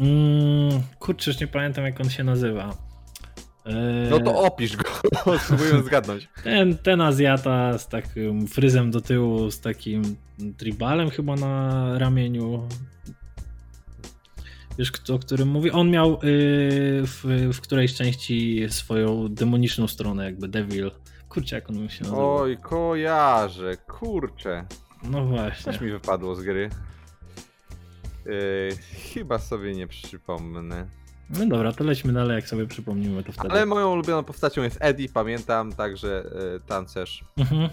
Mm, 0.00 0.82
kurczę, 0.98 1.30
już 1.30 1.40
nie 1.40 1.46
pamiętam 1.46 1.84
jak 1.84 2.00
on 2.00 2.10
się 2.10 2.24
nazywa. 2.24 2.76
E, 3.66 3.72
no 4.10 4.20
to 4.20 4.42
opisz 4.42 4.76
go, 4.76 4.90
spróbuję 5.44 5.82
zgadnąć. 5.82 6.28
Ten, 6.44 6.78
ten 6.78 7.00
Azjata 7.00 7.78
z 7.78 7.88
takim 7.88 8.46
fryzem 8.48 8.90
do 8.90 9.00
tyłu, 9.00 9.50
z 9.50 9.60
takim 9.60 10.16
tribalem 10.56 11.10
chyba 11.10 11.36
na 11.36 11.98
ramieniu. 11.98 12.68
Wiesz, 14.78 14.92
o 15.12 15.18
którym 15.18 15.48
mówi? 15.48 15.70
On 15.70 15.90
miał 15.90 16.10
yy, 16.10 16.18
w, 17.06 17.50
w 17.52 17.60
którejś 17.60 17.94
części 17.94 18.66
swoją 18.68 19.28
demoniczną 19.28 19.86
stronę, 19.86 20.24
jakby 20.24 20.48
Devil. 20.48 20.90
Kurczę, 21.34 21.56
jak 21.56 21.70
on 21.70 21.88
się 21.88 22.04
nazywa? 22.04 22.22
Oj, 22.22 22.56
kojarzę, 22.56 23.76
kurczę. 23.76 24.66
No 25.02 25.24
właśnie. 25.24 25.72
Coś 25.72 25.80
mi 25.80 25.90
wypadło 25.90 26.34
z 26.34 26.42
gry. 26.42 26.70
Yy, 28.26 28.32
chyba 29.14 29.38
sobie 29.38 29.74
nie 29.74 29.86
przypomnę. 29.86 30.86
No 31.30 31.46
dobra, 31.46 31.72
to 31.72 31.84
lećmy 31.84 32.12
dalej, 32.12 32.36
jak 32.36 32.48
sobie 32.48 32.66
przypomnimy 32.66 33.24
to 33.24 33.32
wtedy. 33.32 33.50
Ale 33.50 33.66
moją 33.66 33.92
ulubioną 33.92 34.24
postacią 34.24 34.62
jest 34.62 34.78
Eddie, 34.80 35.08
pamiętam, 35.08 35.72
także 35.72 36.24
yy, 36.34 36.60
tancerz. 36.66 37.24
Mhm 37.36 37.68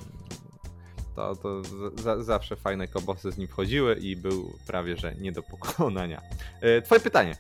to, 1.16 1.36
to 1.36 1.62
za, 2.02 2.24
zawsze 2.24 2.56
fajne 2.56 2.88
kobosy 2.88 3.32
z 3.32 3.38
nim 3.38 3.48
wchodziły 3.48 3.96
i 3.96 4.16
był 4.16 4.54
prawie 4.68 4.98
że 4.98 5.16
nie 5.16 5.32
do 5.32 5.44
pokonania. 5.44 6.22
E, 6.62 6.82
twoje 6.82 7.02
pytanie. 7.02 7.36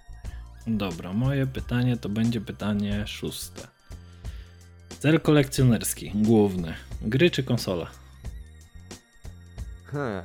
Dobra, 0.67 1.13
moje 1.13 1.47
pytanie 1.47 1.97
to 1.97 2.09
będzie 2.09 2.41
pytanie 2.41 3.07
szóste. 3.07 3.67
Cel 5.01 5.19
kolekcjonerski, 5.19 6.11
główny. 6.15 6.73
Gry 7.01 7.29
czy 7.29 7.43
konsola? 7.43 7.87
Hmm. 9.85 10.21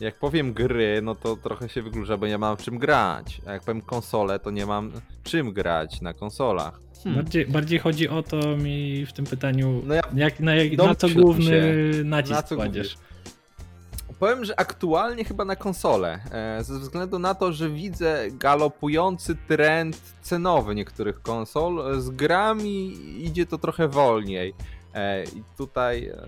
Jak 0.00 0.14
powiem 0.14 0.52
gry, 0.52 1.00
no 1.02 1.14
to 1.14 1.36
trochę 1.36 1.68
się 1.68 1.82
wyklucza, 1.82 2.16
bo 2.16 2.26
nie 2.26 2.38
mam 2.38 2.56
czym 2.56 2.78
grać. 2.78 3.40
A 3.46 3.52
jak 3.52 3.62
powiem 3.62 3.82
konsole, 3.82 4.38
to 4.38 4.50
nie 4.50 4.66
mam 4.66 4.92
czym 5.24 5.52
grać 5.52 6.00
na 6.00 6.12
konsolach. 6.14 6.80
Hmm. 7.04 7.22
Bardziej, 7.22 7.46
bardziej, 7.46 7.78
chodzi 7.78 8.08
o 8.08 8.22
to 8.22 8.56
mi 8.56 9.06
w 9.06 9.12
tym 9.12 9.24
pytaniu, 9.24 9.82
no 9.86 9.94
ja 9.94 10.02
jak, 10.14 10.40
na, 10.40 10.54
jak, 10.54 10.78
na 10.78 10.94
co 10.94 11.08
główny 11.08 11.44
się. 11.44 12.04
nacisk 12.04 12.34
na 12.34 12.42
co 12.42 12.56
kładziesz. 12.56 12.96
Powiem, 14.18 14.44
że 14.44 14.60
aktualnie 14.60 15.24
chyba 15.24 15.44
na 15.44 15.56
konsolę, 15.56 16.20
e, 16.30 16.64
ze 16.64 16.78
względu 16.78 17.18
na 17.18 17.34
to, 17.34 17.52
że 17.52 17.70
widzę 17.70 18.26
galopujący 18.30 19.36
trend 19.48 20.00
cenowy 20.22 20.74
niektórych 20.74 21.22
konsol. 21.22 22.00
Z 22.00 22.10
grami 22.10 22.98
idzie 23.24 23.46
to 23.46 23.58
trochę 23.58 23.88
wolniej. 23.88 24.54
E, 24.94 25.24
I 25.24 25.42
tutaj, 25.56 26.06
e, 26.06 26.26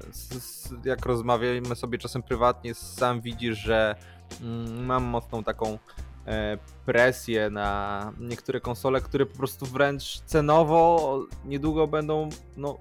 jak 0.85 1.07
rozmawiamy 1.07 1.77
sobie 1.77 1.99
czasem 1.99 2.23
prywatnie, 2.23 2.75
sam 2.75 3.21
widzisz, 3.21 3.59
że 3.59 3.95
mm, 4.43 4.85
mam 4.85 5.05
mocną 5.05 5.45
taką 5.45 5.79
E, 6.29 6.59
presję 6.87 7.51
na 7.51 8.13
niektóre 8.21 8.61
konsole, 8.61 9.01
które 9.01 9.27
po 9.27 9.37
prostu 9.37 9.67
wręcz 9.67 10.21
cenowo 10.27 11.19
niedługo 11.45 11.87
będą 11.87 12.29
no, 12.57 12.79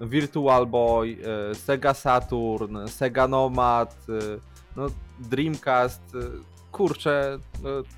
Virtual 0.00 0.66
Boy, 0.66 1.18
e, 1.50 1.54
Sega 1.54 1.94
Saturn, 1.94 2.88
Sega 2.88 3.28
Nomad, 3.28 3.96
e, 4.08 4.38
no, 4.76 4.86
Dreamcast. 5.18 6.02
Kurczę, 6.72 7.38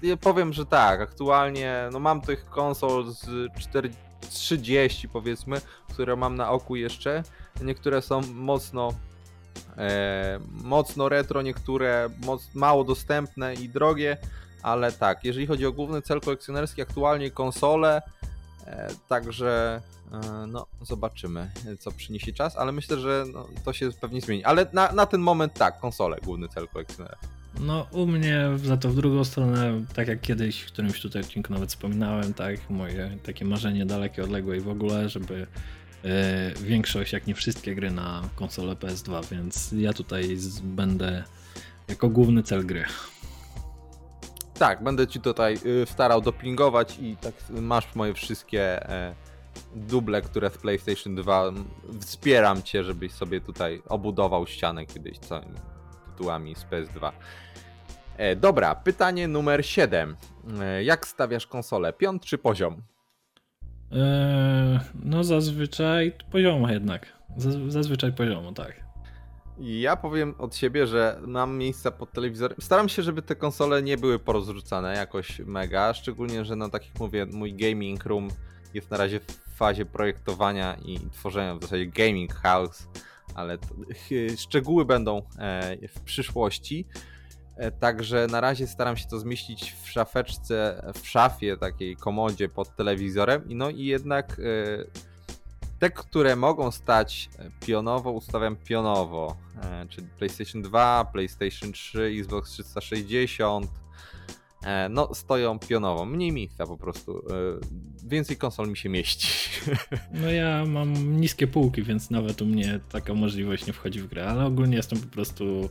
ja 0.02 0.16
powiem, 0.16 0.52
że 0.52 0.66
tak, 0.66 1.00
aktualnie 1.00 1.88
no, 1.92 1.98
mam 1.98 2.20
tych 2.20 2.46
konsol 2.46 3.04
z 3.12 3.52
4, 3.58 3.90
30 4.30 5.08
powiedzmy, 5.08 5.60
które 5.92 6.16
mam 6.16 6.36
na 6.36 6.50
oku 6.50 6.76
jeszcze. 6.76 7.22
Niektóre 7.62 8.02
są 8.02 8.20
mocno 8.34 8.92
e, 9.78 10.40
mocno 10.50 11.08
retro, 11.08 11.42
niektóre 11.42 12.08
moc, 12.26 12.54
mało 12.54 12.84
dostępne 12.84 13.54
i 13.54 13.68
drogie, 13.68 14.16
ale 14.62 14.92
tak, 14.92 15.24
jeżeli 15.24 15.46
chodzi 15.46 15.66
o 15.66 15.72
główny 15.72 16.02
cel 16.02 16.20
kolekcjonerski, 16.20 16.82
aktualnie 16.82 17.30
konsole, 17.30 17.96
e, 17.96 18.15
także 19.08 19.80
e, 20.12 20.46
no, 20.46 20.66
zobaczymy, 20.82 21.50
co 21.78 21.92
przyniesie 21.92 22.32
czas, 22.32 22.56
ale 22.56 22.72
myślę, 22.72 22.98
że 22.98 23.24
no, 23.32 23.48
to 23.64 23.72
się 23.72 23.90
pewnie 24.00 24.20
zmieni. 24.20 24.44
Ale 24.44 24.66
na, 24.72 24.92
na 24.92 25.06
ten 25.06 25.20
moment 25.20 25.54
tak, 25.54 25.80
konsole, 25.80 26.16
główny 26.24 26.48
cel 26.48 26.68
kolekcjonerski. 26.68 27.26
No 27.60 27.86
u 27.92 28.06
mnie 28.06 28.48
za 28.64 28.76
to 28.76 28.88
w 28.88 28.94
drugą 28.94 29.24
stronę, 29.24 29.84
tak 29.94 30.08
jak 30.08 30.20
kiedyś 30.20 30.60
w 30.60 30.66
którymś 30.66 31.00
tutaj 31.00 31.22
odcinku 31.22 31.52
nawet 31.52 31.68
wspominałem, 31.68 32.34
tak, 32.34 32.70
moje 32.70 33.18
takie 33.22 33.44
marzenie 33.44 33.86
dalekie, 33.86 34.22
odległe 34.22 34.56
i 34.56 34.60
w 34.60 34.68
ogóle, 34.68 35.08
żeby 35.08 35.46
e, 36.04 36.52
większość, 36.62 37.12
jak 37.12 37.26
nie 37.26 37.34
wszystkie 37.34 37.74
gry 37.74 37.90
na 37.90 38.22
konsolę 38.34 38.74
PS2, 38.74 39.24
więc 39.30 39.72
ja 39.72 39.92
tutaj 39.92 40.36
będę 40.62 41.24
jako 41.88 42.08
główny 42.08 42.42
cel 42.42 42.66
gry. 42.66 42.84
Tak, 44.58 44.82
będę 44.82 45.06
ci 45.06 45.20
tutaj 45.20 45.58
y, 45.66 45.86
starał 45.86 46.20
dopingować 46.20 46.98
i 46.98 47.16
tak 47.16 47.34
masz 47.50 47.94
moje 47.94 48.14
wszystkie 48.14 48.88
e, 48.90 49.14
duble, 49.74 50.22
które 50.22 50.50
w 50.50 50.58
PlayStation 50.58 51.14
2. 51.14 51.52
Wspieram 52.00 52.62
cię, 52.62 52.84
żebyś 52.84 53.12
sobie 53.12 53.40
tutaj 53.40 53.82
obudował 53.88 54.46
ścianę 54.46 54.86
kiedyś 54.86 55.18
całymi 55.18 55.54
tytułami 56.06 56.54
z 56.54 56.64
PS2. 56.64 57.12
E, 58.16 58.36
dobra, 58.36 58.74
pytanie 58.74 59.28
numer 59.28 59.66
7. 59.66 60.16
E, 60.60 60.84
jak 60.84 61.06
stawiasz 61.06 61.46
konsolę? 61.46 61.92
Piąt 61.92 62.24
czy 62.24 62.38
poziom? 62.38 62.82
No 65.04 65.24
zazwyczaj 65.24 66.12
poziomo 66.32 66.70
jednak. 66.70 67.12
Zazwyczaj 67.68 68.12
poziomo, 68.12 68.52
tak. 68.52 68.85
Ja 69.58 69.96
powiem 69.96 70.34
od 70.38 70.56
siebie, 70.56 70.86
że 70.86 71.20
mam 71.26 71.58
miejsca 71.58 71.90
pod 71.90 72.12
telewizorem. 72.12 72.58
Staram 72.60 72.88
się, 72.88 73.02
żeby 73.02 73.22
te 73.22 73.36
konsole 73.36 73.82
nie 73.82 73.96
były 73.96 74.18
porozrzucane 74.18 74.96
jakoś 74.96 75.38
mega, 75.38 75.94
szczególnie, 75.94 76.44
że 76.44 76.56
no 76.56 76.68
tak 76.68 76.86
jak 76.86 77.00
mówię, 77.00 77.26
mój 77.26 77.54
gaming 77.54 78.04
room 78.04 78.28
jest 78.74 78.90
na 78.90 78.96
razie 78.96 79.20
w 79.20 79.56
fazie 79.56 79.86
projektowania 79.86 80.76
i 80.84 80.98
tworzenia 81.12 81.54
w 81.54 81.62
zasadzie 81.62 81.86
gaming 81.86 82.34
house, 82.34 82.88
ale 83.34 83.58
to, 83.58 83.66
szczegóły 84.44 84.84
będą 84.84 85.22
e, 85.38 85.88
w 85.88 86.00
przyszłości. 86.00 86.86
E, 87.56 87.70
także 87.70 88.26
na 88.30 88.40
razie 88.40 88.66
staram 88.66 88.96
się 88.96 89.08
to 89.08 89.18
zmieścić 89.18 89.72
w 89.82 89.90
szafeczce, 89.90 90.82
w 90.94 91.08
szafie 91.08 91.56
takiej 91.56 91.96
komodzie 91.96 92.48
pod 92.48 92.76
telewizorem. 92.76 93.42
No 93.48 93.70
i 93.70 93.84
jednak 93.84 94.40
e, 94.40 95.15
te, 95.78 95.90
które 95.90 96.36
mogą 96.36 96.70
stać 96.70 97.28
pionowo, 97.66 98.10
ustawiam 98.10 98.56
pionowo. 98.56 99.36
Czyli 99.88 100.06
PlayStation 100.18 100.62
2, 100.62 101.04
PlayStation 101.12 101.72
3, 101.72 102.12
Xbox 102.20 102.50
360. 102.50 103.70
No, 104.90 105.14
stoją 105.14 105.58
pionowo. 105.58 106.04
Mniej 106.04 106.32
miejsca 106.32 106.66
po 106.66 106.76
prostu. 106.76 107.24
Więcej 108.06 108.36
konsol 108.36 108.68
mi 108.68 108.76
się 108.76 108.88
mieści. 108.88 109.28
No 110.12 110.30
ja 110.30 110.64
mam 110.64 111.20
niskie 111.20 111.46
półki, 111.46 111.82
więc 111.82 112.10
nawet 112.10 112.42
u 112.42 112.46
mnie 112.46 112.80
taka 112.92 113.14
możliwość 113.14 113.66
nie 113.66 113.72
wchodzi 113.72 114.00
w 114.00 114.06
grę, 114.06 114.28
ale 114.28 114.44
ogólnie 114.44 114.76
jestem 114.76 115.00
po 115.00 115.06
prostu 115.06 115.68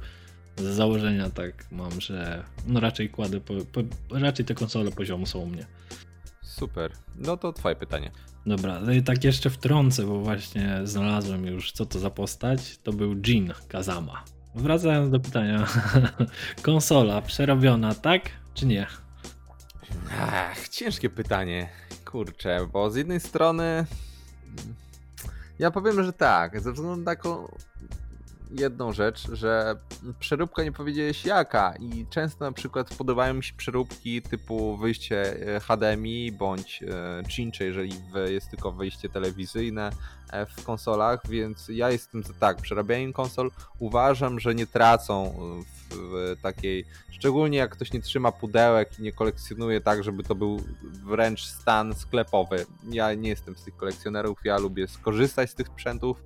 z 0.57 0.63
założenia 0.63 1.29
tak 1.29 1.71
mam, 1.71 2.01
że 2.01 2.43
no 2.67 2.79
raczej 2.79 3.09
kładę, 3.09 3.39
po, 3.41 3.53
po, 3.53 3.81
raczej 4.19 4.45
te 4.45 4.55
konsole 4.55 4.91
poziomu 4.91 5.25
są 5.25 5.39
u 5.39 5.47
mnie. 5.47 5.65
Super. 6.41 6.91
No 7.15 7.37
to 7.37 7.53
twoje 7.53 7.75
pytanie. 7.75 8.11
Dobra, 8.45 8.79
no 8.79 8.91
i 8.91 9.03
tak 9.03 9.23
jeszcze 9.23 9.49
wtrącę, 9.49 10.03
bo 10.03 10.19
właśnie 10.19 10.79
znalazłem 10.83 11.45
już 11.45 11.71
co 11.71 11.85
to 11.85 11.99
za 11.99 12.09
postać. 12.09 12.77
To 12.77 12.93
był 12.93 13.15
Jin 13.15 13.53
Kazama. 13.67 14.23
Wracając 14.55 15.11
do 15.11 15.19
pytania. 15.19 15.67
Konsola 16.61 17.21
przerobiona, 17.21 17.95
tak 17.95 18.21
czy 18.53 18.65
nie? 18.65 18.87
Ach, 20.19 20.69
ciężkie 20.69 21.09
pytanie. 21.09 21.69
Kurczę, 22.05 22.67
bo 22.73 22.91
z 22.91 22.95
jednej 22.95 23.19
strony 23.19 23.85
ja 25.59 25.71
powiem, 25.71 26.03
że 26.03 26.13
tak, 26.13 26.61
ze 26.61 26.73
względu 26.73 26.97
na 26.97 27.05
taką 27.05 27.47
jedną 28.59 28.93
rzecz, 28.93 29.31
że 29.31 29.75
przeróbka 30.19 30.63
nie 30.63 30.71
powiedziałeś 30.71 31.25
jaka 31.25 31.73
i 31.79 32.05
często 32.09 32.45
na 32.45 32.51
przykład 32.51 32.95
podobają 32.95 33.33
mi 33.33 33.43
się 33.43 33.53
przeróbki 33.53 34.21
typu 34.21 34.77
wyjście 34.77 35.47
e, 35.55 35.59
HDMI 35.59 36.31
bądź 36.31 36.83
Cincze, 37.29 37.65
jeżeli 37.65 37.93
jest 38.25 38.49
tylko 38.49 38.71
wyjście 38.71 39.09
telewizyjne 39.09 39.89
e, 40.31 40.45
w 40.45 40.65
konsolach, 40.65 41.21
więc 41.29 41.67
ja 41.69 41.89
jestem 41.89 42.23
za 42.23 42.33
tak, 42.33 42.61
przerabianiem 42.61 43.13
konsol. 43.13 43.51
Uważam, 43.79 44.39
że 44.39 44.55
nie 44.55 44.67
tracą 44.67 45.33
w 45.91 46.35
takiej, 46.41 46.85
szczególnie 47.11 47.57
jak 47.57 47.71
ktoś 47.71 47.93
nie 47.93 48.01
trzyma 48.01 48.31
pudełek 48.31 48.99
i 48.99 49.01
nie 49.01 49.11
kolekcjonuje 49.11 49.81
tak, 49.81 50.03
żeby 50.03 50.23
to 50.23 50.35
był 50.35 50.61
wręcz 51.03 51.43
stan 51.45 51.95
sklepowy. 51.95 52.65
Ja 52.89 53.13
nie 53.13 53.29
jestem 53.29 53.55
z 53.55 53.63
tych 53.63 53.77
kolekcjonerów, 53.77 54.39
ja 54.43 54.57
lubię 54.57 54.87
skorzystać 54.87 55.49
z 55.49 55.55
tych 55.55 55.67
sprzętów. 55.67 56.23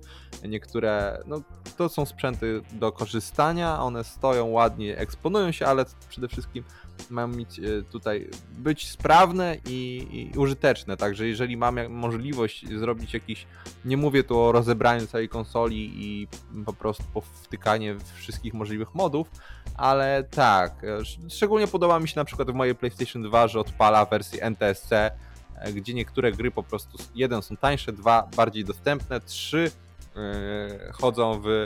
Niektóre, 0.48 1.22
no 1.26 1.40
to 1.76 1.88
są 1.88 2.06
sprzęty 2.06 2.62
do 2.72 2.92
korzystania, 2.92 3.82
one 3.82 4.04
stoją 4.04 4.46
ładnie, 4.46 4.98
eksponują 4.98 5.52
się, 5.52 5.66
ale 5.66 5.84
przede 6.08 6.28
wszystkim 6.28 6.64
mają 7.10 7.28
mieć 7.28 7.58
e, 7.58 7.82
tutaj 7.82 8.28
być 8.58 8.90
sprawne 8.90 9.56
i, 9.66 10.06
i, 10.34 10.38
użyteczne. 10.38 10.96
Także 10.96 11.26
jeżeli 11.26 11.56
mam 11.56 11.88
możliwość 11.88 12.78
zrobić 12.78 13.14
jakiś, 13.14 13.46
nie 13.84 13.96
mówię 13.96 14.24
tu 14.24 14.38
o 14.38 14.52
rozebraniu 14.52 15.06
całej 15.06 15.28
konsoli 15.28 15.92
i 16.04 16.28
po 16.64 16.72
prostu 16.72 17.04
powtykanie 17.14 17.96
wszystkich 18.14 18.54
możliwych 18.54 18.94
modów, 18.94 19.30
ale 19.76 20.24
tak, 20.24 20.84
e, 20.84 21.28
szczególnie 21.30 21.66
podoba 21.66 22.00
mi 22.00 22.08
się 22.08 22.20
na 22.20 22.24
przykład 22.24 22.50
w 22.50 22.54
mojej 22.54 22.74
PlayStation 22.74 23.22
2, 23.22 23.48
że 23.48 23.60
odpala 23.60 24.04
wersję 24.04 24.42
NTSC, 24.42 24.92
e, 24.92 25.72
gdzie 25.72 25.94
niektóre 25.94 26.32
gry 26.32 26.50
po 26.50 26.62
prostu 26.62 26.98
jeden 27.14 27.42
są 27.42 27.56
tańsze, 27.56 27.92
dwa 27.92 28.28
bardziej 28.36 28.64
dostępne, 28.64 29.20
trzy 29.20 29.70
yy, 30.16 30.92
chodzą 30.92 31.40
w 31.40 31.64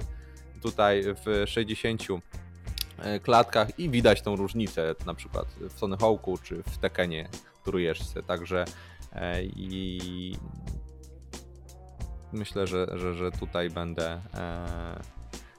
tutaj 0.65 1.03
w 1.05 1.45
60 1.47 2.03
klatkach 3.23 3.79
i 3.79 3.91
widać 3.91 4.23
tą 4.23 4.37
różnicę 4.37 4.95
na 5.07 5.15
przykład 5.15 5.47
w 5.61 5.79
Sony 5.79 5.97
Hawku 5.97 6.39
czy 6.39 6.63
w 6.63 6.79
Tekenie 6.79 7.29
trójeczce, 7.65 8.23
także 8.23 8.65
i 9.57 10.37
myślę, 12.33 12.67
że, 12.67 12.87
że, 12.99 13.15
że 13.15 13.31
tutaj 13.31 13.71
będę 13.71 14.21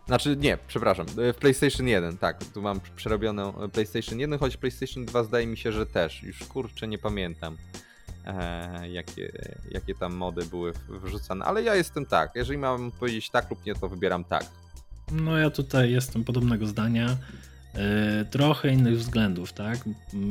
znaczy 0.07 0.35
nie, 0.37 0.57
przepraszam, 0.67 1.05
e, 1.17 1.33
w 1.33 1.35
PlayStation 1.35 1.87
1, 1.87 2.17
tak, 2.17 2.43
tu 2.53 2.61
mam 2.61 2.79
przerobioną 2.95 3.53
PlayStation 3.73 4.19
1, 4.19 4.39
choć 4.39 4.57
PlayStation 4.57 5.05
2 5.05 5.23
zdaje 5.23 5.47
mi 5.47 5.57
się, 5.57 5.71
że 5.71 5.85
też, 5.85 6.23
już 6.23 6.39
kurczę 6.39 6.87
nie 6.87 6.97
pamiętam 6.97 7.57
e, 8.25 8.89
jakie, 8.89 9.31
jakie 9.71 9.95
tam 9.95 10.13
mody 10.13 10.45
były 10.45 10.73
wrzucane, 10.89 11.45
ale 11.45 11.63
ja 11.63 11.75
jestem 11.75 12.05
tak, 12.05 12.31
jeżeli 12.35 12.57
mam 12.57 12.91
powiedzieć 12.91 13.29
tak 13.29 13.49
lub 13.49 13.65
nie, 13.65 13.75
to 13.75 13.89
wybieram 13.89 14.23
tak. 14.23 14.45
No 15.11 15.37
ja 15.37 15.49
tutaj 15.49 15.91
jestem 15.91 16.23
podobnego 16.23 16.67
zdania, 16.67 17.17
e, 17.73 18.25
trochę 18.25 18.69
innych 18.69 18.97
względów, 18.97 19.53
tak, 19.53 19.79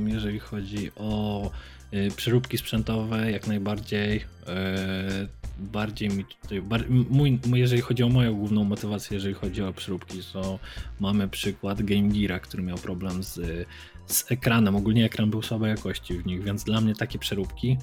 jeżeli 0.07 0.39
chodzi 0.39 0.91
o 0.97 1.51
e, 1.93 2.11
przeróbki 2.11 2.59
sprzętowe, 2.59 3.31
jak 3.31 3.47
najbardziej. 3.47 4.25
E, 4.47 5.45
bardziej 5.59 6.09
mi 6.09 6.25
tutaj, 6.25 6.63
bar, 6.63 6.85
mój, 6.89 7.41
jeżeli 7.55 7.83
chodzi 7.83 8.03
o 8.03 8.09
moją 8.09 8.35
główną 8.35 8.65
motywację, 8.65 9.15
jeżeli 9.15 9.35
chodzi 9.35 9.63
o 9.63 9.73
przeróbki, 9.73 10.19
to 10.33 10.59
mamy 11.01 11.29
przykład 11.29 11.83
Game 11.83 12.09
Geara, 12.09 12.41
który 12.41 12.63
miał 12.63 12.79
problem 12.79 13.23
z, 13.23 13.67
z 14.07 14.33
ekranem. 14.33 14.77
Ogólnie 14.77 15.05
ekran 15.05 15.31
był 15.31 15.43
słabej 15.43 15.71
jakości 15.71 16.15
w 16.15 16.27
nich, 16.27 16.43
więc 16.43 16.65
dla 16.65 16.81
mnie 16.81 16.95
takie 16.95 17.19
przeróbki 17.19 17.79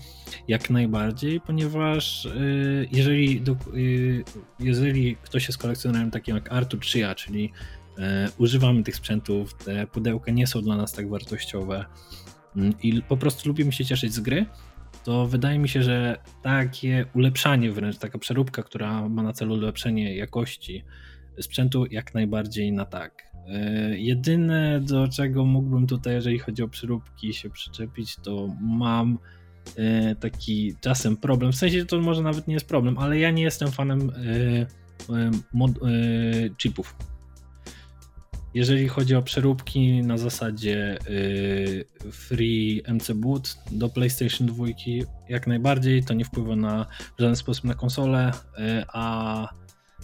jak 0.47 0.69
najbardziej, 0.69 1.41
ponieważ 1.41 2.25
y, 2.25 2.87
jeżeli, 2.91 3.43
y, 3.75 4.23
jeżeli 4.59 5.15
ktoś 5.15 5.47
jest 5.47 5.57
kolekcjonerem 5.57 6.11
takim 6.11 6.35
jak 6.35 6.51
Artur 6.51 6.79
3A, 6.79 7.15
czyli 7.15 7.51
y, 7.97 8.01
używamy 8.37 8.83
tych 8.83 8.95
sprzętów, 8.95 9.53
te 9.53 9.87
pudełka 9.87 10.31
nie 10.31 10.47
są 10.47 10.61
dla 10.61 10.77
nas 10.77 10.93
tak 10.93 11.09
wartościowe 11.09 11.85
mm, 12.55 12.73
i 12.83 13.01
po 13.01 13.17
prostu 13.17 13.49
lubimy 13.49 13.71
się 13.71 13.85
cieszyć 13.85 14.13
z 14.13 14.19
gry, 14.19 14.45
to 15.03 15.27
wydaje 15.27 15.59
mi 15.59 15.69
się, 15.69 15.83
że 15.83 16.17
takie 16.41 17.05
ulepszanie 17.15 17.71
wręcz, 17.71 17.97
taka 17.97 18.17
przeróbka, 18.17 18.63
która 18.63 19.09
ma 19.09 19.23
na 19.23 19.33
celu 19.33 19.53
ulepszenie 19.53 20.15
jakości 20.15 20.83
sprzętu, 21.39 21.85
jak 21.85 22.13
najbardziej 22.13 22.71
na 22.71 22.85
tak. 22.85 23.30
E, 23.47 23.97
jedyne, 23.97 24.81
do 24.81 25.07
czego 25.07 25.45
mógłbym 25.45 25.87
tutaj, 25.87 26.13
jeżeli 26.13 26.39
chodzi 26.39 26.63
o 26.63 26.67
przeróbki, 26.67 27.33
się 27.33 27.49
przyczepić, 27.49 28.15
to 28.15 28.55
mam 28.61 29.17
e, 29.75 30.15
taki 30.15 30.75
czasem 30.81 31.17
problem. 31.17 31.51
W 31.51 31.55
sensie 31.55 31.85
to 31.85 31.99
może 31.99 32.21
nawet 32.21 32.47
nie 32.47 32.53
jest 32.53 32.67
problem, 32.67 32.97
ale 32.97 33.19
ja 33.19 33.31
nie 33.31 33.43
jestem 33.43 33.71
fanem 33.71 34.09
e, 34.09 35.31
mod, 35.53 35.71
chipów 36.57 36.95
jeżeli 38.53 38.87
chodzi 38.87 39.15
o 39.15 39.21
przeróbki 39.21 40.01
na 40.01 40.17
zasadzie 40.17 40.97
free 42.11 42.83
MC 42.87 43.11
Boot 43.13 43.57
do 43.71 43.89
PlayStation 43.89 44.47
2, 44.47 44.65
jak 45.29 45.47
najbardziej 45.47 46.03
to 46.03 46.13
nie 46.13 46.25
wpływa 46.25 46.55
na 46.55 46.85
w 47.17 47.21
żaden 47.21 47.35
sposób 47.35 47.63
na 47.63 47.73
konsolę, 47.73 48.31
a 48.87 49.47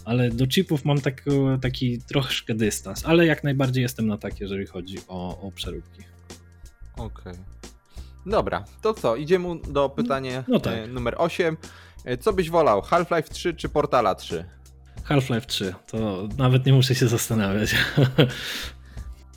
ale 0.08 0.30
do 0.30 0.46
chipów 0.46 0.84
mam 0.84 1.00
taki, 1.00 1.30
taki 1.62 1.98
troszkę 1.98 2.54
dystans, 2.54 3.04
ale 3.06 3.26
jak 3.26 3.44
najbardziej 3.44 3.82
jestem 3.82 4.06
na 4.06 4.18
tak, 4.18 4.40
jeżeli 4.40 4.66
chodzi 4.66 4.98
o, 5.08 5.40
o 5.40 5.52
przeróbki. 5.52 6.02
Okej. 6.96 7.32
Okay. 7.32 7.34
Dobra, 8.26 8.64
to 8.82 8.94
co? 8.94 9.16
Idziemy 9.16 9.48
do 9.68 9.88
pytania 9.88 10.44
no 10.48 10.60
tak. 10.60 10.74
Y, 10.74 10.88
numer 10.88 11.14
8. 11.18 11.56
Y, 12.10 12.16
co 12.16 12.32
byś 12.32 12.50
wolał, 12.50 12.80
Half-Life 12.80 13.30
3 13.30 13.54
czy 13.54 13.68
Portala 13.68 14.14
3? 14.14 14.44
Half-Life 15.04 15.46
3, 15.46 15.74
to 15.86 16.28
nawet 16.38 16.66
nie 16.66 16.72
muszę 16.72 16.94
się 16.94 17.08
zastanawiać. 17.08 17.74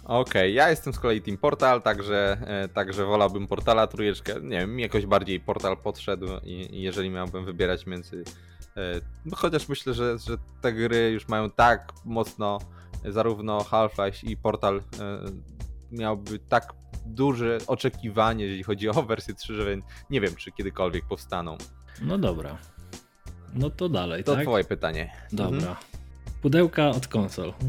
Okej, 0.04 0.22
okay, 0.22 0.52
ja 0.52 0.70
jestem 0.70 0.94
z 0.94 1.00
kolei 1.00 1.22
Team 1.22 1.38
Portal, 1.38 1.82
także, 1.82 2.38
e, 2.48 2.68
także 2.68 3.06
wolałbym 3.06 3.48
Portala 3.48 3.88
trójeczkę. 3.88 4.34
Nie 4.42 4.60
wiem, 4.60 4.76
mi 4.76 4.84
jakoś 4.84 5.06
bardziej 5.06 5.40
Portal 5.40 5.78
podszedł 5.78 6.28
i, 6.44 6.76
i 6.76 6.82
jeżeli 6.82 7.10
miałbym 7.10 7.46
wybierać 7.46 7.86
między... 7.86 8.24
E, 8.78 9.02
no 9.26 9.36
chociaż 9.36 9.70
myślę, 9.70 9.94
że, 9.94 10.20
że 10.20 10.38
te 10.62 10.74
gry 10.74 11.12
już 11.12 11.28
mają 11.28 11.50
tak 11.50 11.92
mocno, 12.06 12.60
zarówno 13.06 13.64
Half-Life 13.64 14.28
i 14.28 14.38
Portal 14.38 14.78
e, 14.78 14.82
miałby 15.92 16.40
tak 16.40 16.74
duże 17.06 17.58
oczekiwanie, 17.68 18.46
jeżeli 18.46 18.64
chodzi 18.64 18.90
o 18.90 19.04
wersję 19.04 19.34
3, 19.34 19.56
że 19.56 19.78
nie 20.10 20.22
wiem, 20.22 20.36
czy 20.36 20.52
kiedykolwiek 20.52 21.06
powstaną. 21.06 21.58
No 22.02 22.18
dobra. 22.18 22.58
No 23.54 23.70
to 23.70 23.90
dalej, 23.90 24.24
To 24.24 24.36
tak? 24.36 24.44
twoje 24.44 24.64
pytanie. 24.64 25.12
Dobra. 25.32 25.58
Mhm. 25.58 25.76
Pudełka 26.42 26.90
od 26.90 27.08
konsol. 27.08 27.54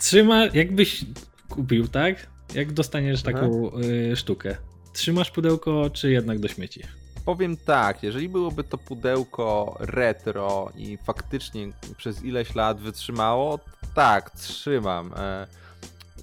Trzyma, 0.00 0.46
jakbyś 0.46 1.04
kupił, 1.48 1.88
tak? 1.88 2.26
Jak 2.54 2.72
dostaniesz 2.72 3.22
taką 3.22 3.70
y, 4.12 4.16
sztukę. 4.16 4.56
Trzymasz 4.92 5.30
pudełko, 5.30 5.90
czy 5.90 6.10
jednak 6.10 6.38
do 6.38 6.48
śmieci? 6.48 6.82
Powiem 7.24 7.56
tak, 7.56 8.02
jeżeli 8.02 8.28
byłoby 8.28 8.64
to 8.64 8.78
pudełko 8.78 9.76
retro 9.80 10.72
i 10.76 10.96
faktycznie 10.96 11.72
przez 11.96 12.22
ileś 12.24 12.54
lat 12.54 12.80
wytrzymało, 12.80 13.58
tak, 13.94 14.30
trzymam. 14.30 15.12
E, 15.16 15.46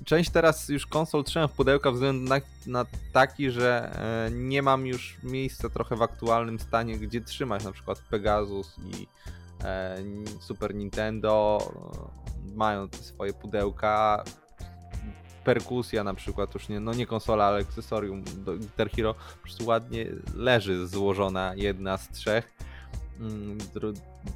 Część 0.05 0.29
teraz 0.29 0.69
już 0.69 0.85
konsol 0.85 1.23
trzymam 1.23 1.49
w 1.49 1.51
pudełka 1.51 1.91
względu 1.91 2.29
na, 2.29 2.41
na 2.67 2.85
taki, 3.13 3.51
że 3.51 3.91
e, 4.27 4.31
nie 4.31 4.61
mam 4.61 4.85
już 4.85 5.17
miejsca 5.23 5.69
trochę 5.69 5.95
w 5.95 6.01
aktualnym 6.01 6.59
stanie, 6.59 6.97
gdzie 6.97 7.21
trzymać 7.21 7.63
na 7.63 7.71
przykład 7.71 7.99
Pegasus 8.09 8.75
i 8.79 9.07
e, 9.63 9.97
Super 10.39 10.75
Nintendo 10.75 11.57
mają 12.55 12.89
te 12.89 12.97
swoje 12.97 13.33
pudełka. 13.33 14.23
Perkusja 15.43 16.03
na 16.03 16.13
przykład, 16.13 16.53
już 16.53 16.69
nie, 16.69 16.79
no 16.79 16.93
nie 16.93 17.05
konsola, 17.05 17.45
ale 17.45 17.61
akcesorium 17.61 18.23
do 18.23 18.57
Guitar 18.57 18.91
Hero, 18.91 19.13
po 19.13 19.41
prostu 19.41 19.65
ładnie 19.65 20.05
leży 20.35 20.87
złożona 20.87 21.53
jedna 21.55 21.97
z 21.97 22.09
trzech. 22.09 22.53
Mm, 23.19 23.57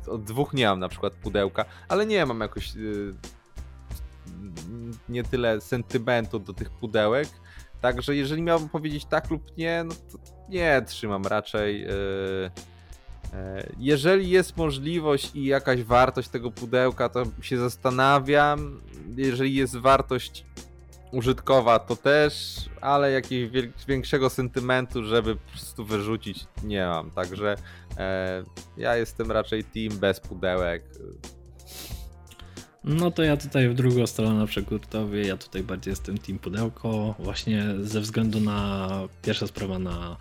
Od 0.08 0.24
dwóch 0.24 0.54
nie 0.54 0.66
mam 0.66 0.80
na 0.80 0.90
przykład 0.90 1.14
pudełka, 1.14 1.66
ale 1.88 2.06
nie 2.06 2.26
mam 2.26 2.40
jakoś 2.40 2.76
y, 2.76 3.14
nie 5.10 5.24
tyle 5.24 5.62
sentymentu 5.62 6.40
do 6.40 6.54
tych 6.54 6.70
pudełek. 6.70 7.28
Także 7.82 8.16
jeżeli 8.16 8.42
miałbym 8.42 8.70
powiedzieć 8.70 9.06
tak 9.06 9.30
lub 9.30 9.58
nie, 9.58 9.84
no 9.88 9.94
to 9.94 10.18
nie 10.50 10.82
trzymam 10.88 11.26
raczej. 11.26 11.86
y, 11.86 11.90
y, 11.90 13.76
Jeżeli 13.78 14.30
jest 14.30 14.58
możliwość 14.58 15.32
i 15.36 15.46
jakaś 15.46 15.84
wartość 15.84 16.30
tego 16.30 16.52
pudełka, 16.52 17.10
to 17.10 17.24
się 17.42 17.58
zastanawiam. 17.58 18.82
Jeżeli 19.18 19.56
jest 19.56 19.78
wartość 19.78 20.46
użytkowa, 21.12 21.80
to 21.80 21.96
też, 21.96 22.56
ale 22.82 23.12
jakiegoś 23.12 23.86
większego 23.88 24.30
sentymentu, 24.30 25.04
żeby 25.04 25.36
po 25.36 25.52
prostu 25.52 25.86
wyrzucić, 25.86 26.46
nie 26.64 26.86
mam. 26.86 27.12
Także 27.12 27.56
e, 27.98 28.44
ja 28.78 28.96
jestem 28.96 29.32
raczej 29.32 29.64
team 29.64 29.98
bez 30.00 30.20
pudełek. 30.20 30.84
No 32.88 33.12
to 33.12 33.24
ja 33.24 33.38
tutaj 33.38 33.70
w 33.70 33.74
drugą 33.74 34.08
stronę 34.08 34.48
przekrótowię, 34.48 35.28
ja 35.28 35.38
tutaj 35.38 35.64
bardziej 35.64 35.92
jestem 35.92 36.18
team 36.18 36.40
pudełko, 36.40 37.16
właśnie 37.20 37.66
ze 37.82 38.02
względu 38.02 38.40
na 38.40 38.90
pierwsza 39.22 39.48
sprawa 39.48 39.80
na 39.80 40.18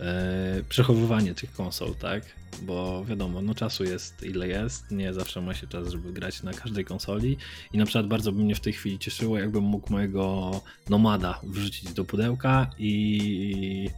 e, 0.00 0.62
przechowywanie 0.68 1.34
tych 1.34 1.52
konsol, 1.52 1.94
tak? 1.94 2.22
Bo 2.62 3.04
wiadomo, 3.04 3.42
no 3.42 3.54
czasu 3.54 3.84
jest 3.84 4.22
ile 4.22 4.48
jest, 4.48 4.90
nie 4.90 5.14
zawsze 5.14 5.40
ma 5.40 5.54
się 5.54 5.66
czas, 5.66 5.88
żeby 5.88 6.12
grać 6.12 6.42
na 6.42 6.52
każdej 6.52 6.84
konsoli 6.84 7.36
i 7.72 7.78
na 7.78 7.84
przykład 7.84 8.06
bardzo 8.06 8.32
by 8.32 8.44
mnie 8.44 8.54
w 8.54 8.60
tej 8.60 8.72
chwili 8.72 8.98
cieszyło, 8.98 9.38
jakbym 9.38 9.64
mógł 9.64 9.92
mojego 9.92 10.50
Nomada 10.90 11.40
wrzucić 11.42 11.92
do 11.92 12.04
pudełka 12.04 12.70
i 12.78 13.90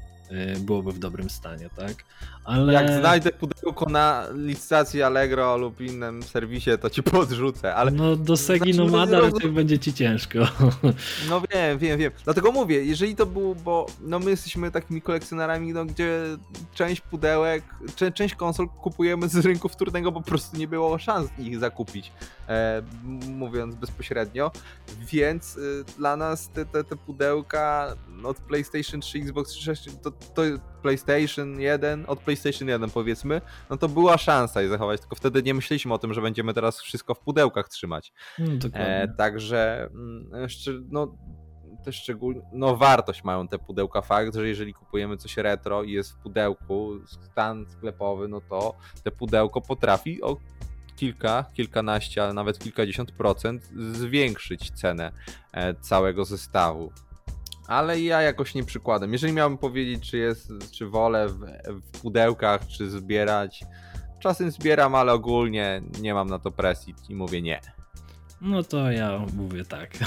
byłoby 0.59 0.93
w 0.93 0.99
dobrym 0.99 1.31
stanie, 1.31 1.71
tak? 1.77 2.05
Ale... 2.45 2.73
Jak 2.73 2.91
znajdę 2.91 3.33
pudełko 3.33 3.91
na 3.91 4.25
licytacji 4.35 5.03
Allegro 5.03 5.57
lub 5.57 5.81
innym 5.81 6.23
serwisie, 6.23 6.71
to 6.81 6.91
ci 6.91 7.03
podrzucę, 7.13 7.75
ale 7.75 7.91
No 7.91 8.17
do 8.17 8.37
Segi 8.37 8.73
Znaczy, 8.73 8.91
no, 8.91 8.99
Nomada 8.99 9.21
raczej 9.21 9.51
będzie 9.51 9.79
ci 9.79 9.93
ciężko. 9.93 10.39
No 11.31 11.43
wiem, 11.53 11.79
wiem, 11.79 11.99
wiem. 11.99 12.13
Dlatego 12.25 12.53
mówię, 12.53 12.85
jeżeli 12.85 13.17
to 13.17 13.27
było, 13.27 13.55
bo 13.55 13.87
no 14.01 14.19
my 14.19 14.31
jesteśmy 14.31 14.71
takimi 14.71 15.03
kolekcjonerami, 15.03 15.73
no 15.73 15.85
gdzie 15.85 16.23
część 16.75 17.01
pudełek, 17.01 17.65
część 18.15 18.35
konsol 18.35 18.69
kupujemy 18.69 19.29
z 19.29 19.37
rynku 19.37 19.69
wtórnego, 19.69 20.13
bo 20.13 20.21
po 20.21 20.29
prostu 20.29 20.57
nie 20.57 20.69
było 20.69 20.99
szans 20.99 21.31
ich 21.39 21.59
zakupić, 21.59 22.13
e, 22.49 22.83
mówiąc 23.29 23.75
bezpośrednio. 23.75 24.51
Więc 25.13 25.57
y, 25.57 25.85
dla 25.99 26.17
nas 26.17 26.51
te, 26.51 26.67
te, 26.67 26.85
te 26.85 26.97
pudełka 26.97 27.97
od 28.25 28.37
PlayStation 28.41 29.01
3, 29.01 29.19
Xbox 29.19 29.51
360, 29.51 30.03
to, 30.03 30.11
to 30.11 30.43
PlayStation 30.83 31.61
1, 31.61 32.05
od 32.09 32.21
PlayStation 32.21 32.69
1 32.69 32.91
powiedzmy, 32.91 33.41
no 33.71 33.77
to 33.77 33.89
była 33.89 34.19
szansa 34.19 34.63
je 34.63 34.69
zachować, 34.69 35.01
tylko 35.01 35.17
wtedy 35.17 35.43
nie 35.43 35.55
myśleliśmy 35.55 35.95
o 35.95 35.99
tym, 35.99 36.15
że 36.15 36.23
będziemy 36.23 36.55
teraz 36.55 36.81
wszystko 36.81 37.15
w 37.15 37.21
pudełkach 37.21 37.69
trzymać. 37.69 38.13
Dokładnie. 38.39 39.03
E, 39.03 39.09
także 39.09 39.89
mm, 39.95 40.43
jeszcze, 40.43 40.71
no, 40.91 41.17
też 41.85 41.97
szczególnie, 41.97 42.41
no 42.53 42.77
wartość 42.77 43.25
mają 43.25 43.49
te 43.49 43.59
pudełka 43.59 44.03
fakt, 44.03 44.35
że 44.35 44.49
jeżeli 44.49 44.75
kupujemy 44.75 45.17
coś 45.17 45.37
retro 45.37 45.83
i 45.83 45.93
jest 45.93 46.13
w 46.13 46.17
pudełku, 46.17 46.93
stan 47.07 47.67
sklepowy, 47.69 48.29
no 48.29 48.41
to 48.41 48.75
te 49.03 49.11
pudełko 49.11 49.61
potrafi 49.61 50.23
o 50.23 50.37
kilka, 50.97 51.45
kilkanaście, 51.55 52.23
ale 52.23 52.33
nawet 52.33 52.59
kilkadziesiąt 52.59 53.13
procent 53.13 53.71
zwiększyć 53.93 54.71
cenę 54.71 55.13
e, 55.53 55.75
całego 55.75 56.25
zestawu. 56.25 56.93
Ale 57.69 58.01
ja 58.01 58.23
jakoś 58.23 58.55
nie 58.55 58.65
przykładam. 58.65 59.13
Jeżeli 59.13 59.33
miałbym 59.33 59.59
powiedzieć, 59.59 60.11
czy 60.11 60.17
jest, 60.17 60.53
czy 60.73 60.87
wolę 60.87 61.29
w, 61.29 61.39
w 61.69 62.01
pudełkach, 62.01 62.67
czy 62.67 62.91
zbierać, 62.91 63.65
czasem 64.21 64.51
zbieram, 64.51 64.95
ale 64.95 65.13
ogólnie 65.13 65.83
nie 66.01 66.15
mam 66.15 66.29
na 66.29 66.39
to 66.39 66.51
presji 66.51 66.95
i 67.09 67.15
mówię 67.15 67.43
nie. 67.43 67.61
No 68.41 68.63
to 68.63 68.91
ja 68.91 69.21
mówię 69.35 69.65
tak. 69.65 69.91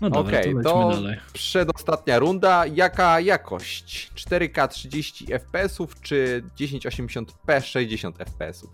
No 0.00 0.10
dobra, 0.10 0.38
Okej, 0.38 0.54
to 0.54 0.62
to- 0.62 0.90
dalej. 0.90 1.18
Przedostatnia 1.32 2.18
runda. 2.18 2.66
Jaka 2.66 3.20
jakość? 3.20 4.10
4K 4.14 4.68
30 4.68 5.26
FPS 5.26 5.78
czy 6.02 6.42
1080p 6.60 7.62
60 7.62 8.18
FPS? 8.18 8.66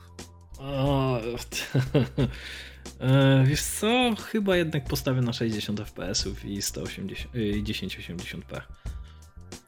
O, 0.58 1.20
e, 3.00 3.44
wiesz 3.46 3.62
co? 3.62 4.14
Chyba 4.32 4.56
jednak 4.56 4.84
postawię 4.84 5.20
na 5.20 5.32
60 5.32 5.80
fps 5.80 6.28
i 6.44 6.62
180, 6.62 7.34
y, 7.34 7.62
1080p. 7.62 8.60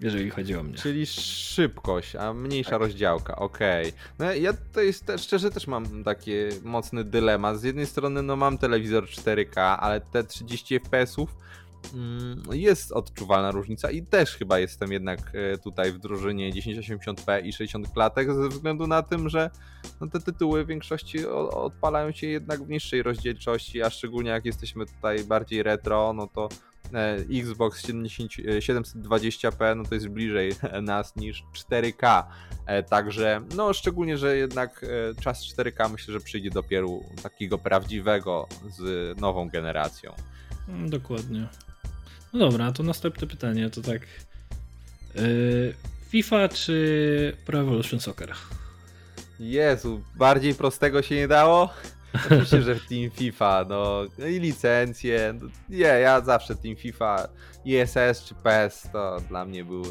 Jeżeli 0.01 0.31
chodzi 0.31 0.57
o 0.57 0.63
mnie. 0.63 0.75
Czyli 0.75 1.07
szybkość, 1.07 2.17
a 2.17 2.33
mniejsza 2.35 2.71
Tak. 2.71 2.81
rozdziałka. 2.81 3.37
Okej. 3.37 3.93
No 4.19 4.33
ja 4.33 4.53
tutaj 4.53 4.95
te, 5.07 5.19
szczerze 5.19 5.51
też 5.51 5.67
mam 5.67 6.05
taki 6.05 6.33
mocny 6.63 7.05
dylemat. 7.05 7.61
Z 7.61 7.63
jednej 7.63 7.87
strony 7.87 8.23
no 8.23 8.37
mam 8.37 8.59
telewizor 8.59 9.05
4K, 9.05 9.77
ale 9.81 10.01
te 10.01 10.25
30 10.25 10.81
FPS 10.81 11.19
mm, 11.19 11.29
jest 12.53 12.93
odczuwalna 12.93 13.51
różnica 13.51 13.91
i 13.91 14.03
też 14.03 14.37
chyba 14.37 14.59
jestem 14.59 14.93
jednak 14.93 15.33
e, 15.35 15.59
tutaj 15.59 15.93
w 15.93 15.99
drużynie 15.99 16.53
1080p 16.53 17.45
i 17.45 17.53
60 17.53 17.89
klatek 17.93 18.35
ze 18.35 18.49
względu 18.49 18.87
na 18.87 19.03
tym, 19.03 19.29
że 19.29 19.51
no 20.01 20.07
te 20.07 20.21
tytuły 20.21 20.65
w 20.65 20.67
większości 20.67 21.27
odpalają 21.27 22.13
się 22.13 22.27
jednak 22.27 22.65
w 22.65 22.69
niższej 22.69 23.03
rozdzielczości, 23.03 23.83
a 23.83 23.91
szczególnie 23.91 24.31
jak 24.31 24.45
jesteśmy 24.45 24.87
tutaj 24.87 25.25
bardziej 25.25 25.63
retro, 25.63 26.13
no 26.13 26.27
to 26.27 26.49
e, 26.95 27.17
Xbox 27.41 27.87
70, 27.87 28.33
e, 28.39 28.59
720p, 28.59 29.77
no 29.77 29.85
to 29.85 29.95
jest 29.95 30.09
bliżej 30.09 30.53
nas 30.83 31.17
niż 31.17 31.45
4K. 31.71 32.25
E, 32.67 32.83
Także, 32.83 33.41
no 33.57 33.73
szczególnie, 33.73 34.19
że 34.19 34.37
jednak 34.37 34.87
czas 35.21 35.43
4K 35.43 35.91
myślę, 35.91 36.13
że 36.13 36.21
przyjdzie 36.21 36.51
dopiero 36.51 36.89
takiego 37.23 37.59
prawdziwego 37.59 38.49
z 38.69 39.21
nową 39.21 39.49
generacją. 39.49 40.15
Mm, 40.69 40.91
Dokładnie. 40.91 41.49
No 42.37 42.51
dobra, 42.51 42.73
to 42.73 42.83
następne 42.83 43.27
pytanie 43.27 43.71
to 43.71 43.83
tak. 43.83 44.03
y, 45.17 45.75
FIFA 46.09 46.49
czy 46.49 47.37
Pro 47.47 47.61
Evolution 47.61 48.01
Soccer? 48.01 48.33
Jezu, 49.41 50.01
bardziej 50.15 50.55
prostego 50.55 51.03
się 51.03 51.15
nie 51.15 51.29
dało? 51.29 51.71
Oczywiście, 52.27 52.63
że 52.63 52.77
Team 52.89 53.11
FIFA, 53.11 53.65
no 53.69 54.05
no 54.19 54.27
i 54.27 54.41
licencje. 54.41 55.35
No, 55.41 55.49
nie, 55.69 55.79
ja 55.79 56.21
zawsze 56.21 56.57
Team 56.57 56.77
FIFA, 56.77 57.29
ISS 57.65 58.25
czy 58.25 58.35
PES 58.35 58.89
to 58.93 59.21
dla 59.29 59.45
mnie 59.45 59.65
był 59.65 59.83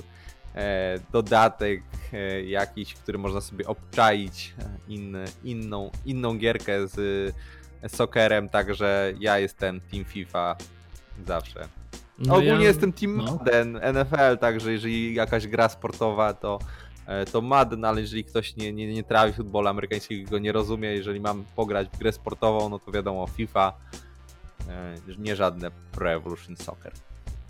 e, 0.55 0.99
dodatek 1.12 1.81
e, 2.13 2.43
jakiś, 2.43 2.93
który 2.93 3.17
można 3.17 3.41
sobie 3.41 3.67
obczaić 3.67 4.54
e, 4.60 4.77
inny, 4.87 5.25
inną, 5.43 5.91
inną 6.06 6.37
gierkę 6.37 6.87
z 6.87 7.33
soccerem, 7.87 8.50
także 8.50 9.13
ja 9.19 9.39
jestem 9.39 9.81
Team 9.81 10.06
FIFA 10.06 10.56
zawsze. 11.27 11.67
No 12.20 12.34
Ogólnie 12.34 12.52
ja- 12.63 12.68
jestem 12.68 12.94
Team 12.94 13.18
no. 13.18 13.24
Madden, 13.24 13.80
NFL, 13.94 14.38
także 14.40 14.72
jeżeli 14.72 15.13
jakaś 15.13 15.48
gra 15.48 15.70
sportowa, 15.70 16.34
to, 16.34 16.60
e, 17.08 17.26
to 17.26 17.42
Madden, 17.42 17.86
ale 17.86 18.02
jeżeli 18.02 18.24
ktoś 18.24 18.56
nie, 18.56 18.74
nie, 18.74 18.94
nie 18.94 19.04
trawi 19.04 19.34
futbolu 19.34 19.68
amerykańskiego, 19.68 20.32
go 20.32 20.40
nie 20.40 20.52
rozumie, 20.52 20.90
jeżeli 20.90 21.20
mam 21.20 21.44
pograć 21.56 21.88
w 21.94 21.98
grę 21.98 22.12
sportową, 22.12 22.70
no 22.70 22.80
to 22.80 22.92
wiadomo 22.92 23.28
FIFA, 23.28 23.74
e, 24.70 24.96
nie 25.18 25.36
żadne 25.36 25.72
Pro 25.92 26.12
Evolution 26.12 26.56
Soccer. 26.56 26.94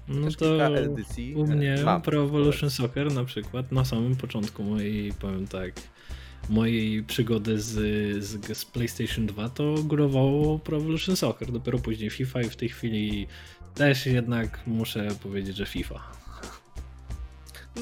No 0.08 0.26
Też 0.26 0.36
to 0.36 0.66
edycji 0.66 1.36
u 1.36 1.44
e, 1.44 1.48
mnie 1.48 1.76
mam. 1.86 2.02
Pro 2.02 2.24
Evolution 2.24 2.70
Soccer 2.70 3.14
na 3.14 3.24
przykład 3.24 3.72
na 3.72 3.86
samym 3.86 4.16
początku 4.16 4.64
mojej, 4.64 5.14
powiem 5.14 5.48
tak, 5.48 5.74
mojej 6.50 7.04
przygody 7.04 7.60
z, 7.60 7.74
z, 8.24 8.58
z 8.58 8.66
PlayStation 8.66 9.26
2 9.26 9.50
to 9.50 9.76
górowało 9.84 10.60
Pro 10.60 10.78
Evolution 10.78 11.16
Soccer, 11.16 11.52
dopiero 11.52 11.80
później 11.80 12.10
FIFA 12.10 12.42
i 12.42 12.50
w 12.50 12.56
tej 12.56 12.70
chwili 12.70 13.28
też 13.76 14.06
jednak 14.06 14.60
muszę 14.68 15.08
powiedzieć, 15.24 15.58
że 15.58 15.66
FIFA. 15.66 16.00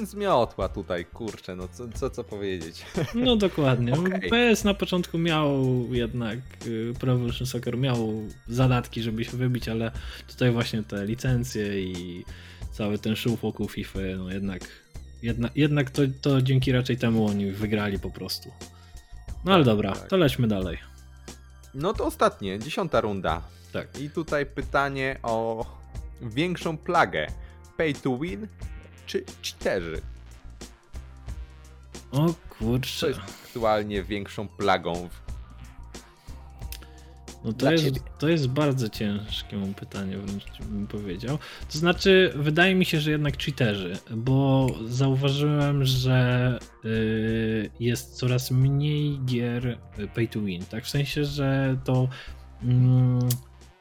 zmiotła 0.04 0.70
tutaj, 0.70 1.06
kurczę, 1.06 1.56
no 1.56 1.68
co, 1.68 1.88
co, 1.90 2.10
co 2.10 2.24
powiedzieć. 2.24 2.86
No 3.16 3.36
dokładnie. 3.36 3.94
Okay. 4.00 4.30
PS 4.30 4.64
na 4.64 4.74
początku 4.74 5.18
miał 5.18 5.64
jednak, 5.92 6.40
y, 6.68 6.94
Pro 7.00 7.14
Evolution 7.14 7.48
Soccer 7.48 7.78
miał 7.78 8.14
zadatki, 8.48 9.02
żeby 9.02 9.26
się 9.26 9.38
wybić, 9.38 9.70
ale 9.70 9.92
tutaj 10.28 10.52
właśnie 10.52 10.84
te 10.84 11.06
licencje 11.06 11.82
i 11.82 12.24
cały 12.72 12.98
ten 12.98 13.16
show 13.16 13.42
wokół 13.42 13.68
FIFA, 13.68 14.00
no 14.18 14.32
jednak, 14.32 14.62
jednak, 15.22 15.52
jednak 15.56 15.90
to, 15.90 16.02
to 16.22 16.42
dzięki 16.42 16.72
raczej 16.72 16.98
temu 16.98 17.26
oni 17.26 17.52
wygrali 17.52 18.00
po 18.00 18.10
prostu. 18.10 18.52
No 19.46 19.54
ale 19.54 19.64
dobra, 19.64 19.92
tak. 19.92 20.08
to 20.08 20.18
lećmy 20.18 20.48
dalej. 20.48 20.78
No 21.74 21.94
to 21.94 22.06
ostatnie, 22.06 22.60
dziesiąta 22.60 23.02
runda. 23.02 23.42
Tak. 23.74 24.00
I 24.00 24.10
tutaj 24.10 24.46
pytanie 24.46 25.20
o 25.24 25.66
większą 26.30 26.78
plagę. 26.78 27.28
Pay 27.78 27.94
to 27.94 28.18
win 28.18 28.48
czy 29.06 29.24
cheaterzy? 29.44 30.02
O 32.12 32.34
kurczę. 32.50 33.00
Co 33.00 33.08
jest 33.08 33.20
aktualnie 33.20 34.04
większą 34.04 34.48
plagą 34.48 35.10
no 37.44 37.54
to 37.54 37.72
jest, 37.72 38.00
to 38.20 38.30
jest 38.30 38.48
bardzo 38.48 38.90
ciężkie 38.90 39.74
pytanie, 39.80 40.18
wręcz 40.18 40.44
bym 40.70 40.88
powiedział. 40.88 41.38
To 41.72 41.78
znaczy, 41.78 42.34
wydaje 42.36 42.76
mi 42.76 42.86
się, 42.86 43.00
że 43.00 43.12
jednak 43.12 43.38
cheaterzy, 43.38 43.98
bo 44.12 44.68
zauważyłem, 44.86 45.86
że 45.86 46.60
y, 46.86 47.70
jest 47.80 48.16
coraz 48.16 48.52
mniej 48.52 49.20
gier 49.26 49.78
pay 50.16 50.28
to 50.28 50.42
win. 50.42 50.66
Tak, 50.66 50.84
w 50.84 50.90
sensie, 50.90 51.26
że 51.26 51.78
to. 51.84 52.08
Mm, 52.64 53.20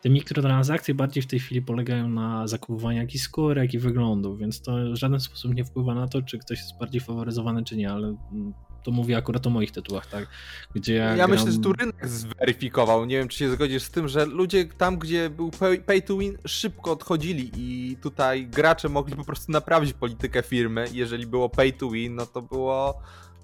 te 0.02 0.10
mikrotransakcje 0.10 0.94
bardziej 0.94 1.22
w 1.22 1.26
tej 1.26 1.40
chwili 1.40 1.62
polegają 1.62 2.08
na 2.08 2.46
zakupowaniu 2.46 2.98
jakichś 2.98 3.24
skórek 3.24 3.74
i 3.74 3.78
wyglądów, 3.78 4.38
więc 4.38 4.62
to 4.62 4.72
w 4.92 4.96
żaden 4.96 5.20
sposób 5.20 5.54
nie 5.54 5.64
wpływa 5.64 5.94
na 5.94 6.08
to, 6.08 6.22
czy 6.22 6.38
ktoś 6.38 6.58
jest 6.58 6.78
bardziej 6.78 7.00
faworyzowany, 7.00 7.64
czy 7.64 7.76
nie, 7.76 7.90
ale 7.90 8.16
mm, 8.32 8.54
to 8.82 8.90
mówię 8.90 9.16
akurat 9.16 9.46
o 9.46 9.50
moich 9.50 9.70
tytułach, 9.70 10.06
tak? 10.06 10.26
Gdzie 10.74 10.94
ja, 10.94 11.04
ja 11.04 11.14
gram... 11.14 11.30
myślę, 11.30 11.52
że 11.52 11.58
tu 11.58 11.72
rynek 11.72 12.08
zweryfikował. 12.08 13.04
Nie 13.04 13.18
wiem, 13.18 13.28
czy 13.28 13.38
się 13.38 13.50
zgodzisz 13.50 13.82
z 13.82 13.90
tym, 13.90 14.08
że 14.08 14.26
ludzie 14.26 14.64
tam, 14.64 14.98
gdzie 14.98 15.30
był 15.30 15.50
pay 15.86 16.02
to 16.02 16.18
win, 16.18 16.38
szybko 16.46 16.92
odchodzili 16.92 17.50
i 17.56 17.96
tutaj 17.96 18.46
gracze 18.46 18.88
mogli 18.88 19.16
po 19.16 19.24
prostu 19.24 19.52
naprawić 19.52 19.92
politykę 19.92 20.42
firmy. 20.42 20.84
Jeżeli 20.92 21.26
było 21.26 21.48
pay 21.48 21.72
to 21.72 21.90
win, 21.90 22.14
no 22.14 22.26
to 22.26 22.42
było 22.42 23.02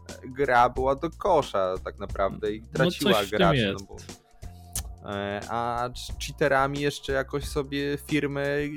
e, 0.09 0.29
gra 0.29 0.69
była 0.69 0.95
do 0.95 1.11
kosza 1.11 1.75
tak 1.85 1.99
naprawdę 1.99 2.53
i 2.53 2.61
no 2.61 2.67
traciła 2.73 3.23
no 3.23 3.39
graczy. 3.39 3.75
No 3.81 3.87
bo... 3.87 4.28
E, 5.05 5.41
a 5.49 5.91
cheaterami 6.27 6.81
jeszcze 6.81 7.13
jakoś 7.13 7.45
sobie 7.45 7.99
firmy 8.07 8.71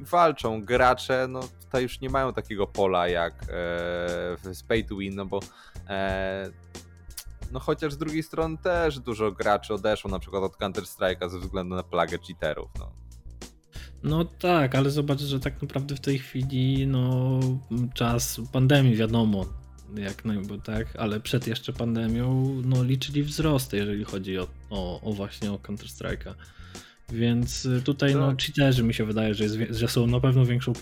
walczą. 0.00 0.62
Gracze, 0.62 1.26
no 1.28 1.40
tutaj 1.64 1.82
już 1.82 2.00
nie 2.00 2.10
mają 2.10 2.32
takiego 2.32 2.66
pola 2.66 3.08
jak 3.08 3.42
e, 3.42 3.46
w 3.48 4.64
Pay 4.68 4.84
to 4.84 4.96
Win, 4.96 5.14
no 5.14 5.26
bo 5.26 5.40
e, 5.88 6.50
no 7.52 7.60
chociaż 7.60 7.92
z 7.92 7.98
drugiej 7.98 8.22
strony 8.22 8.58
też 8.58 8.98
dużo 8.98 9.32
graczy 9.32 9.74
odeszło 9.74 10.10
na 10.10 10.18
przykład 10.18 10.42
od 10.42 10.56
Counter 10.56 10.84
Strike'a 10.84 11.30
ze 11.30 11.38
względu 11.38 11.74
na 11.74 11.82
plagę 11.82 12.18
cheaterów. 12.18 12.70
No. 12.78 12.92
No 14.02 14.24
tak, 14.24 14.74
ale 14.74 14.90
zobacz, 14.90 15.20
że 15.20 15.40
tak 15.40 15.62
naprawdę 15.62 15.96
w 15.96 16.00
tej 16.00 16.18
chwili 16.18 16.86
no 16.86 17.40
czas 17.94 18.40
pandemii 18.52 18.96
wiadomo, 18.96 19.44
jak 19.96 20.24
najbardziej, 20.24 20.60
tak, 20.60 20.96
ale 20.96 21.20
przed 21.20 21.46
jeszcze 21.46 21.72
pandemią 21.72 22.62
no 22.64 22.84
liczyli 22.84 23.22
wzrosty, 23.22 23.76
jeżeli 23.76 24.04
chodzi 24.04 24.38
o, 24.38 24.46
o, 24.70 25.00
o 25.00 25.12
właśnie 25.12 25.52
o 25.52 25.58
Counter 25.58 25.86
Strike'a. 25.86 26.34
Więc 27.12 27.64
y, 27.64 27.82
tutaj 27.82 28.14
no, 28.14 28.28
tak. 28.28 28.42
cheaterzy 28.42 28.82
mi 28.82 28.94
się 28.94 29.04
wydaje, 29.04 29.34
że, 29.34 29.44
jest, 29.44 29.56
że 29.70 29.88
są 29.88 30.06
na 30.06 30.20
pewno 30.20 30.46
większą 30.46 30.72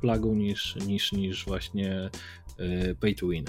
plagą 0.00 0.34
niż, 0.34 0.76
niż, 0.76 1.12
niż 1.12 1.44
właśnie 1.44 2.10
yy, 2.58 2.94
pay 3.00 3.14
to 3.14 3.28
win. 3.28 3.44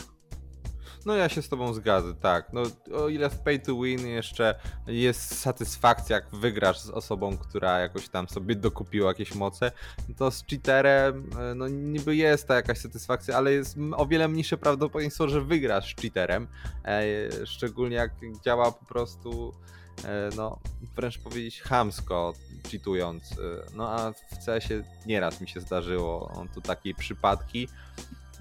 No 1.07 1.15
ja 1.15 1.29
się 1.29 1.41
z 1.41 1.49
tobą 1.49 1.73
zgadzam, 1.73 2.15
tak. 2.15 2.53
No 2.53 2.63
o 2.93 3.09
ile 3.09 3.29
w 3.29 3.39
pay 3.39 3.59
to 3.59 3.81
win 3.81 4.07
jeszcze 4.07 4.55
jest 4.87 5.39
satysfakcja, 5.39 6.15
jak 6.15 6.29
wygrasz 6.29 6.79
z 6.79 6.89
osobą, 6.89 7.37
która 7.37 7.79
jakoś 7.79 8.09
tam 8.09 8.29
sobie 8.29 8.55
dokupiła 8.55 9.07
jakieś 9.07 9.35
moce, 9.35 9.71
to 10.17 10.31
z 10.31 10.45
cheaterem, 10.45 11.29
e, 11.39 11.55
no 11.55 11.67
niby 11.67 12.15
jest 12.15 12.47
ta 12.47 12.55
jakaś 12.55 12.77
satysfakcja, 12.77 13.37
ale 13.37 13.53
jest 13.53 13.77
o 13.95 14.05
wiele 14.05 14.27
mniejsze 14.27 14.57
prawdopodobieństwo, 14.57 15.27
że 15.27 15.41
wygrasz 15.41 15.95
z 15.95 16.01
cheaterem. 16.01 16.47
E, 16.85 17.05
szczególnie 17.45 17.95
jak 17.95 18.11
działa 18.43 18.71
po 18.71 18.85
prostu 18.85 19.53
E, 20.05 20.29
no 20.35 20.59
wręcz 20.95 21.17
powiedzieć 21.17 21.61
chamsko 21.61 22.33
cheatując. 22.71 23.23
No 23.75 23.89
a 23.89 24.11
w 24.11 24.45
CS-ie 24.45 24.83
nieraz 25.05 25.41
mi 25.41 25.47
się 25.47 25.59
zdarzyło 25.59 26.45
tu 26.53 26.61
takie 26.61 26.93
przypadki. 26.93 27.67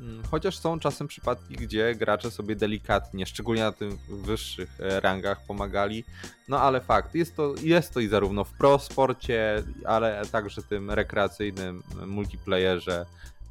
Mm, 0.01 0.23
chociaż 0.31 0.59
są 0.59 0.79
czasem 0.81 1.09
przypadki, 1.09 1.55
gdzie 1.55 1.95
gracze 1.95 2.31
sobie 2.31 2.57
delikatnie, 2.57 3.27
szczególnie 3.27 3.63
na 3.63 3.73
tych 3.73 4.01
wyższych 4.09 4.81
e, 4.81 5.01
rangach 5.01 5.47
pomagali. 5.47 6.05
No 6.49 6.61
ale 6.61 6.81
fakt, 6.81 7.15
jest 7.15 7.37
to, 7.37 7.55
jest 7.63 7.95
to 7.95 8.01
i 8.01 8.09
zarówno 8.09 8.45
w 8.45 8.53
pro 8.53 8.79
sporcie, 8.79 9.63
ale 9.85 10.23
także 10.33 10.63
tym 10.63 10.91
rekreacyjnym 10.91 11.83
multiplayerze 12.07 13.07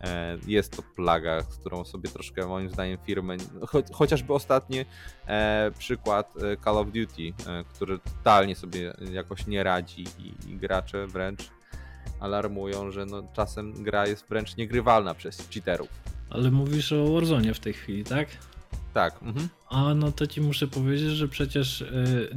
E, 0.06 0.38
jest 0.48 0.76
to 0.76 0.84
plaga, 0.96 1.42
z 1.42 1.58
którą 1.58 1.86
sobie 1.86 2.10
troszkę 2.10 2.48
moim 2.48 2.70
zdaniem 2.70 2.98
firmy, 3.06 3.38
cho 3.68 3.84
chociażby 3.94 4.34
ostatni 4.34 4.86
e, 5.28 5.72
przykład 5.78 6.34
e, 6.38 6.58
Call 6.58 6.78
of 6.78 6.88
Duty, 6.88 7.34
e, 7.48 7.64
który 7.64 8.00
totalnie 8.00 8.56
sobie 8.56 8.94
jakoś 9.12 9.48
nie 9.48 9.64
radzi 9.64 10.04
i, 10.20 10.52
i 10.52 10.58
gracze 10.58 11.08
wręcz 11.08 11.55
alarmują, 12.26 12.92
że 12.92 13.06
no, 13.06 13.24
czasem 13.34 13.84
gra 13.84 14.08
jest 14.08 14.30
wręcz 14.30 14.58
niegrywalna 14.58 15.16
przez 15.16 15.50
cheaterów. 15.54 15.90
Ale 16.30 16.52
mówisz 16.52 16.92
o 16.92 17.14
Warzone 17.14 17.54
w 17.54 17.60
tej 17.60 17.74
chwili, 17.74 18.04
tak? 18.04 18.28
Tak. 18.94 19.24
Mhm. 19.24 19.50
A 19.70 19.94
no 19.94 20.12
to 20.12 20.28
ci 20.28 20.42
muszę 20.42 20.68
powiedzieć, 20.68 21.10
że 21.10 21.28
przecież 21.28 21.82
y, 21.82 22.30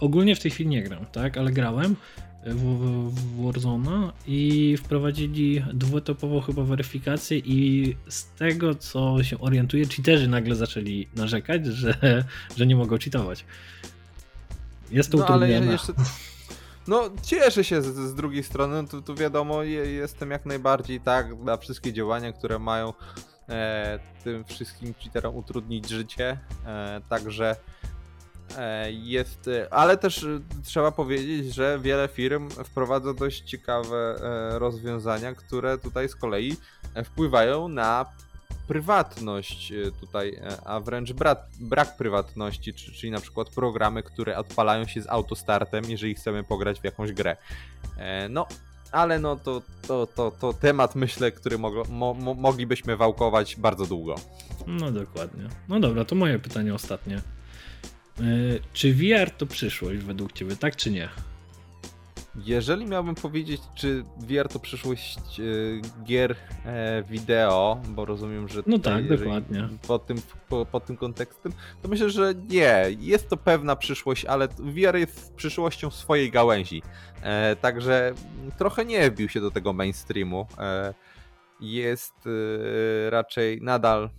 ogólnie 0.00 0.36
w 0.36 0.40
tej 0.40 0.50
chwili 0.50 0.70
nie 0.70 0.82
gram, 0.82 1.06
tak? 1.12 1.38
Ale 1.38 1.52
grałem 1.52 1.96
w, 2.46 3.10
w 3.10 3.44
Warzona 3.44 4.12
i 4.26 4.76
wprowadzili 4.76 5.64
dwuetapową 5.74 6.40
chyba 6.40 6.62
weryfikację 6.62 7.38
i 7.38 7.96
z 8.08 8.26
tego 8.32 8.74
co 8.74 9.22
się 9.22 9.40
orientuje, 9.40 9.86
cheaterzy 9.86 10.28
nagle 10.28 10.54
zaczęli 10.54 11.08
narzekać, 11.16 11.66
że, 11.66 11.94
że 12.56 12.66
nie 12.66 12.76
mogą 12.76 12.98
cheatować. 12.98 13.44
Jest 14.90 15.10
to 15.10 15.18
no, 15.18 15.24
utrudnione. 15.24 15.56
Ale 15.56 15.72
jeszcze... 15.72 15.92
No, 16.88 17.10
cieszę 17.22 17.64
się 17.64 17.82
z, 17.82 17.86
z 17.86 18.14
drugiej 18.14 18.42
strony, 18.42 18.82
no 18.82 18.88
tu, 18.88 19.02
tu 19.02 19.14
wiadomo, 19.14 19.62
je, 19.62 19.92
jestem 19.92 20.30
jak 20.30 20.46
najbardziej 20.46 21.00
tak 21.00 21.38
na 21.38 21.56
wszystkie 21.56 21.92
działania, 21.92 22.32
które 22.32 22.58
mają 22.58 22.92
e, 23.48 23.98
tym 24.24 24.44
wszystkim 24.44 24.94
cheaterom 24.94 25.36
utrudnić 25.36 25.88
życie. 25.88 26.38
E, 26.66 27.00
także 27.08 27.56
E, 28.58 28.92
jest, 28.92 29.48
e, 29.48 29.74
ale 29.74 29.96
też 29.96 30.24
e, 30.24 30.40
trzeba 30.64 30.92
powiedzieć, 30.92 31.54
że 31.54 31.78
wiele 31.82 32.08
firm 32.08 32.50
wprowadza 32.50 33.14
dość 33.14 33.42
ciekawe 33.42 34.16
rozwiązania, 34.58 35.34
które 35.34 35.78
tutaj 35.78 36.08
z 36.08 36.16
kolei 36.16 36.56
wpływają 37.04 37.68
na 37.68 38.06
prywatność 38.68 39.72
tutaj, 40.00 40.40
a 40.64 40.80
wręcz 40.80 41.12
brak, 41.12 41.38
brak 41.60 41.96
prywatności, 41.96 42.74
czyli 42.74 43.10
na 43.10 43.20
przykład 43.20 43.50
programy, 43.50 44.02
które 44.02 44.38
odpalają 44.38 44.86
się 44.86 45.02
z 45.02 45.06
autostartem, 45.08 45.84
jeżeli 45.88 46.14
chcemy 46.14 46.44
pograć 46.44 46.80
w 46.80 46.84
jakąś 46.84 47.12
grę. 47.12 47.36
No, 48.30 48.46
ale 48.92 49.18
no 49.18 49.36
to, 49.36 49.62
to, 49.86 50.06
to, 50.06 50.30
to 50.30 50.52
temat 50.52 50.94
myślę, 50.94 51.32
który 51.32 51.58
mo, 51.58 51.84
mo, 51.88 52.14
moglibyśmy 52.34 52.96
wałkować 52.96 53.56
bardzo 53.56 53.86
długo. 53.86 54.14
No 54.66 54.92
dokładnie. 54.92 55.42
No 55.68 55.80
dobra, 55.80 56.04
to 56.04 56.14
moje 56.14 56.38
pytanie 56.38 56.74
ostatnie. 56.74 57.16
E, 57.16 58.22
czy 58.72 58.94
VR 58.94 59.30
to 59.38 59.46
przyszłość 59.46 60.00
według 60.00 60.32
Ciebie, 60.32 60.56
tak 60.56 60.76
czy 60.76 60.90
nie? 60.90 61.08
Jeżeli 62.44 62.86
miałbym 62.86 63.14
powiedzieć, 63.14 63.60
czy 63.74 64.04
VR 64.18 64.48
to 64.48 64.58
przyszłość 64.58 65.40
e, 65.40 65.42
gier 66.04 66.36
e, 66.64 67.02
wideo, 67.02 67.80
bo 67.88 68.04
rozumiem, 68.04 68.48
że. 68.48 68.62
No 68.66 68.78
tak, 68.78 69.08
dokładnie. 69.08 69.68
Pod 69.88 70.06
tym, 70.06 70.16
po, 70.48 70.66
pod 70.66 70.86
tym 70.86 70.96
kontekstem, 70.96 71.52
to 71.82 71.88
myślę, 71.88 72.10
że 72.10 72.34
nie. 72.48 72.84
Jest 72.98 73.28
to 73.28 73.36
pewna 73.36 73.76
przyszłość, 73.76 74.24
ale 74.24 74.48
VR 74.48 74.96
jest 74.96 75.34
przyszłością 75.34 75.90
swojej 75.90 76.30
gałęzi. 76.30 76.82
także 77.60 78.14
trochę 78.58 78.84
nie 78.84 79.10
wbił 79.10 79.28
się 79.28 79.40
do 79.40 79.50
tego 79.50 79.72
mainstreamu. 79.72 80.46
jest 81.60 82.14
raczej 83.10 83.62
nadal 83.62 84.10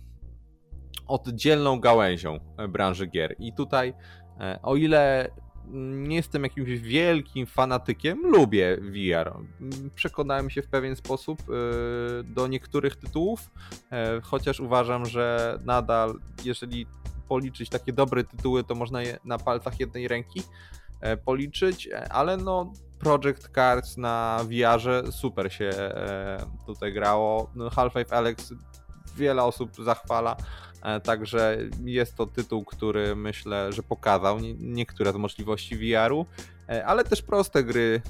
oddzielną 1.08 1.80
gałęzią 1.80 2.40
e, 2.58 2.68
branży 2.68 3.06
gier. 3.06 3.34
I 3.38 3.52
tutaj, 3.52 3.94
e, 4.40 4.58
o 4.62 4.76
ile 4.76 5.30
nie 5.72 6.16
jestem 6.16 6.42
jakimś 6.42 6.68
wielkim 6.68 7.46
fanatykiem, 7.46 8.18
lubię 8.22 8.78
VR. 8.80 9.32
Przekonałem 9.94 10.50
się 10.50 10.62
w 10.62 10.68
pewien 10.68 10.96
sposób 10.96 11.40
e, 11.40 11.44
do 12.22 12.46
niektórych 12.46 12.96
tytułów, 12.96 13.50
chociaż 14.22 14.60
uważam, 14.60 15.06
że 15.06 15.58
nadal, 15.64 16.20
jeżeli 16.44 16.86
policzyć 17.28 17.68
takie 17.68 17.92
dobre 17.92 18.24
tytuły, 18.24 18.64
to 18.64 18.74
można 18.74 19.02
je 19.02 19.18
na 19.24 19.38
palcach 19.38 19.80
jednej 19.80 20.08
ręki 20.08 20.42
policzyć, 21.24 21.88
ale 22.10 22.36
no 22.36 22.72
Project 22.98 23.48
Cards 23.54 23.96
na 23.96 24.40
VR-ze 24.44 25.12
super 25.12 25.52
się 25.52 25.70
tutaj 26.66 26.92
grało. 26.92 27.50
No, 27.54 27.70
Half-Life 27.70 28.16
Alex 28.16 28.54
wiele 29.16 29.44
osób 29.44 29.70
zachwala. 29.76 30.36
E, 30.82 31.00
także 31.00 31.58
jest 31.84 32.16
to 32.16 32.26
tytuł, 32.26 32.64
który 32.64 33.16
myślę, 33.16 33.72
że 33.72 33.82
pokazał 33.82 34.38
niektóre 34.60 35.12
z 35.12 35.16
możliwości 35.16 35.76
VR-u, 35.76 36.26
e, 36.68 36.86
ale 36.86 37.04
też 37.04 37.22
proste 37.22 37.64
gry 37.64 38.02